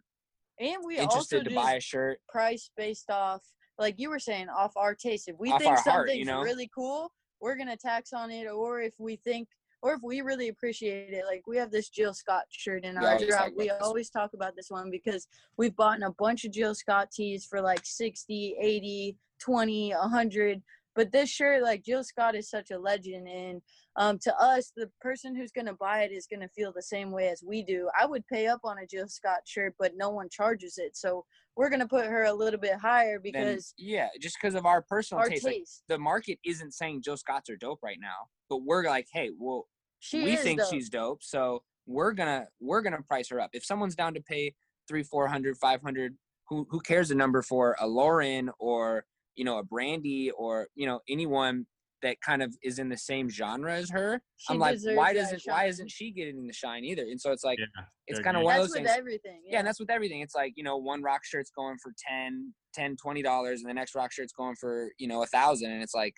[0.60, 2.20] And we interested also to buy a shirt.
[2.30, 3.42] price based off,
[3.78, 5.28] like you were saying, off our taste.
[5.28, 6.42] If we Off think our heart, something's you know?
[6.42, 7.12] really cool,
[7.42, 8.48] we're gonna tax on it.
[8.48, 9.48] Or if we think,
[9.84, 13.06] or if we really appreciate it, like we have this Jill Scott shirt in We
[13.06, 13.52] our drop.
[13.56, 15.28] We always talk about this one because
[15.58, 20.62] we've bought a bunch of Jill Scott tees for like 60, 80, 20, 100.
[20.96, 23.62] But this shirt, like Jill Scott is such a legend, and
[23.98, 27.28] um, to us, the person who's gonna buy it is gonna feel the same way
[27.30, 27.90] as we do.
[28.00, 31.26] I would pay up on a Jill Scott shirt, but no one charges it, so
[31.58, 34.84] we're gonna put her a little bit higher then, because yeah, just because of our
[34.84, 35.46] personal our taste.
[35.46, 35.84] taste.
[35.90, 39.32] Like, the market isn't saying Jill Scotts are dope right now, but we're like, hey,
[39.36, 39.66] well,
[40.04, 40.70] she we is think dope.
[40.70, 43.50] she's dope, so we're gonna we're gonna price her up.
[43.54, 44.54] If someone's down to pay
[44.88, 46.16] three, four hundred, five hundred,
[46.50, 50.86] who who cares a number for a Lauryn or you know a Brandy or you
[50.86, 51.66] know anyone
[52.02, 54.22] that kind of is in the same genre as her.
[54.36, 57.04] She I'm like, why doesn't why isn't she getting the shine either?
[57.04, 57.66] And so it's like Yeah,
[58.08, 58.46] it's they're kind of good.
[58.46, 58.98] one of That's those with things.
[59.00, 59.42] everything.
[59.48, 60.20] yeah, and that's with everything.
[60.20, 63.74] It's like, you know, one rock shirt's going for 10, 10, 20 dollars and the
[63.74, 65.72] next rock shirt's going for, you know, a thousand.
[65.72, 66.16] And it's like,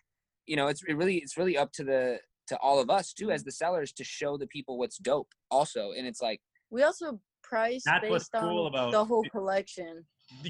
[0.47, 2.17] you know, it's it really it's really up to the
[2.47, 5.91] to all of us too as the sellers to show the people what's dope also.
[5.97, 6.39] And it's like
[6.69, 10.05] we also price That's what's based cool on about- the whole collection.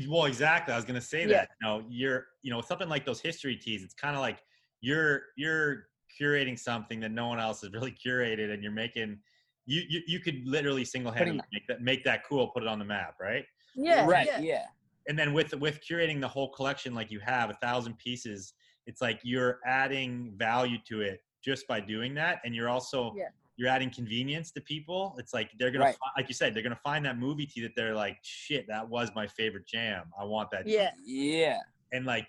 [0.08, 0.74] Well, exactly.
[0.74, 1.28] I was gonna say Yeah.
[1.40, 1.50] that.
[1.62, 3.84] You know, you're you know something like those history tees.
[3.84, 4.40] It's kind of like
[4.82, 5.88] you're you're
[6.20, 9.20] curating something that no one else has really curated, and you're making
[9.66, 12.80] you you, you could literally single handedly make that make that cool, put it on
[12.80, 13.46] the map, right?
[13.76, 14.40] Yeah, right, yeah.
[14.40, 14.66] yeah.
[15.10, 18.54] And then with with curating the whole collection like you have, a thousand pieces,
[18.86, 23.30] it's like you're adding value to it just by doing that, and you're also Yeah.
[23.58, 25.16] you're adding convenience to people.
[25.18, 25.96] It's like they're gonna Right.
[25.96, 28.90] fi- like you said, they're gonna find that movie tee that they're like, shit, that
[28.90, 30.12] was my favorite jam.
[30.20, 30.68] I want that.
[30.68, 30.92] Yeah.
[31.06, 31.62] Yeah.
[31.92, 32.28] and like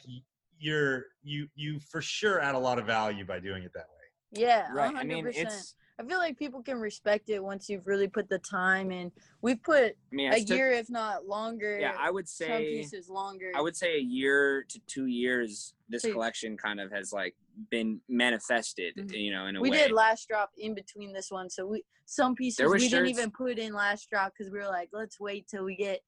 [0.58, 4.40] you're you you for sure add a lot of value by doing it that way
[4.42, 4.92] Yeah, Right.
[4.94, 4.96] 100%.
[4.98, 8.38] I mean, it's I feel like people can respect it once you've really put the
[8.38, 9.10] time in.
[9.40, 11.78] We've put I mean, a took- year, if not longer.
[11.80, 13.50] yeah, I would some say pieces longer.
[13.54, 17.34] I would say a year to two years, this So- collection kind of has like
[17.70, 19.18] been manifested, Mhm.
[19.18, 19.78] you know, in a we way.
[19.78, 23.06] We did last drop in between this one, so we some pieces we was didn't
[23.08, 26.02] even put in last drop because we were like, let's wait till we get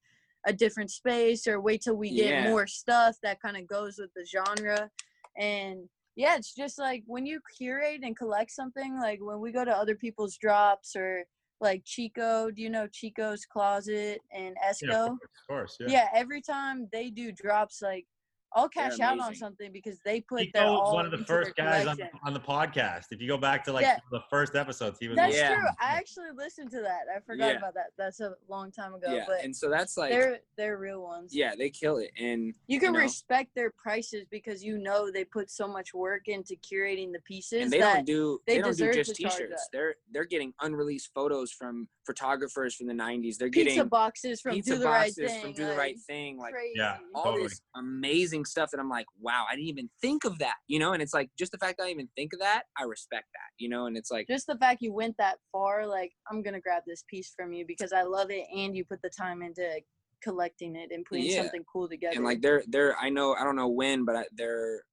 [0.45, 2.49] a different space or wait till we get Yeah.
[2.49, 4.89] more stuff that kind of goes with the genre.
[5.35, 9.63] And yeah, it's just like when you curate and collect something, like when we go
[9.63, 11.23] to other people's drops or
[11.61, 14.81] like Chico, do you know Chico's Closet and Esco?
[14.81, 15.17] yeah, of
[15.47, 16.07] course, yeah, yeah.
[16.13, 18.05] every time they do drops, like
[18.53, 21.11] I'll They're cash out on something because they put Chico their was all one of
[21.11, 22.19] the first guys on, collection.
[22.25, 23.99] on the podcast if you go back to like Yeah.
[24.11, 25.55] the first episodes he was That's Yeah.
[25.55, 25.67] true.
[25.79, 27.01] I actually listened to that.
[27.15, 27.57] I forgot Yeah.
[27.57, 27.91] about that.
[27.97, 29.13] That's a long time ago.
[29.13, 31.35] yeah, but and so that's like, they're they're real ones.
[31.35, 32.99] yeah, they kill it, and You can know.
[32.99, 37.61] respect their prices because you know they put so much work into curating the pieces
[37.63, 39.37] and they that don't do they they, don't do just t-shirts.
[39.37, 39.69] that.
[39.71, 43.37] They're they're getting unreleased photos from photographers from the '90s.
[43.37, 45.41] They're pizza getting boxes from pizza Do the Right boxes Thing.
[45.41, 46.73] from Do the like, Right Thing, like crazy.
[46.77, 46.97] Yeah.
[47.13, 47.43] all Totally.
[47.43, 50.93] this amazing stuff that I'm like, wow, I didn't even think of that, you know.
[50.93, 53.51] And it's like just the fact that I even think of that, I respect that,
[53.57, 53.85] you know.
[53.85, 57.03] And it's like, Just the fact you went that far, like I'm gonna grab this
[57.09, 59.79] piece from you because I love it and you put the time into
[60.23, 61.43] collecting it and putting Yeah.
[61.43, 62.15] something cool together.
[62.15, 64.83] and like they're they're I know I don't know when, but I, they're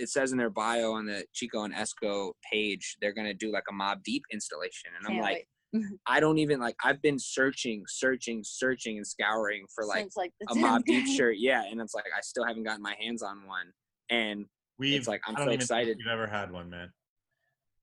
[0.00, 3.64] it says in their bio on the Chico and Esco page they're gonna do like
[3.68, 5.46] a Mobb Deep installation, and I'm Can't like, wait.
[5.74, 5.94] Mm-hmm.
[6.06, 10.32] I don't even like I've been searching, searching, searching, and scouring for like Since, like
[10.48, 13.46] a Mobb Deep shirt, yeah, and it's like I still haven't gotten my hands on
[13.46, 13.72] one,
[14.08, 14.46] and
[14.78, 15.88] we've like, I'm so excited.
[15.96, 16.90] think we've ever had one man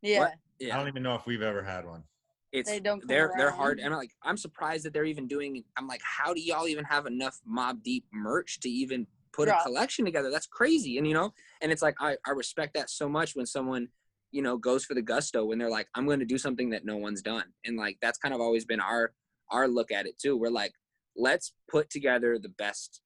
[0.01, 0.33] Yeah, What?
[0.71, 2.03] i don't even know if we've ever had one
[2.55, 5.63] it's they don't they're they're hard, and I'm like I'm surprised that they're even doing.
[5.77, 9.59] I'm like, how do y'all even have enough Mobb Deep merch to even put Drop.
[9.61, 10.31] a collection together?
[10.31, 13.45] That's crazy, and you know, and it's like I I respect that so much when
[13.45, 13.89] someone
[14.35, 16.83] you know goes for the gusto when they're like I'm going to do something that
[16.83, 19.13] no one's done, and like that's kind of always been our
[19.49, 20.37] our look at it too.
[20.37, 20.73] We're like,
[21.15, 23.01] let's put together the best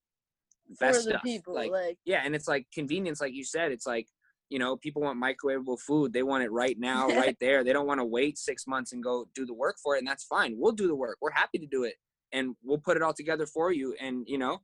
[0.75, 1.23] for best the stuff.
[1.23, 1.53] people.
[1.53, 3.71] like like yeah, and it's like convenience, like you said.
[3.71, 4.07] It's like
[4.49, 6.11] you know, people want microwavable food.
[6.13, 7.63] They want it right now, right there.
[7.63, 10.07] They don't want to wait six months and go do the work for it, and
[10.07, 10.55] that's fine.
[10.57, 11.17] We'll do the work.
[11.21, 11.93] We're happy to do it,
[12.33, 13.95] and we'll put it all together for you.
[14.01, 14.61] And you know,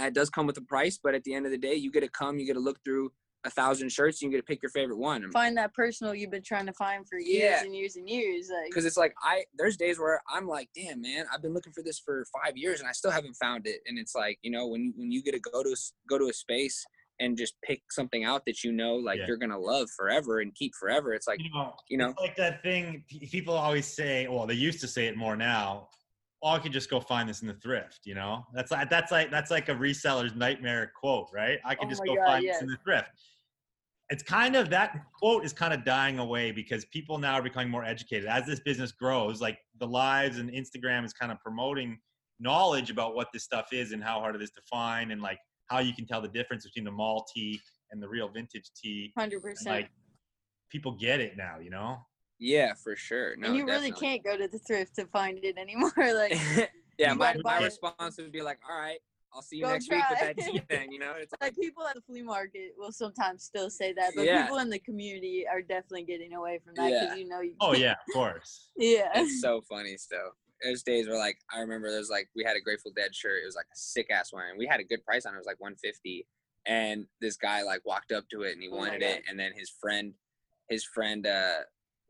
[0.00, 2.00] it does come with a price, but at the end of the day, you get
[2.00, 3.12] to come, you get to look through
[3.44, 5.30] a thousand shirts, and you get to pick your favorite one.
[5.32, 7.62] find that personal you've been trying to find for years Yeah.
[7.64, 8.48] and years and years.
[8.52, 11.72] Like Because it's like I, there's days where I'm like, damn man, I've been looking
[11.72, 13.80] for this for five years and I still haven't found it.
[13.86, 15.74] And it's like, you know, when you when you get to go to
[16.08, 16.84] go to a space
[17.20, 19.26] and just pick something out that you know like Yeah.
[19.28, 22.36] you're gonna love forever and keep forever, it's like you know, you know, it's like
[22.36, 24.28] that thing people always say.
[24.28, 25.88] Well, they used to say it more now.
[26.42, 28.00] Well, I could just go find this in the thrift.
[28.04, 31.58] You know, that's like that's like that's like a reseller's nightmare quote, right?
[31.64, 32.56] I can Oh just go God, find yes.
[32.56, 33.10] this in the thrift.
[34.10, 37.70] It's kind of that quote is kind of dying away because people now are becoming
[37.70, 39.40] more educated as this business grows.
[39.40, 41.98] Like the lives and Instagram is kind of promoting
[42.40, 45.38] knowledge about what this stuff is and how hard it is to find and like
[45.66, 47.60] how you can tell the difference between the mall tee
[47.92, 49.12] and the real vintage tee.
[49.16, 49.76] hundred percent.
[49.76, 49.90] like
[50.70, 51.98] people get it now, you know.
[52.42, 53.36] Yeah, for sure.
[53.36, 55.92] No, and you really can't go to the thrift to find it anymore.
[55.96, 56.36] Like
[56.98, 57.64] yeah, my, my it.
[57.64, 58.98] response would be like, all right,
[59.32, 61.12] I'll see you Go next week with that tee then, you know?
[61.16, 64.42] It's like people at the flea market will sometimes still say that, but Yeah.
[64.42, 67.14] people in the community are definitely getting away from that because Yeah.
[67.14, 67.54] you know you.
[67.60, 68.70] Oh yeah, of course.
[68.76, 69.10] yeah.
[69.14, 70.32] it's so funny still.
[70.60, 73.42] There's days where like I remember there's like we had a Grateful Dead shirt.
[73.42, 75.36] It was like a sick ass one, and we had a good price on it.
[75.36, 76.26] It was like 150,
[76.66, 79.06] and this guy like walked up to it and he Oh wanted God.
[79.06, 80.14] it, and then his friend,
[80.68, 81.60] his friend uh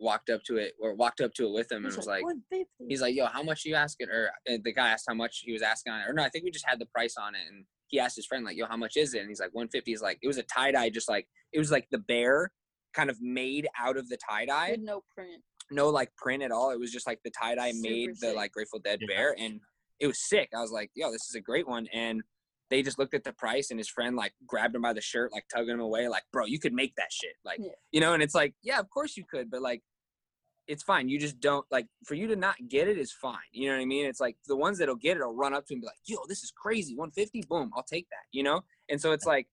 [0.03, 2.24] walked up to it or walked up to it with him and He's was like,
[2.24, 2.66] 150.
[2.89, 4.09] he's like, yo, how much are you asking?
[4.11, 6.29] Or uh, the guy asked how much he was asking on it, or no, I
[6.29, 8.66] think we just had the price on it, and he asked his friend like, yo,
[8.66, 9.20] how much is it?
[9.20, 9.91] And he's like 150.
[9.91, 12.51] He's like, it was a tie dye, just like it was like the bear
[12.95, 15.41] kind of made out of the tie dye no print.
[15.70, 16.70] no like print at all.
[16.73, 19.15] It was just like the tie dye Super made the like Grateful Dead Yeah.
[19.15, 19.61] bear, and
[20.01, 20.49] it was sick.
[20.57, 21.87] I was like, yo, this is a great one.
[21.93, 22.23] And
[22.70, 25.31] they just looked at the price, and his friend like grabbed him by the shirt,
[25.31, 27.73] like tugging him away, like, bro, you could make that shit, like, Yeah.
[27.93, 28.15] you know.
[28.15, 29.83] And it's like, yeah, of course you could, but like,
[30.69, 31.09] it's fine.
[31.09, 33.37] You just don't like for you to not get it is fine.
[33.53, 34.07] You know what I mean?
[34.07, 35.97] It's like the ones that'll get it will run up to him and be like,
[36.05, 38.25] yo, this is crazy, 150, boom, I'll take that.
[38.31, 38.63] You know.
[38.89, 39.49] And so it's like,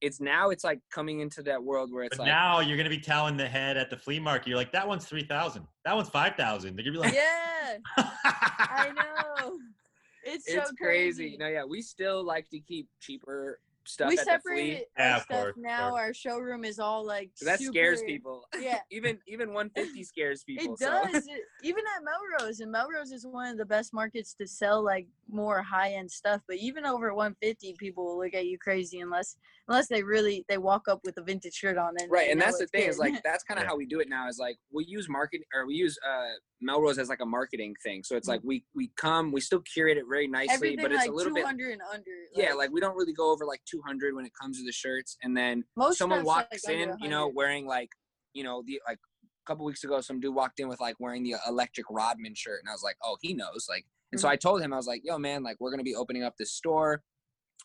[0.00, 2.32] it's now it's like coming into that world where it's But like.
[2.32, 5.04] now you're gonna be telling the head at the flea market, you're like, that one's
[5.06, 5.66] three thousand.
[5.84, 6.76] That one's five thousand.
[6.76, 9.58] They're gonna be like, Yeah, I know.
[10.24, 11.36] It's so it's crazy.
[11.38, 14.38] No, yeah, we still like to keep cheaper stuff we at the flea.
[14.38, 15.90] separated Yeah, our stuff course, now.
[15.90, 16.00] course.
[16.00, 18.44] Our showroom is all like 'cause That scares people.
[18.60, 20.74] Yeah, even even 150 scares people.
[20.74, 20.86] It so.
[20.90, 21.26] does.
[21.28, 25.06] It- even at Melrose, and Melrose is one of the best markets to sell like
[25.28, 26.40] more high end stuff.
[26.48, 29.36] But even over 150, people will look at you crazy unless
[29.68, 31.94] unless they really they walk up with a vintage shirt on.
[32.00, 33.70] And Right, and that's the it's thing is like that's kind of Yeah.
[33.70, 34.28] how we do it now.
[34.28, 38.02] Is like we use market or we use uh Melrose as like a marketing thing.
[38.02, 41.02] So it's like we we come, we still curate it very nicely, everything but it's
[41.02, 42.10] like a little bit 200 and under.
[42.34, 45.16] yeah, like we don't really go over like 200 when it comes to the shirts.
[45.22, 47.90] And then most someone stuff's, like, walks in, you know, wearing like
[48.34, 51.22] you know the like a couple weeks ago, some dude walked in with like wearing
[51.22, 53.66] the electric Rodman shirt, and I was like, oh, he knows.
[53.68, 54.22] Like, and Mm-hmm.
[54.22, 56.34] so I told him I was like, yo, man, like we're gonna be opening up
[56.38, 57.02] this store.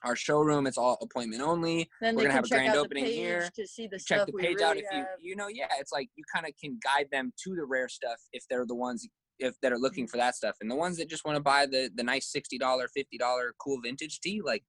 [0.03, 1.89] Our showroom, it's all appointment only.
[2.01, 3.49] then we're gonna have a grand opening here.
[3.55, 5.07] to see the check stuff the we page really out if you have.
[5.21, 8.17] you know yeah it's like you kind of can guide them to the rare stuff
[8.33, 9.07] if they're the ones
[9.39, 9.83] if that are Mm-hmm.
[9.83, 12.33] looking for that stuff and the ones that just want to buy the the nice
[12.35, 14.63] $60 $50 cool vintage tee like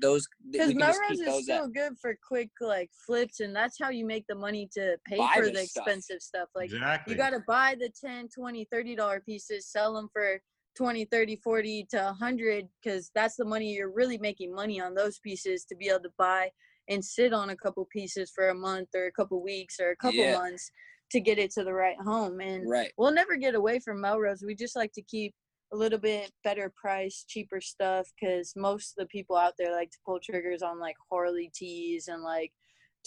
[0.00, 3.54] those th- Because we can Melrose is those still good for quick like flips, and
[3.54, 5.86] that's how you make the money to pay Buy for the stuff.
[5.86, 6.48] expensive stuff.
[6.52, 7.12] Like exactly.
[7.12, 10.40] you got to buy the 10 20 30 dollar pieces sell them for
[10.76, 15.18] 20 30 40 to 100 because that's the money you're really making money on those
[15.20, 16.50] pieces to be able to buy
[16.88, 19.96] and sit on a couple pieces for a month or a couple weeks or a
[19.96, 20.36] couple Yeah.
[20.38, 20.70] months
[21.12, 24.42] to get it to the right home and right we'll never get away from melrose
[24.44, 25.32] we just like to keep
[25.72, 29.90] a little bit better price cheaper stuff because most of the people out there like
[29.90, 32.50] to pull triggers on like harley tees and like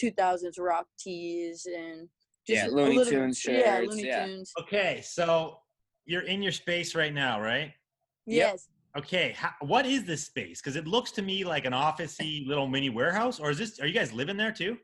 [0.02, 2.07] 2000s rock tees and
[2.48, 4.26] just Yeah, Looney little- Tunes yeah looney yeah.
[4.26, 5.57] tunes okay, so
[6.08, 7.74] you're in your space right now, right?
[8.26, 8.52] Yep.
[8.54, 8.68] yes
[8.98, 10.60] Okay, how, what is this space?
[10.60, 13.80] Because it looks to me like an officey little mini warehouse, or is this?
[13.80, 14.76] Are you guys living there too?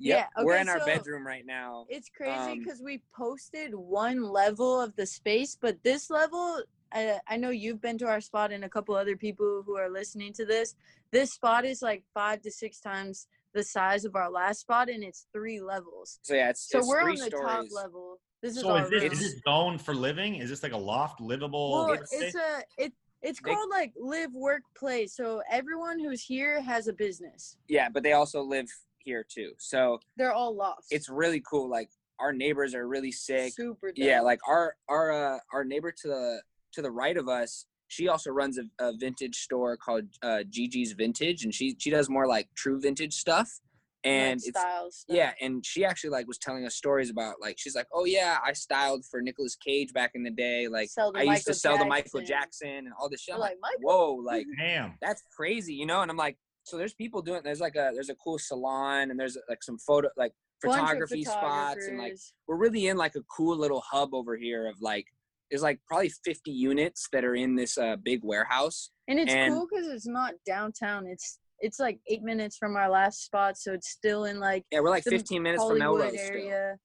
[0.00, 0.28] yep.
[0.36, 3.72] Yeah, we're okay, in our so- bedroom right now It's crazy Um, because we posted
[3.74, 6.62] one level of the space, but this level,
[6.92, 9.90] I, I know you've been to our spot and a couple other people who are
[9.90, 10.74] listening to this.
[11.12, 15.04] This spot is like five to six times the size of our last spot, and
[15.04, 16.18] it's three levels.
[16.22, 18.18] so yeah it's, So it's we're three on the stories top level.
[18.42, 19.12] This is So is this, room.
[19.12, 20.36] is this zone for living?
[20.36, 21.72] Is this like a loft, livable?
[21.72, 22.92] well, it's a it.
[23.22, 25.06] It's They- called like live, work, play.
[25.06, 27.56] So everyone who's here has a business.
[27.68, 28.66] yeah but they also live
[28.98, 30.88] here too so They're all lofts.
[30.90, 33.88] it's really cool like our neighbors are really sick super.
[33.88, 33.96] Dope.
[33.98, 36.42] yeah like our our uh, our neighbor to the
[36.72, 40.92] to the right of us she also runs a, a vintage store called uh gigi's
[40.92, 43.60] vintage and she she does more like true vintage stuff
[44.04, 45.16] and Like it's style stuff.
[45.16, 48.38] yeah and she actually like was telling us stories about like she's like oh yeah
[48.44, 51.50] i styled for Nicolas cage back in the day like Sell the i used to
[51.50, 52.26] Michael sell the michael Jackson.
[52.68, 54.94] jackson and all this shit I'm like like, whoa like Damn.
[55.02, 58.10] that's crazy you know and i'm like so there's people doing there's like a there's
[58.10, 60.32] a cool salon and there's like some photo like
[60.62, 62.16] photography spots and like
[62.46, 65.06] we're really in like a cool little hub over here of like
[65.50, 69.52] there's like probably 50 units that are in this uh, big warehouse And it's And-
[69.54, 71.06] cool because it's not downtown.
[71.08, 74.80] It's it's like eight minutes from our last spot, so it's still in like yeah
[74.80, 76.34] we're like 15 minutes from Hollywood melrose still.
[76.34, 76.76] area.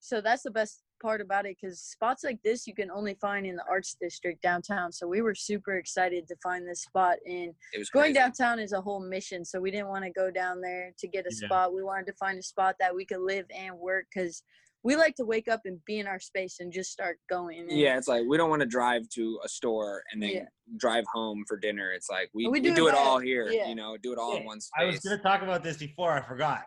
[0.00, 3.46] So that's the best part about it because spots like this you can only find
[3.46, 4.90] in the arts district downtown.
[4.92, 7.18] So we were super excited to find this spot.
[7.26, 9.44] And it was going downtown is a whole mission.
[9.44, 11.46] So we didn't want to go down there to get a Yeah.
[11.46, 11.74] spot.
[11.74, 14.42] We wanted to find a spot that we could live and work because
[14.84, 17.60] we like to wake up and be in our space and just start going.
[17.60, 20.44] And yeah it's like we don't want to drive to a store and then Yeah.
[20.76, 23.48] drive home for dinner it's like we, We we, do do, it it all here
[23.50, 23.68] Yeah.
[23.68, 26.12] you know do it all in one space I was gonna talk about this before.
[26.12, 26.62] I forgot.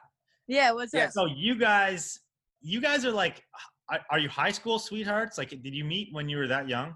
[0.47, 1.11] Yeah, what's Yeah, up?
[1.11, 2.19] So you guys,
[2.61, 3.43] you guys are like,
[3.89, 5.37] are- are you high school sweethearts?
[5.39, 6.95] Like, did you meet when you were that young?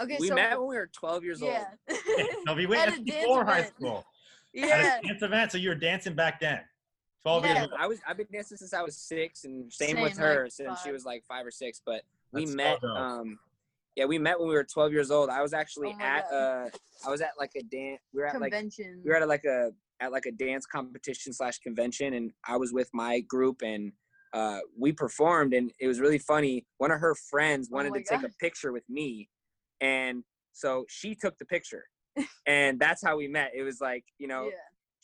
[0.00, 1.64] Okay, we so met when we were 12 years yeah.
[1.90, 1.98] old
[2.46, 4.04] No, we went At that's a dance before high school.
[4.54, 4.66] yeah.
[4.66, 6.60] At a dance event, so you were dancing back then.
[7.28, 7.52] Twelve Yeah.
[7.60, 7.80] years old.
[7.80, 10.48] i was i've been dancing since i was six and same, with Same, like her
[10.50, 12.02] since she was like five or six but
[12.32, 12.96] we That's so met dope.
[12.96, 13.38] um
[13.96, 16.34] yeah we met when we were 12 years old i was actually Oh at God.
[16.36, 16.68] uh
[17.06, 19.70] i was at like a dance we were at like we were at like a
[20.00, 23.92] at like a dance competition slash convention and i was with my group and
[24.32, 27.98] uh we performed and it was really funny one of her friends Oh wanted my
[27.98, 29.28] to take a picture with me
[29.80, 30.22] and
[30.52, 31.84] so she took the picture
[32.46, 34.50] and that's how we met it was like you know yeah.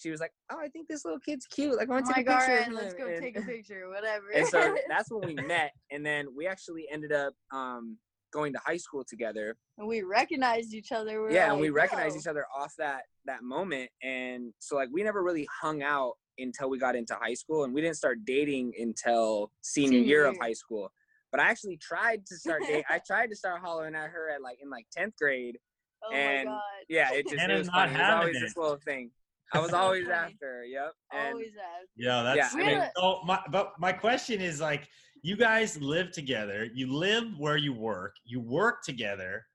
[0.04, 1.76] She was like, "Oh, I think this little kid's cute.
[1.78, 3.88] Like, I want I'm to take a picture right, let's go And- take a picture,
[3.88, 4.28] whatever.
[4.34, 7.96] and so that's when we met, and then we actually ended up um,
[8.34, 9.56] going to high school together.
[9.78, 11.22] And we recognized each other.
[11.22, 14.90] We're yeah, and we recognized "Yo." each other off that that moment, and so like
[14.92, 18.18] we never really hung out until we got into high school, and we didn't start
[18.26, 20.92] dating until senior, Senior year of high school.
[21.30, 22.84] But I actually tried to start dating.
[22.90, 25.56] I tried to start hollering at her at like in like tenth grade.
[26.06, 26.60] Oh and- my god.
[26.90, 27.94] Yeah, it just it was not funny.
[27.94, 29.10] It was always this little thing.
[29.54, 30.14] I was always funny.
[30.34, 30.64] after.
[30.64, 30.92] Yep.
[31.12, 31.86] And Always have.
[31.96, 32.36] Yeah, that's.
[32.36, 34.86] Yeah, I I mean, mean- so oh, my, but my question is like,
[35.22, 36.68] you guys live together.
[36.74, 38.16] You live where you work.
[38.26, 39.46] You work together.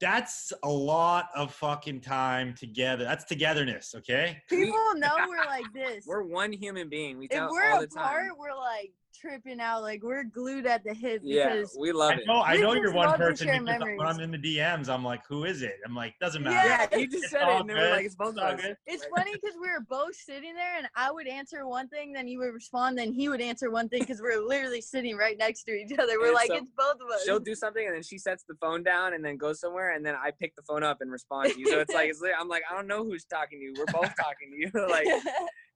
[0.00, 3.04] That's a lot of fucking time together.
[3.04, 4.36] That's togetherness, okay?
[4.48, 6.04] People know we're like this.
[6.06, 7.18] we're one human being.
[7.18, 8.32] We if we're all the apart, time.
[8.36, 8.92] we're like
[9.22, 9.82] tripping out.
[9.82, 12.26] Like we're glued at the hip Yeah, we love I it.
[12.26, 14.00] know, I know you're one person share because when.
[14.06, 15.76] I'm in the DMs, I'm like, who is it?
[15.86, 16.68] I'm like, doesn't matter.
[16.68, 16.86] Yeah.
[16.90, 18.60] Yeah, you just It's said it, all and they were like, "It's both of us."
[18.86, 22.26] it's funny because we were both sitting there and I would answer one thing, then
[22.28, 25.64] you would respond, then he would answer one thing because we're literally sitting right next
[25.64, 26.18] to each other.
[26.18, 27.24] We're And like, so it's both of us.
[27.24, 30.04] She'll do something, and then she sets the phone down, and then goes somewhere, and
[30.04, 31.68] then I pick the phone up and respond to you.
[31.68, 33.74] So it's like, it's I'm like, I don't know who's talking to you.
[33.78, 34.70] We're both talking to you.
[34.88, 35.06] like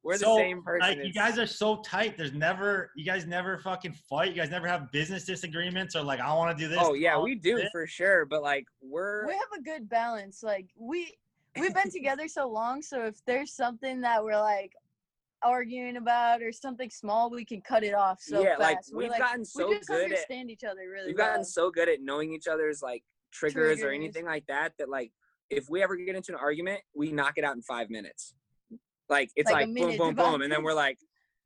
[0.06, 0.88] we're the same person.
[0.88, 2.16] Like you guys are so tight.
[2.16, 4.30] There's never, you guys never fucking fight.
[4.30, 6.78] You guys never have business disagreements or like, I want to do this.
[6.80, 7.68] Oh yeah, we do this.
[7.72, 8.24] for sure.
[8.24, 10.42] But like we're we have a good balance.
[10.44, 11.12] Like we
[11.58, 14.72] we've been together so long, so if there's something that we're like
[15.42, 18.60] arguing about or something small, we can cut it off so yeah, fast.
[18.60, 21.18] like We're we've like, gotten so we just good at understand each other really we've
[21.18, 21.28] well.
[21.30, 23.02] gotten so good at knowing each other's like
[23.32, 25.10] triggers, or anything like that that like
[25.50, 28.34] if we ever get into an argument, we knock it out in five minutes.
[29.08, 30.98] Like it's Like like, boom, boom, boom, and then we're like,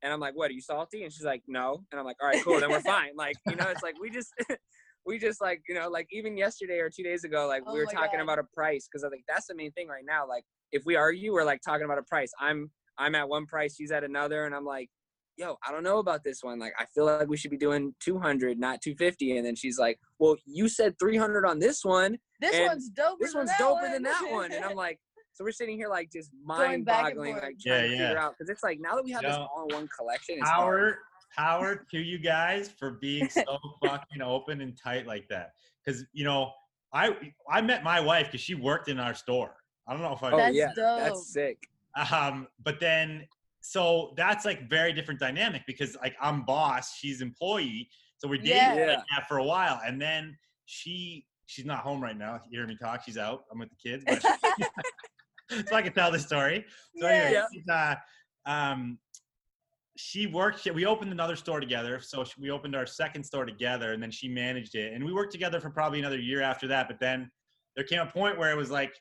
[0.03, 0.49] and I'm like, "What?
[0.49, 2.79] Are you salty?" And she's like, "No," and I'm like, "All right, cool, then we're
[2.97, 4.33] fine." Like you know, it's like we just.
[5.03, 7.79] We just like you know like even yesterday or two days ago like Oh we
[7.79, 8.21] were talking God.
[8.21, 10.95] about a price because I think that's the main thing right now like if we
[10.95, 12.69] argue we're like talking about a price I'm
[12.99, 14.91] I'm at one price she's at another and I'm like
[15.37, 16.59] yo, I don't know about this one.
[16.59, 19.37] Like, I feel like we should be doing 200, not 250.
[19.37, 22.17] And then she's like, well, you said 300 on this one.
[22.39, 23.15] this one's doper.
[23.19, 23.91] This one's doper one.
[23.91, 24.51] than that one.
[24.51, 24.99] And I'm like,
[25.33, 27.43] so we're sitting here like just Going back and mind-boggling, forth.
[27.43, 28.07] like Yeah, trying to yeah.
[28.07, 30.49] figure out because it's like now that we have this all in one collection, it's
[30.49, 30.95] hard.
[30.95, 30.97] power
[31.37, 35.53] power to you guys for being so fucking open and tight like that
[35.85, 36.51] because you know
[36.93, 37.15] i
[37.49, 39.55] i met my wife because she worked in our store
[39.87, 40.99] i don't know if i Oh That's yeah, dope.
[40.99, 41.57] that's sick.
[42.11, 43.25] um but then
[43.61, 47.87] so that's like very different dynamic because like i'm boss she's employee
[48.17, 48.85] so we're dating Yeah.
[48.87, 52.67] like that for a while and then she she's not home right now you hear
[52.67, 54.21] me talk she's out i'm with the kids but
[55.67, 56.65] so i can tell the story
[56.97, 57.73] so anyway Yeah.
[58.45, 58.97] uh, um
[59.97, 63.93] she worked we opened another store together so she- we opened our second store together
[63.93, 66.87] and then she managed it and we worked together for probably another year after that
[66.87, 67.29] but then
[67.75, 68.93] there came a point where it was like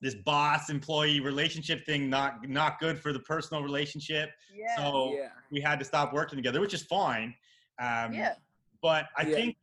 [0.00, 4.76] this boss employee relationship thing not not good for the personal relationship yeah.
[4.76, 5.28] so Yeah.
[5.50, 7.34] we had to stop working together which is fine
[7.80, 8.34] um yeah.
[8.82, 9.34] but i Yeah.
[9.34, 9.56] think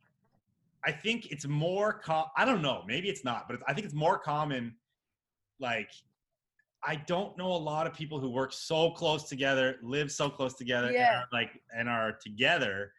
[0.84, 3.94] i think it's more com- i don't know maybe it's not but i think it's
[3.94, 4.74] more common
[5.62, 5.90] like
[6.84, 10.54] i don't know a lot of people who work so close together live so close
[10.54, 11.20] together and Yeah.
[11.20, 12.92] are like and are together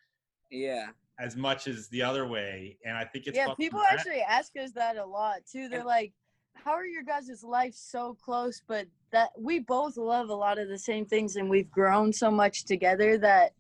[0.50, 0.88] Yeah.
[1.20, 4.72] as much as the other way and i think it's yeah, people actually ask us
[4.72, 5.68] that a lot too.
[5.70, 6.14] They're And- like,
[6.56, 10.70] "How are your guys' life so close?" But that we both love a lot of
[10.70, 13.54] the same things, and we've grown so much together that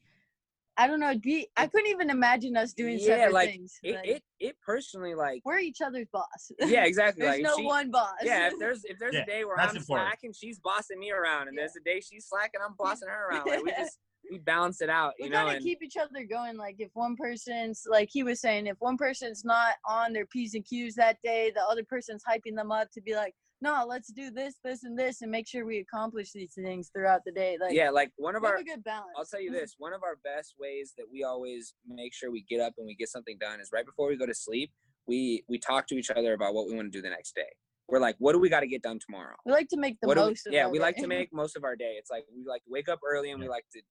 [0.77, 1.09] I don't know.
[1.11, 3.79] It'd be I couldn't even imagine us doing Yeah, separate like, things.
[3.83, 6.51] It, Like, it it personally like we're each other's boss.
[6.59, 8.13] yeah exactly There's like no she, one boss.
[8.23, 10.07] yeah if there's if there's Yeah, a day where I'm important.
[10.07, 11.63] slacking she's bossing me around and Yeah.
[11.63, 13.99] there's a day she's slacking I'm bossing her around like we just
[14.31, 16.57] we balance it out we you know gotta and keep each other going.
[16.57, 20.55] Like if one person's like he was saying, if one person's not on their p's
[20.55, 23.33] and q's that day, the other person's hyping them up to be like,
[23.63, 27.21] "No, let's do this, this, and this, and make sure we accomplish these things throughout
[27.25, 29.13] the day." Like yeah like one of we our a good balance.
[29.17, 32.43] I'll tell you this one of our best ways that we always make sure we
[32.53, 34.71] get up and we get something done is right before we go to sleep
[35.07, 37.51] we we talk to each other about what we want to do the next day
[37.89, 40.07] we're like what do we got to get done tomorrow We like to make the
[40.07, 42.23] what we- most of yeah we like to make most of our day it's like
[42.35, 43.81] we like to wake up early and we like to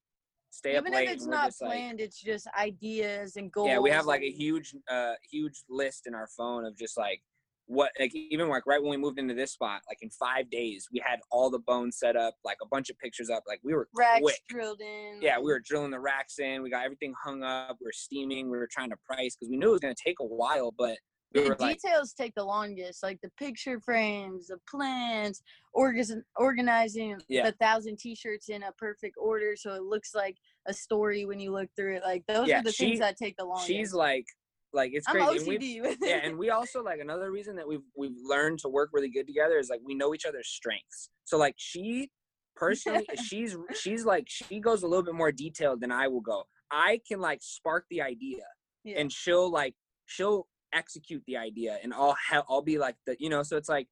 [0.51, 3.53] stay even up late Even if it's not just like planned, it's just ideas and
[3.53, 3.69] goals.
[3.69, 7.21] yeah we have like a huge uh huge list in our phone of just like
[7.67, 10.89] what like even like right when we moved into this spot like in five days
[10.93, 13.73] we had all the bones set up like a bunch of pictures up like we
[13.73, 15.19] were racks quick drilled in.
[15.23, 18.51] yeah we were drilling the racks in we got everything hung up we were steaming
[18.51, 20.75] we were trying to price because we knew it was going to take a while
[20.77, 20.97] but
[21.35, 25.41] we the were like details take the longest, like the picture frames, the plans,
[26.37, 27.45] organizing Yeah.
[27.47, 30.37] the thousand T-shirts in a perfect order so it looks like
[30.67, 32.03] a story when you look through it.
[32.03, 33.67] Like those Yeah, are the she- things that take the longest.
[33.67, 34.27] she's like
[34.75, 35.39] Like it's I'm crazy.
[35.39, 36.25] And we- with yeah, it.
[36.25, 39.59] and we also like another reason that we've we've learned to work really good together
[39.59, 41.11] is like we know each other's strengths.
[41.25, 42.11] So like she
[42.57, 46.45] personally she's she's like she goes a little bit more detailed than I will go.
[46.71, 48.45] I can like spark the idea
[48.85, 48.99] Yeah.
[49.01, 49.75] and she'll like
[50.07, 53.69] she'll execute the idea and I'll have I'll be like the you know so it's
[53.69, 53.89] like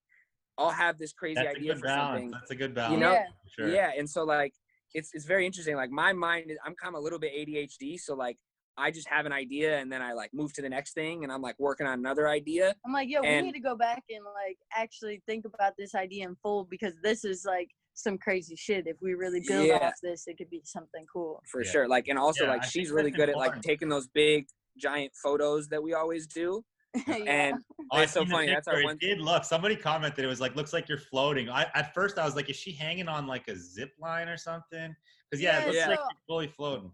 [0.57, 2.13] I'll have this crazy That's a idea good for balance.
[2.21, 2.31] something.
[2.33, 3.01] That's a good balance.
[3.01, 3.25] know, yeah.
[3.57, 3.69] sure.
[3.69, 4.53] Yeah, and so like
[4.93, 5.77] it's it's very interesting.
[5.77, 8.37] Like my mind is I'm kind of a little bit ADHD, so like
[8.81, 11.33] I just have an idea and then I like move to the next thing and
[11.33, 12.75] I'm like working on another idea.
[12.87, 15.95] I'm like, yo, and- we need to go back and like actually think about this
[15.95, 18.87] idea in full because this is like some crazy shit.
[18.87, 19.75] If we really build Yeah.
[19.89, 21.43] off this, it could be something cool.
[21.51, 21.71] for Yeah.
[21.71, 21.89] sure.
[21.89, 24.47] Like, and also Yeah, like I she's really that's good at like taking those big
[24.79, 26.65] giant photos that we always do.
[27.07, 27.15] yeah.
[27.17, 27.57] And
[27.93, 29.45] Oh, It's so I've seen the funny, that's our one- It did look.
[29.45, 31.49] Somebody commented it was like looks like you're floating.
[31.49, 34.37] I at first I was like, is she hanging on like a zip line or
[34.37, 34.95] something?
[35.31, 35.89] Because yeah, it looks Yeah.
[35.89, 36.91] like so- you're fully floating.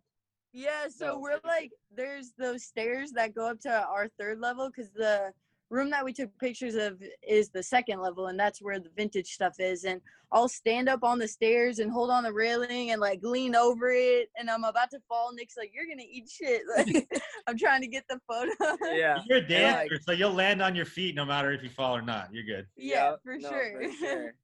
[0.57, 1.19] Yeah, so No.
[1.19, 5.33] we're like, there's those stairs that go up to our third level because the
[5.69, 9.27] room that we took pictures of is the second level, and that's where the vintage
[9.35, 9.85] stuff is.
[9.85, 10.01] And
[10.33, 13.91] I'll stand up on the stairs and hold on the railing and like lean over
[13.91, 15.31] it, and I'm about to fall.
[15.35, 18.51] Nic's like, "You're gonna eat shit!" Like, I'm trying to get the photo.
[18.97, 21.63] yeah, You're a And, dancer, like- so you'll land on your feet no matter if
[21.63, 22.33] you fall or not.
[22.33, 22.67] You're good.
[22.77, 23.21] yeah, Yep.
[23.25, 23.93] for No, sure.
[23.99, 24.35] sure.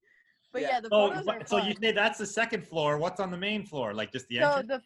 [0.53, 0.69] but Yeah.
[0.73, 2.99] yeah, the So, photos but- are so you say that's the second floor.
[2.99, 3.95] What's on the main floor?
[3.95, 4.83] Like just the so the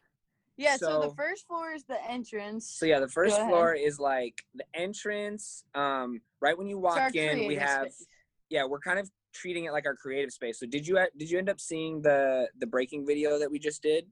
[0.56, 2.76] yeah, so, the first floor is the entrance.
[2.78, 5.64] So yeah, the first floor is like the entrance.
[5.74, 8.06] Um, right when you It's our walk in, we have space.
[8.48, 10.58] yeah, we're kind of treating it like our creative space.
[10.58, 13.82] So did you did you end up seeing the the breaking video that we just
[13.82, 14.06] did,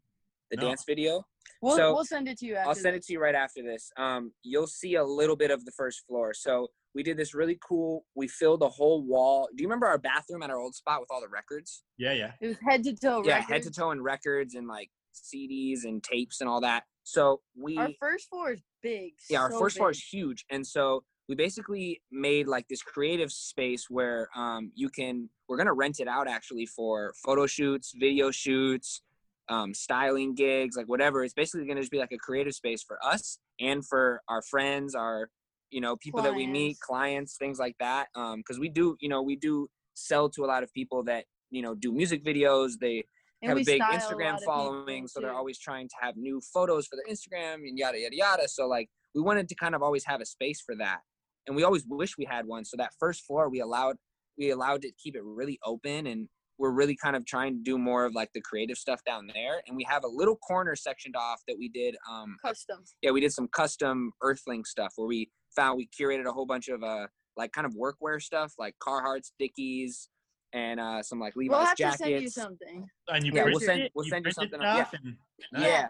[0.51, 0.69] the No.
[0.69, 1.27] dance video?
[1.63, 2.57] We'll so we'll send it to you.
[2.57, 3.91] After I'll send it to you right after this.
[3.97, 6.35] Um, you'll see a little bit of the first floor.
[6.35, 8.05] So we did this really cool.
[8.15, 9.49] We filled the whole wall.
[9.55, 11.85] Do you remember our bathroom at our old spot with all the records?
[11.99, 12.33] yeah, yeah.
[12.41, 13.23] It was head to toe.
[13.25, 16.85] yeah, head to toe in records and like CDs and tapes and all that.
[17.05, 19.13] So we Our first floor is big.
[19.29, 23.33] yeah, our so first floor is huge, and so we basically made like this creative
[23.33, 25.29] space where um, you can.
[25.49, 29.03] We're gonna rent it out actually for photo shoots, video shoots,
[29.49, 31.23] um, styling gigs, like whatever.
[31.25, 34.95] It's basically gonna just be like a creative space for us and for our friends,
[34.95, 35.31] our
[35.71, 38.09] you know people that we meet, clients, things like that.
[38.15, 41.63] Because we do, you know, we do sell to a lot of people that you
[41.63, 42.79] know do music videos.
[42.81, 43.05] They
[43.49, 46.87] have a big style a Instagram following, so they're always trying to have new photos
[46.87, 48.49] for their Instagram and yada yada yada.
[48.49, 51.01] So like we wanted to kind of always have a space for that,
[51.47, 52.65] and we always wish we had one.
[52.65, 53.97] So that first floor we allowed
[54.39, 57.79] we allowed to keep it really open, and we're really kind of trying to do
[57.79, 59.63] more of like the creative stuff down there.
[59.67, 61.97] And we have a little corner sectioned off that we did.
[62.11, 62.85] Um, custom.
[63.03, 66.69] yeah, we did some custom Earthling stuff where we found we curated a whole bunch
[66.69, 67.07] of uh
[67.37, 70.09] like kind of workwear stuff like Carhartts Dickies
[70.55, 71.99] and uh some like Levi's We'll have jackets.
[71.99, 72.87] to send you something.
[73.09, 73.93] And you Yeah, we'll send- it?
[73.95, 74.85] we'll send you printed something out, yeah.
[74.89, 75.89] stuff and- Yeah.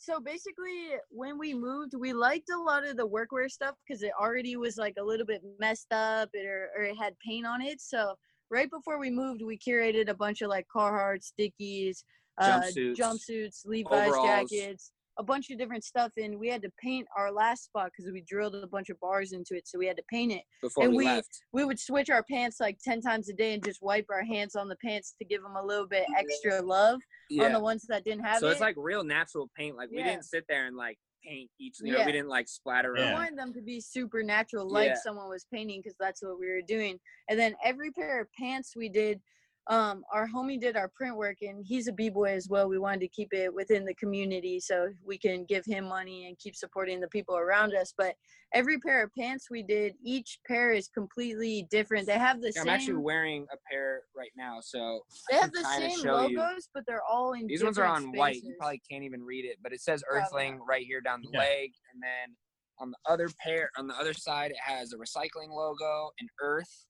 [0.00, 4.12] So basically, when we moved, we liked a lot of the workwear stuff because it
[4.18, 7.60] already was like a little bit messed up, it, or, or it had paint on
[7.60, 7.80] it.
[7.80, 8.14] So
[8.48, 12.04] right before we moved, we curated a bunch of like Carhartts Dickies,
[12.40, 14.50] uh, Jumpsuits, jumpsuits, Levi's overalls.
[14.50, 18.10] jackets, a bunch of different stuff, and we had to paint our last spot because
[18.12, 20.42] we drilled a bunch of bars into it, so we had to paint it.
[20.62, 21.28] before And we, we- left.
[21.52, 24.54] We would switch our pants like ten times a day and just wipe our hands
[24.54, 27.00] on the pants to give them a little bit extra love
[27.40, 28.52] on the ones that didn't have So it.
[28.52, 29.76] it's like real natural paint.
[29.76, 31.76] Like we didn't sit there and like paint each.
[31.80, 32.06] You know, Yeah.
[32.06, 33.06] we didn't like splatter We Yeah.
[33.06, 33.14] them.
[33.14, 34.94] wanted them to be super natural, like Yeah.
[35.02, 36.98] someone was painting, because that's what we were doing.
[37.28, 39.20] And then every pair of pants we did,
[39.68, 42.68] um, our homie did our print work, and he's a b boy as well.
[42.68, 46.38] We wanted to keep it within the community so we can give him money and
[46.38, 47.92] keep supporting the people around us.
[47.96, 48.14] But
[48.54, 52.06] every pair of pants we did, each pair is completely different.
[52.06, 52.62] They have the same.
[52.62, 56.14] I'm actually wearing a pair right now, so they I have can the same show
[56.14, 56.60] logos, you.
[56.74, 57.46] but they're all in.
[57.46, 58.42] These ones are on different white.
[58.42, 61.28] You probably can't even read it, but it says Probably Earthling right here down the
[61.32, 61.40] Yeah.
[61.40, 62.34] leg, and then
[62.78, 66.86] on the other pair, on the other side, it has a recycling logo, and Earth,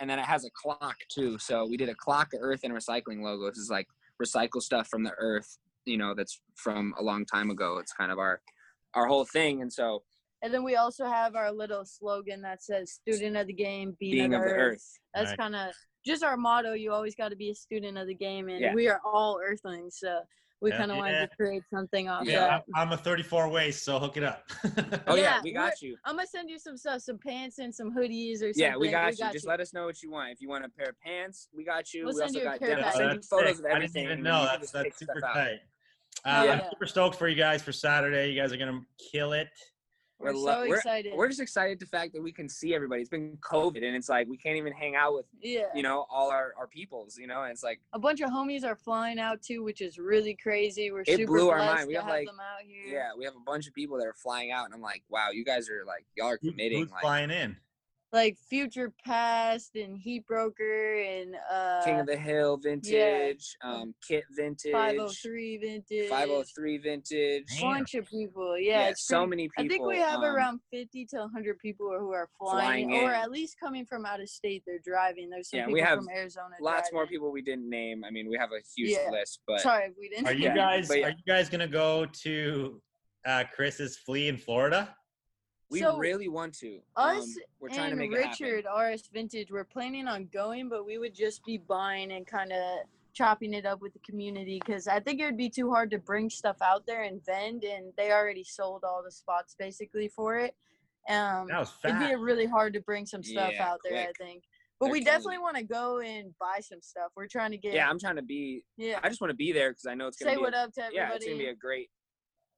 [0.00, 1.38] and then it has a clock too.
[1.38, 3.48] So we did a clock, a Earth, and recycling logo.
[3.48, 3.86] This is like
[4.22, 7.78] recycle stuff from the Earth, you know, that's from a long time ago.
[7.78, 8.40] It's kind of our
[8.94, 10.02] our whole thing, and so
[10.42, 14.12] And then we also have our little slogan that says "Student of the game, being,
[14.12, 14.74] being of, the, earth.
[14.74, 14.98] Earth.
[15.14, 15.38] That's Right.
[15.38, 15.72] kind of
[16.04, 16.72] just our motto.
[16.72, 18.74] You always got to be a student of the game, and Yeah.
[18.74, 20.22] we are all Earthlings, so
[20.62, 21.26] we Hell kind of wanted yeah.
[21.26, 22.40] to create something off Yeah.
[22.40, 22.64] that.
[22.74, 24.44] I'm I'm a 34 waist, so hook it up.
[25.08, 25.96] Oh yeah, Yeah, we got you.
[26.04, 28.54] I'm gonna send you some stuff, some pants and some hoodies or something.
[28.62, 29.32] Yeah, we got, you.
[29.32, 30.30] Just let us know what you want.
[30.30, 32.04] If you want a pair of pants, we got you.
[32.04, 32.84] We'll we send also you a got pair of denim.
[32.84, 32.96] pants.
[32.98, 34.06] Send you photos of everything.
[34.06, 35.58] I didn't even know that's that's super tight.
[36.24, 36.52] Uh, Yeah.
[36.52, 38.30] I'm super stoked for you guys for Saturday.
[38.30, 38.80] You guys are gonna
[39.12, 39.48] kill it.
[40.22, 41.12] We're, lo- so we're- excited.
[41.16, 43.00] We're just excited the fact that we can see everybody.
[43.00, 45.62] It's been COVID, and it's like we can't even hang out with yeah.
[45.74, 47.18] you know all our our peoples.
[47.18, 49.98] You know, and it's like a bunch of homies are flying out too, which is
[49.98, 50.90] really crazy.
[50.90, 51.88] We're It super blew our blessed mind.
[51.88, 52.94] We to have, have like- them out here.
[52.94, 55.30] yeah, we have a bunch of people that are flying out, and I'm like, wow,
[55.32, 56.80] you guys are like y'all are Who- committing.
[56.80, 57.56] who's Like flying in?
[58.12, 64.24] Like Future Past and Heat Broker and uh King of the Hill vintage, um, Kit
[64.36, 66.10] vintage, 503 vintage.
[66.10, 67.44] 503 vintage.
[67.58, 67.60] Damn.
[67.72, 68.58] bunch of people.
[68.58, 69.64] Yeah, Yeah, it's so pretty- many people.
[69.64, 73.12] I think we have um, around 50 to 100 people who are flying, flying or
[73.14, 74.62] at least coming from out of state.
[74.66, 75.30] They're driving.
[75.30, 76.54] There's some Yeah, people we have from Arizona.
[76.60, 78.04] lots more people we didn't name.
[78.04, 79.08] I mean, we have a huge Yeah.
[79.10, 80.26] list, but Sorry if we didn't.
[80.26, 81.06] Are you guys but yeah.
[81.06, 82.82] are you guys gonna go to
[83.24, 84.94] uh, Chris's flea in Florida?
[85.72, 86.80] We So, really want to.
[86.96, 90.84] us um, we're trying to and make Richard RS Vintage, we're planning on going, but
[90.84, 92.80] we would just be buying and kind of
[93.14, 95.98] chopping it up with the community because I think it would be too hard to
[95.98, 100.36] bring stuff out there and vend, and they already sold all the spots basically for
[100.36, 100.54] it.
[101.08, 103.92] Um, That was it'd be really hard to bring some stuff Yeah, out there.
[104.04, 104.16] quick.
[104.20, 104.42] I think,
[104.78, 107.12] but They're we definitely want to go and buy some stuff.
[107.16, 107.72] We're trying to get.
[107.72, 108.62] Yeah, I'm trying to be.
[108.76, 109.00] yeah.
[109.02, 110.42] I just want to be there because I know it's gonna Say be.
[110.42, 110.96] what a, up to everybody.
[111.10, 111.90] yeah, it's gonna be a great,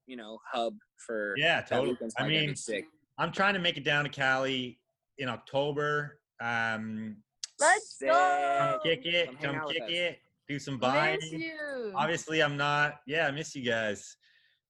[0.07, 0.75] you know, hub
[1.07, 1.35] for.
[1.39, 1.93] Yeah, totally.
[1.93, 2.85] I probably gonna be mean, sick.
[3.19, 4.81] I'm trying to make it down to Cali
[5.19, 6.19] in October.
[6.41, 7.17] Um,
[7.61, 8.09] Let's Sick.
[8.09, 8.57] go.
[8.59, 9.91] come kick it, Come come out with kick us.
[9.91, 10.19] it,
[10.49, 11.19] do some buying.
[11.21, 11.93] Miss you.
[11.95, 12.97] Obviously, I'm not.
[13.07, 14.17] Yeah, I miss you guys.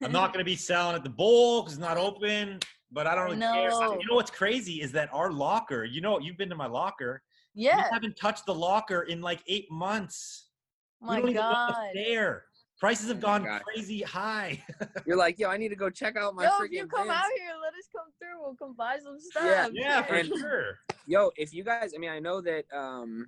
[0.02, 2.58] I'm not going to be selling at the bowl because it's not open.
[2.92, 3.70] But I don't really care.
[3.70, 3.98] No.
[3.98, 5.84] You know what's crazy is that our locker.
[5.84, 7.22] You know, you've been to my locker.
[7.54, 7.76] yeah.
[7.76, 10.50] We haven't touched the locker in like eight months.
[11.00, 11.74] My we don't even know God.
[11.74, 12.44] what's there.
[12.80, 13.62] Prices have Oh gone God.
[13.62, 14.62] crazy high.
[15.06, 17.18] You're like, yo, I need to go check out my Yo, if you come bins."
[17.18, 18.40] out here, let us come through.
[18.42, 19.44] We'll come buy some stuff.
[19.44, 20.78] Yeah, yeah, for And- sure.
[21.06, 23.26] Yo, if you guys, I mean, I know that, um,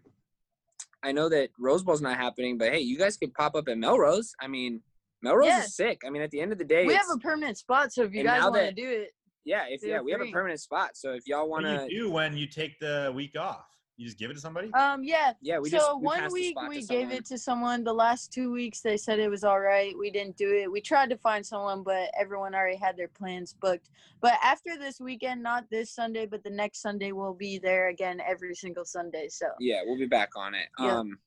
[1.03, 3.79] I know that Rose Bowl's not happening, but hey, you guys could pop up at
[3.79, 4.33] Melrose.
[4.41, 4.83] I mean,
[5.23, 5.63] Melrose Yeah.
[5.65, 6.01] is sick.
[6.07, 8.15] I mean, at the end of the day, we have a permanent spot, so if
[8.15, 9.13] you guys want to do it,
[9.45, 10.97] yeah, if feel yeah, we have a permanent spot.
[10.97, 13.67] So if y'all What want do to, you do when you take the week off?
[13.97, 14.71] You just give it to somebody?
[14.75, 15.33] um, yeah.
[15.41, 17.83] yeah, we so just we one week we gave it to someone.
[17.83, 19.97] The last two weeks they said it was all right.
[19.99, 20.71] We didn't do it.
[20.71, 23.89] We tried to find someone, but everyone already had their plans booked.
[24.21, 28.21] But after this weekend, not this Sunday, but the next Sunday, we'll be there again
[28.27, 29.29] every single Sunday.
[29.31, 30.69] So Yeah, we'll be back on it.
[30.79, 30.99] Yeah.
[30.99, 31.19] Um,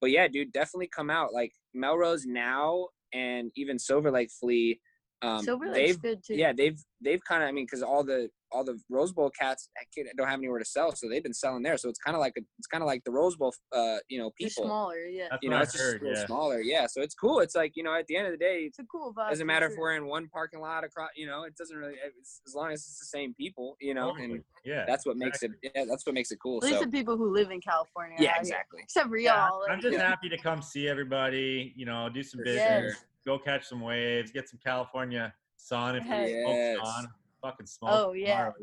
[0.00, 1.32] but yeah, dude, definitely come out.
[1.32, 4.80] Like Melrose now, and even Silver Lake Flea.
[5.22, 6.34] Um, Silver Lake's they've good too.
[6.34, 9.68] yeah, they've they've kind of I mean, because all the all the Rose Bowl cats
[10.16, 11.76] don't have anywhere to sell, so they've been selling there.
[11.78, 14.18] So it's kind of like a, it's kind of like the Rose Bowl, uh, you
[14.18, 14.68] know, Just people.
[14.68, 15.04] smaller.
[15.06, 16.02] Yeah, That's You know, I it's just heard.
[16.02, 16.26] a little Yeah.
[16.26, 16.60] smaller.
[16.60, 17.40] Yeah, so it's cool.
[17.40, 19.30] It's like you know, at the end of the day, it's a cool vibe.
[19.30, 21.10] doesn't for matter if we're in one parking lot across.
[21.16, 23.76] You know, it doesn't really it's, as long as it's the same people.
[23.80, 24.84] You know, and Yeah.
[24.86, 25.50] that's what makes it.
[25.62, 26.58] Yeah, that's what makes it cool.
[26.58, 28.16] At least So the people who live in California.
[28.20, 28.40] yeah, out here.
[28.42, 28.80] exactly.
[28.82, 29.62] Except for y'all.
[29.68, 30.06] I'm just Yeah.
[30.08, 31.72] happy to come see everybody.
[31.74, 33.02] You know, do some business, sure.
[33.26, 36.28] Go catch some waves, get some California sun if Heck.
[36.30, 36.78] you smoke Yes.
[36.82, 37.08] sun.
[37.42, 37.90] Fucking smoke.
[37.92, 38.36] Oh, yeah.
[38.36, 38.54] tomorrow.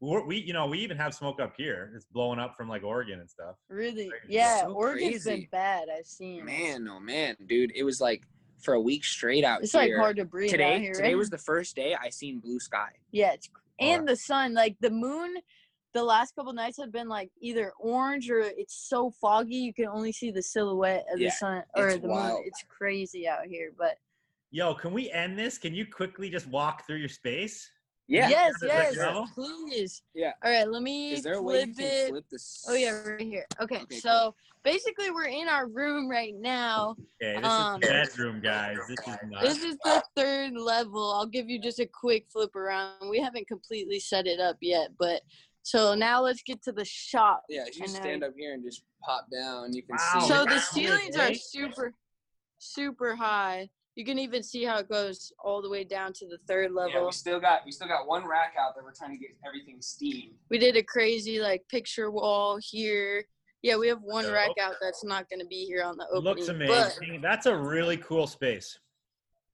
[0.00, 1.90] We're, we, you know, we even have smoke up here.
[1.96, 3.56] It's blowing up from like Oregon and stuff.
[3.68, 4.08] Really?
[4.08, 4.24] Crazy.
[4.28, 5.88] Yeah, So Oregon's been bad.
[5.92, 6.44] I've seen.
[6.44, 8.22] Man, oh man, dude, it was like
[8.60, 9.98] for a week straight out It's like here.
[9.98, 10.92] hard to breathe out today, here.
[10.92, 11.16] today right?
[11.18, 12.90] was the first day I seen blue sky.
[13.10, 13.48] Yeah, it's
[13.80, 15.36] and the sun, like the moon,
[15.94, 19.86] the last couple nights have been like either orange or it's so foggy you can
[19.86, 22.34] only see the silhouette of Yeah, the sun or the wild.
[22.38, 22.42] moon.
[22.46, 23.96] It's crazy out here, but
[24.50, 25.58] Yo, can we end this?
[25.58, 27.70] Can you quickly just walk through your space?
[28.06, 28.30] Yeah.
[28.30, 29.26] yes, Is yes, level?
[29.34, 30.02] please.
[30.14, 30.32] Yeah.
[30.42, 32.08] All right, let me Is there a way you flip can it.
[32.08, 32.64] flip this?
[32.66, 33.44] Oh yeah, right here.
[33.60, 34.34] Okay, Okay, so
[34.64, 36.96] basically we're in our room right now.
[37.22, 38.78] Okay, this Um, is the bedroom, guys.
[38.88, 39.42] This is nuts.
[39.46, 41.12] This is the third level.
[41.12, 43.10] I'll give you just a quick flip around.
[43.10, 45.20] We haven't completely set it up yet, but
[45.68, 47.42] so now let's get to the shop.
[47.50, 50.20] Yeah, if you And then- stand up here and just pop down, you can Wow.
[50.20, 50.28] see.
[50.28, 51.92] So the ceilings are super,
[52.56, 53.68] super high.
[53.94, 56.88] You can even see how it goes all the way down to the third level.
[56.90, 57.08] yeah, level.
[57.08, 59.82] we still got we still got one rack out that we're trying to get everything
[59.82, 60.38] steamed.
[60.48, 63.26] we did a crazy like picture wall here.
[63.60, 64.32] Yeah, we have one Dope.
[64.34, 66.22] rack out that's not going to be here on the opening.
[66.24, 67.20] Looks but amazing.
[67.20, 68.78] That's a really cool space.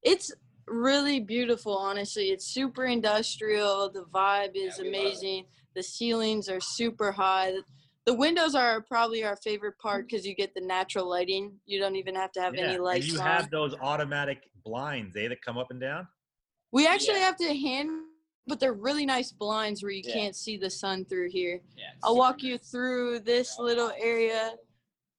[0.02, 0.30] it's
[0.66, 2.26] really beautiful, honestly.
[2.30, 3.90] It's super industrial.
[3.90, 5.46] The vibe is Yeah, we love amazing.
[5.74, 7.54] The ceilings are super high.
[8.06, 11.58] The windows are probably our favorite part because you get the natural lighting.
[11.66, 13.26] You don't even have to have Yeah, any and lights you on.
[13.26, 16.06] have those automatic blinds, eh, that come up and down.
[16.70, 17.26] We actually Yeah.
[17.26, 17.90] have to hand,
[18.46, 20.12] but they're really nice blinds where you Yeah.
[20.12, 21.60] can't see the sun through here.
[21.76, 21.90] Yeah.
[22.02, 24.56] I'll walk you through this little area.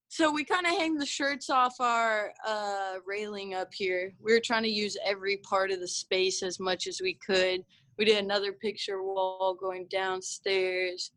[0.07, 4.13] So we kind of hang the shirts off our uh, railing up here.
[4.21, 7.65] We were trying to use every part of the space as much as we could.
[7.97, 11.11] We did another picture wall going downstairs.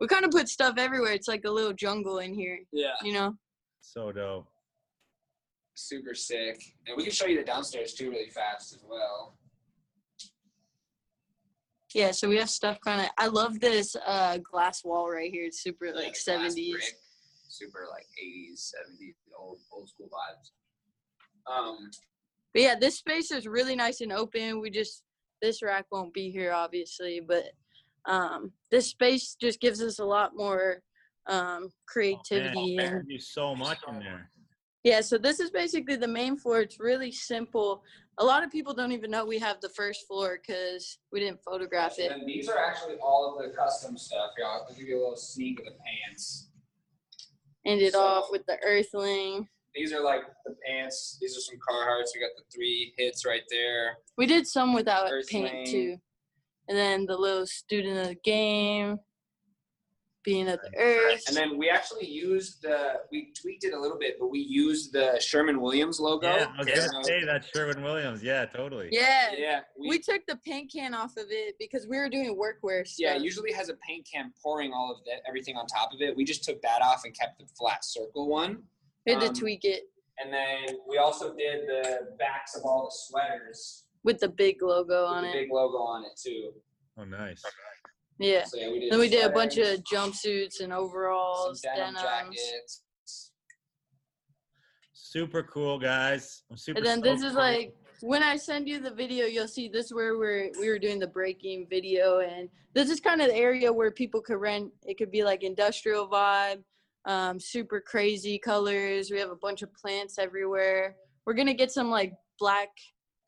[0.00, 1.12] We kind of put stuff everywhere.
[1.12, 2.94] It's like a little jungle in here, Yeah.
[3.02, 3.36] you know?
[3.80, 4.46] So dope.
[5.74, 9.36] Super sick, and we can show you the downstairs too really fast as well.
[11.94, 13.08] Yeah, so we have stuff kind of.
[13.18, 15.44] I love this uh glass wall right here.
[15.44, 16.72] It's super Yeah, like seventies.
[16.72, 16.94] brick,
[17.48, 21.52] super like 80s, 70s, old old school vibes.
[21.52, 21.90] Um,
[22.54, 24.60] But yeah, this space is really nice and open.
[24.60, 25.02] We just
[25.42, 27.44] this rack won't be here obviously, but
[28.06, 30.80] um this space just gives us a lot more
[31.26, 34.30] um creativity Man, and you do so much in there.
[34.84, 36.62] yeah, so this is basically the main floor.
[36.62, 37.82] It's really simple.
[38.18, 41.40] A lot of people don't even know we have the first floor because we didn't
[41.44, 42.12] photograph it.
[42.12, 44.64] And these are actually all of the custom stuff, y'all.
[44.68, 46.48] I'll give you a little sneak of the pants.
[47.64, 49.48] Ended So- off with the Earthling.
[49.74, 51.18] These are like the pants.
[51.20, 52.08] These are some Carhartts.
[52.14, 53.96] We got the three hits right there.
[54.18, 55.48] We did some without Earthling.
[55.48, 55.96] paint too.
[56.68, 58.98] And then the little student of the game,
[60.24, 61.24] being of the earth.
[61.26, 64.92] And then we actually used the, we tweaked it a little bit, but we used
[64.92, 66.28] the Sherwin Williams logo.
[66.28, 68.22] Yeah, I was So- gonna say that Sherwin Williams.
[68.22, 68.90] Yeah, totally.
[68.92, 69.32] yeah.
[69.36, 72.86] Yeah, we, We took the paint can off of it because we were doing workwear
[72.86, 72.98] stuff.
[73.00, 76.00] yeah, it usually has a paint can pouring all of that, everything on top of
[76.00, 76.14] it.
[76.16, 78.62] We just took that off and kept the flat circle one.
[79.06, 79.82] We had to um, tweak it
[80.22, 85.02] And then we also did the backs of all the sweaters with the big logo
[85.02, 85.32] with on the it.
[85.32, 86.52] big logo on it too.
[86.98, 87.42] Oh, nice.
[88.18, 88.44] Yeah.
[88.44, 88.88] So yeah, we.
[88.90, 92.02] Then we did a bunch of jumpsuits and some overalls, denim denims.
[92.02, 92.82] jackets.
[94.92, 96.42] Super cool, guys.
[96.50, 96.78] I'm super.
[96.78, 99.94] And then this is like when I send you the video, you'll see this is
[99.94, 103.72] where we're we were doing the breaking video, and this is kind of the area
[103.72, 104.70] where people could rent.
[104.86, 106.62] It could be like industrial vibe,
[107.04, 109.10] um, super crazy colors.
[109.10, 110.96] We have a bunch of plants everywhere.
[111.26, 112.68] We're gonna get some like black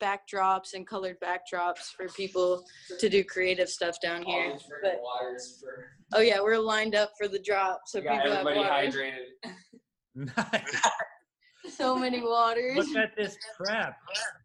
[0.03, 2.63] backdrops and colored backdrops for people
[2.99, 4.57] to do creative stuff down here.
[4.81, 4.99] But
[5.59, 8.67] for oh yeah, we're lined up for the drop, so we got people have everybody
[8.67, 9.11] water.
[10.15, 10.71] hydrated.
[11.69, 12.77] So many waters.
[12.77, 13.95] Look at this prep.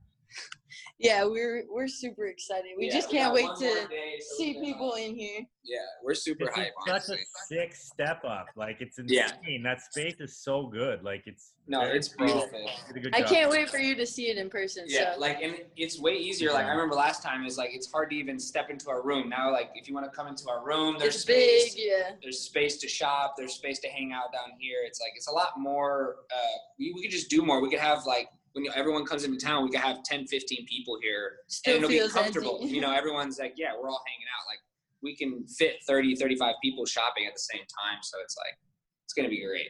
[1.01, 2.73] Yeah, we're we're super excited.
[2.77, 5.41] We Yeah, just we can't got wait to day, so see people in here.
[5.65, 6.73] Yeah, we're super This is hype.
[6.87, 7.17] such Honestly.
[7.17, 8.47] a sick step up.
[8.55, 9.31] Like it's Yeah.
[9.41, 9.63] insane.
[9.63, 11.03] That space is so good.
[11.03, 12.51] Like it's No, it's beautiful.
[12.89, 14.85] Did a good I can't wait for you to see it in person.
[14.89, 16.53] Yeah, so like and it's way easier.
[16.53, 19.31] Like I remember last time is like it's hard to even step into our room.
[19.31, 21.75] Now like if you want to come into our room, there's it's space.
[21.77, 22.11] big, yeah.
[22.23, 23.37] There's space to shop.
[23.39, 24.81] There's space to hang out down here.
[24.85, 26.17] It's like it's a lot more.
[26.31, 26.39] Uh,
[26.79, 27.63] we we could just do more.
[27.63, 30.99] We could have like when everyone comes into town, we could have 10, 15 people
[31.03, 31.33] here,
[31.67, 32.59] and it'll be comfortable.
[32.61, 32.75] empty.
[32.75, 34.47] You know, everyone's like, yeah, we're all hanging out.
[34.47, 34.59] Like
[35.03, 37.99] we can fit 30, 35 people shopping at the same time.
[38.03, 38.59] So it's like
[39.05, 39.69] it's gonna be great.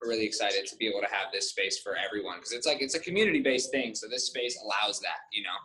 [0.00, 2.82] We're really excited to be able to have this space for everyone because it's like
[2.82, 3.94] it's a community based thing.
[3.94, 5.20] So this space allows that.
[5.32, 5.56] You know.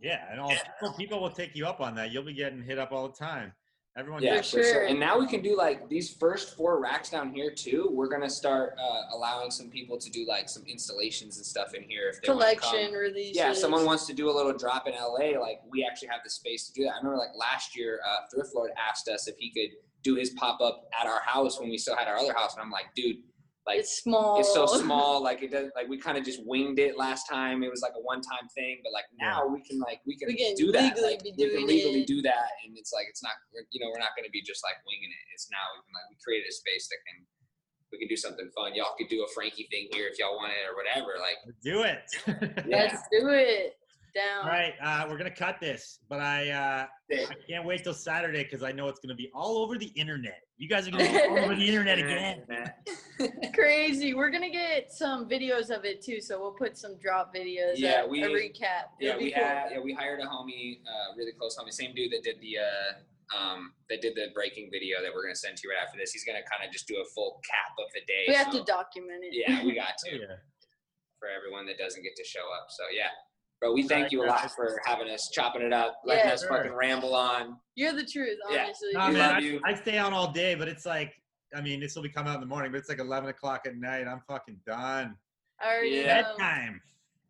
[0.00, 2.10] Yeah, and all people, people will take you up on that.
[2.10, 3.52] You'll be getting hit up all the time.
[3.94, 4.22] Everyone.
[4.22, 4.64] Yeah, For for sure.
[4.64, 4.84] sure.
[4.86, 7.90] And now we can do like these first four racks down here too.
[7.92, 11.82] We're gonna start uh, allowing some people to do like some installations and stuff in
[11.82, 12.70] here if they wanna come.
[12.70, 13.36] Collection releases.
[13.36, 16.20] Yeah, if someone wants to do a little drop in LA, like we actually have
[16.24, 16.94] the space to do that.
[16.94, 20.30] I remember like last year, uh, Thrift Lord asked us if he could do his
[20.30, 22.86] pop up at our house when we still had our other house, and I'm like,
[22.96, 23.18] dude,
[23.66, 24.40] like it's small.
[24.40, 25.22] it's so small.
[25.22, 25.70] Like it does.
[25.76, 27.62] Like we kind of just winged it last time.
[27.62, 30.28] It was like a one time thing, but like now we can like we can,
[30.28, 30.96] We can do that.
[30.96, 32.06] legally Like, we can legally it.
[32.06, 33.32] do that, and it's like it's not.
[33.70, 35.24] You know, we're not going to be just like winging it.
[35.34, 37.24] It's now we can like we created a space that can
[37.92, 38.74] we can do something fun.
[38.74, 41.20] Y'all could do a Frankie thing here if y'all want it or whatever.
[41.20, 42.02] Like Do it.
[42.66, 42.88] Yeah.
[42.90, 43.76] Let's do it.
[44.14, 44.42] Down.
[44.44, 46.86] all right, uh, we're gonna cut this, but I uh,
[47.16, 50.40] I can't wait till Saturday because I know it's gonna be all over the internet.
[50.62, 52.42] You guys are gonna be all over the internet again.
[53.52, 54.14] Crazy.
[54.14, 57.74] We're gonna get some videos of it too, so we'll put some drop videos.
[57.74, 58.94] Yeah, a, we- a recap.
[59.00, 59.42] Yeah, It'll be we cool.
[59.42, 62.58] had yeah we hired a homie, uh, really close homie, same dude that did the
[62.62, 65.98] uh, um, that did the breaking video that we're gonna send to you right after
[65.98, 66.12] this.
[66.12, 68.26] He's gonna kind of just do a full cap of the day.
[68.28, 69.34] We have to document it.
[69.34, 70.38] Yeah, we got to yeah.
[71.18, 72.70] for everyone that doesn't get to show up.
[72.70, 73.10] So yeah,
[73.62, 76.32] bro, we thank you a lot for having us, chopping it up, letting Yeah.
[76.34, 77.56] us fucking ramble on.
[77.76, 78.64] You're the truth, Yeah.
[78.64, 78.90] honestly.
[78.92, 79.60] Nah, We man, love I, you.
[79.64, 81.14] I stay on all day, but it's like,
[81.54, 83.62] I mean, this will be coming out in the morning, but it's like 11 o'clock
[83.66, 84.08] at night.
[84.08, 85.16] I'm fucking done.
[85.60, 86.02] I already Yeah.
[86.22, 86.36] know.
[86.36, 86.82] Bedtime.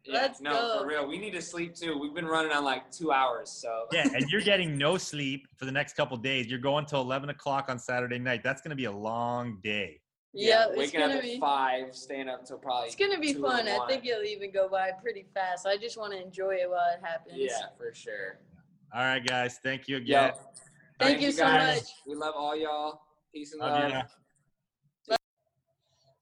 [0.05, 0.79] Yeah, Let's no, go.
[0.81, 1.97] for real, we need to sleep too.
[1.97, 5.65] We've been running on like two hours, so Yeah, and you're getting no sleep for
[5.65, 6.49] the next couple days.
[6.49, 8.43] You're going till 11 o'clock on Saturday night.
[8.43, 10.01] That's gonna be a long day.
[10.35, 11.39] Yeah, it's waking up gonna at be.
[11.39, 12.87] five, staying up till probably.
[12.87, 13.69] It's gonna be two fun.
[13.69, 15.67] I think it'll even go by pretty fast.
[15.67, 17.37] I just want to enjoy it while it happens.
[17.37, 18.39] Yeah, for sure.
[18.95, 19.59] All right, guys.
[19.63, 20.33] Thank you Yo, again.
[20.99, 21.77] Thank you so guys.
[21.81, 21.89] much.
[22.07, 23.01] We love all y'all.
[23.35, 23.91] Peace and Love love.
[23.91, 25.17] ya.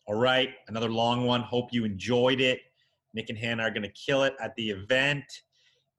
[0.07, 1.41] All right, another long one.
[1.43, 2.61] Hope you enjoyed it.
[3.15, 5.25] Nic and Hanna are going to kill it at the event.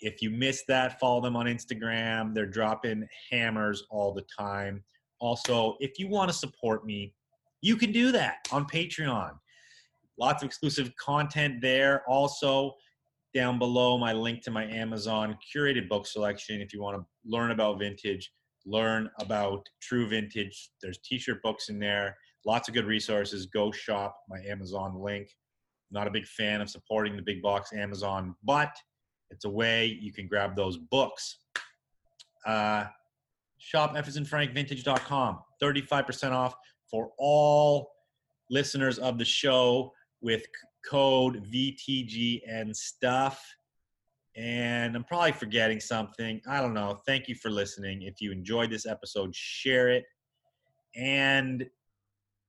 [0.01, 2.33] If you missed that, follow them on Instagram.
[2.33, 4.83] They're dropping hammers all the time.
[5.19, 7.13] Also, if you want to support me,
[7.61, 9.31] you can do that on Patreon.
[10.19, 12.03] Lots of exclusive content there.
[12.07, 12.73] Also,
[13.33, 17.51] down below my link to my Amazon curated book selection if you want to learn
[17.51, 18.31] about vintage,
[18.65, 20.71] learn about true vintage.
[20.81, 23.45] There's t-shirt books in there, lots of good resources.
[23.45, 25.29] Go shop my Amazon link.
[25.91, 28.73] Not a big fan of supporting the big box Amazon, but
[29.29, 31.37] it's a way you can grab those books.
[32.45, 32.85] Uh,
[33.57, 35.39] shop FasinFrankVintage.com.
[35.61, 36.55] 35% off
[36.91, 37.93] for all
[38.49, 40.45] listeners of the show with
[40.87, 43.43] code VTG and stuff.
[44.35, 46.41] And I'm probably forgetting something.
[46.47, 47.01] I don't know.
[47.05, 48.03] Thank you for listening.
[48.03, 50.05] If you enjoyed this episode, share it.
[50.95, 51.65] And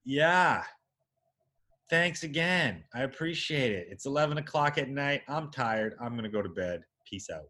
[0.04, 0.64] yeah,
[1.88, 2.84] thanks again.
[2.94, 3.88] I appreciate it.
[3.90, 5.22] It's 11 o'clock at night.
[5.28, 5.94] I'm tired.
[6.00, 6.82] I'm going to go to bed.
[7.08, 7.46] Peace out.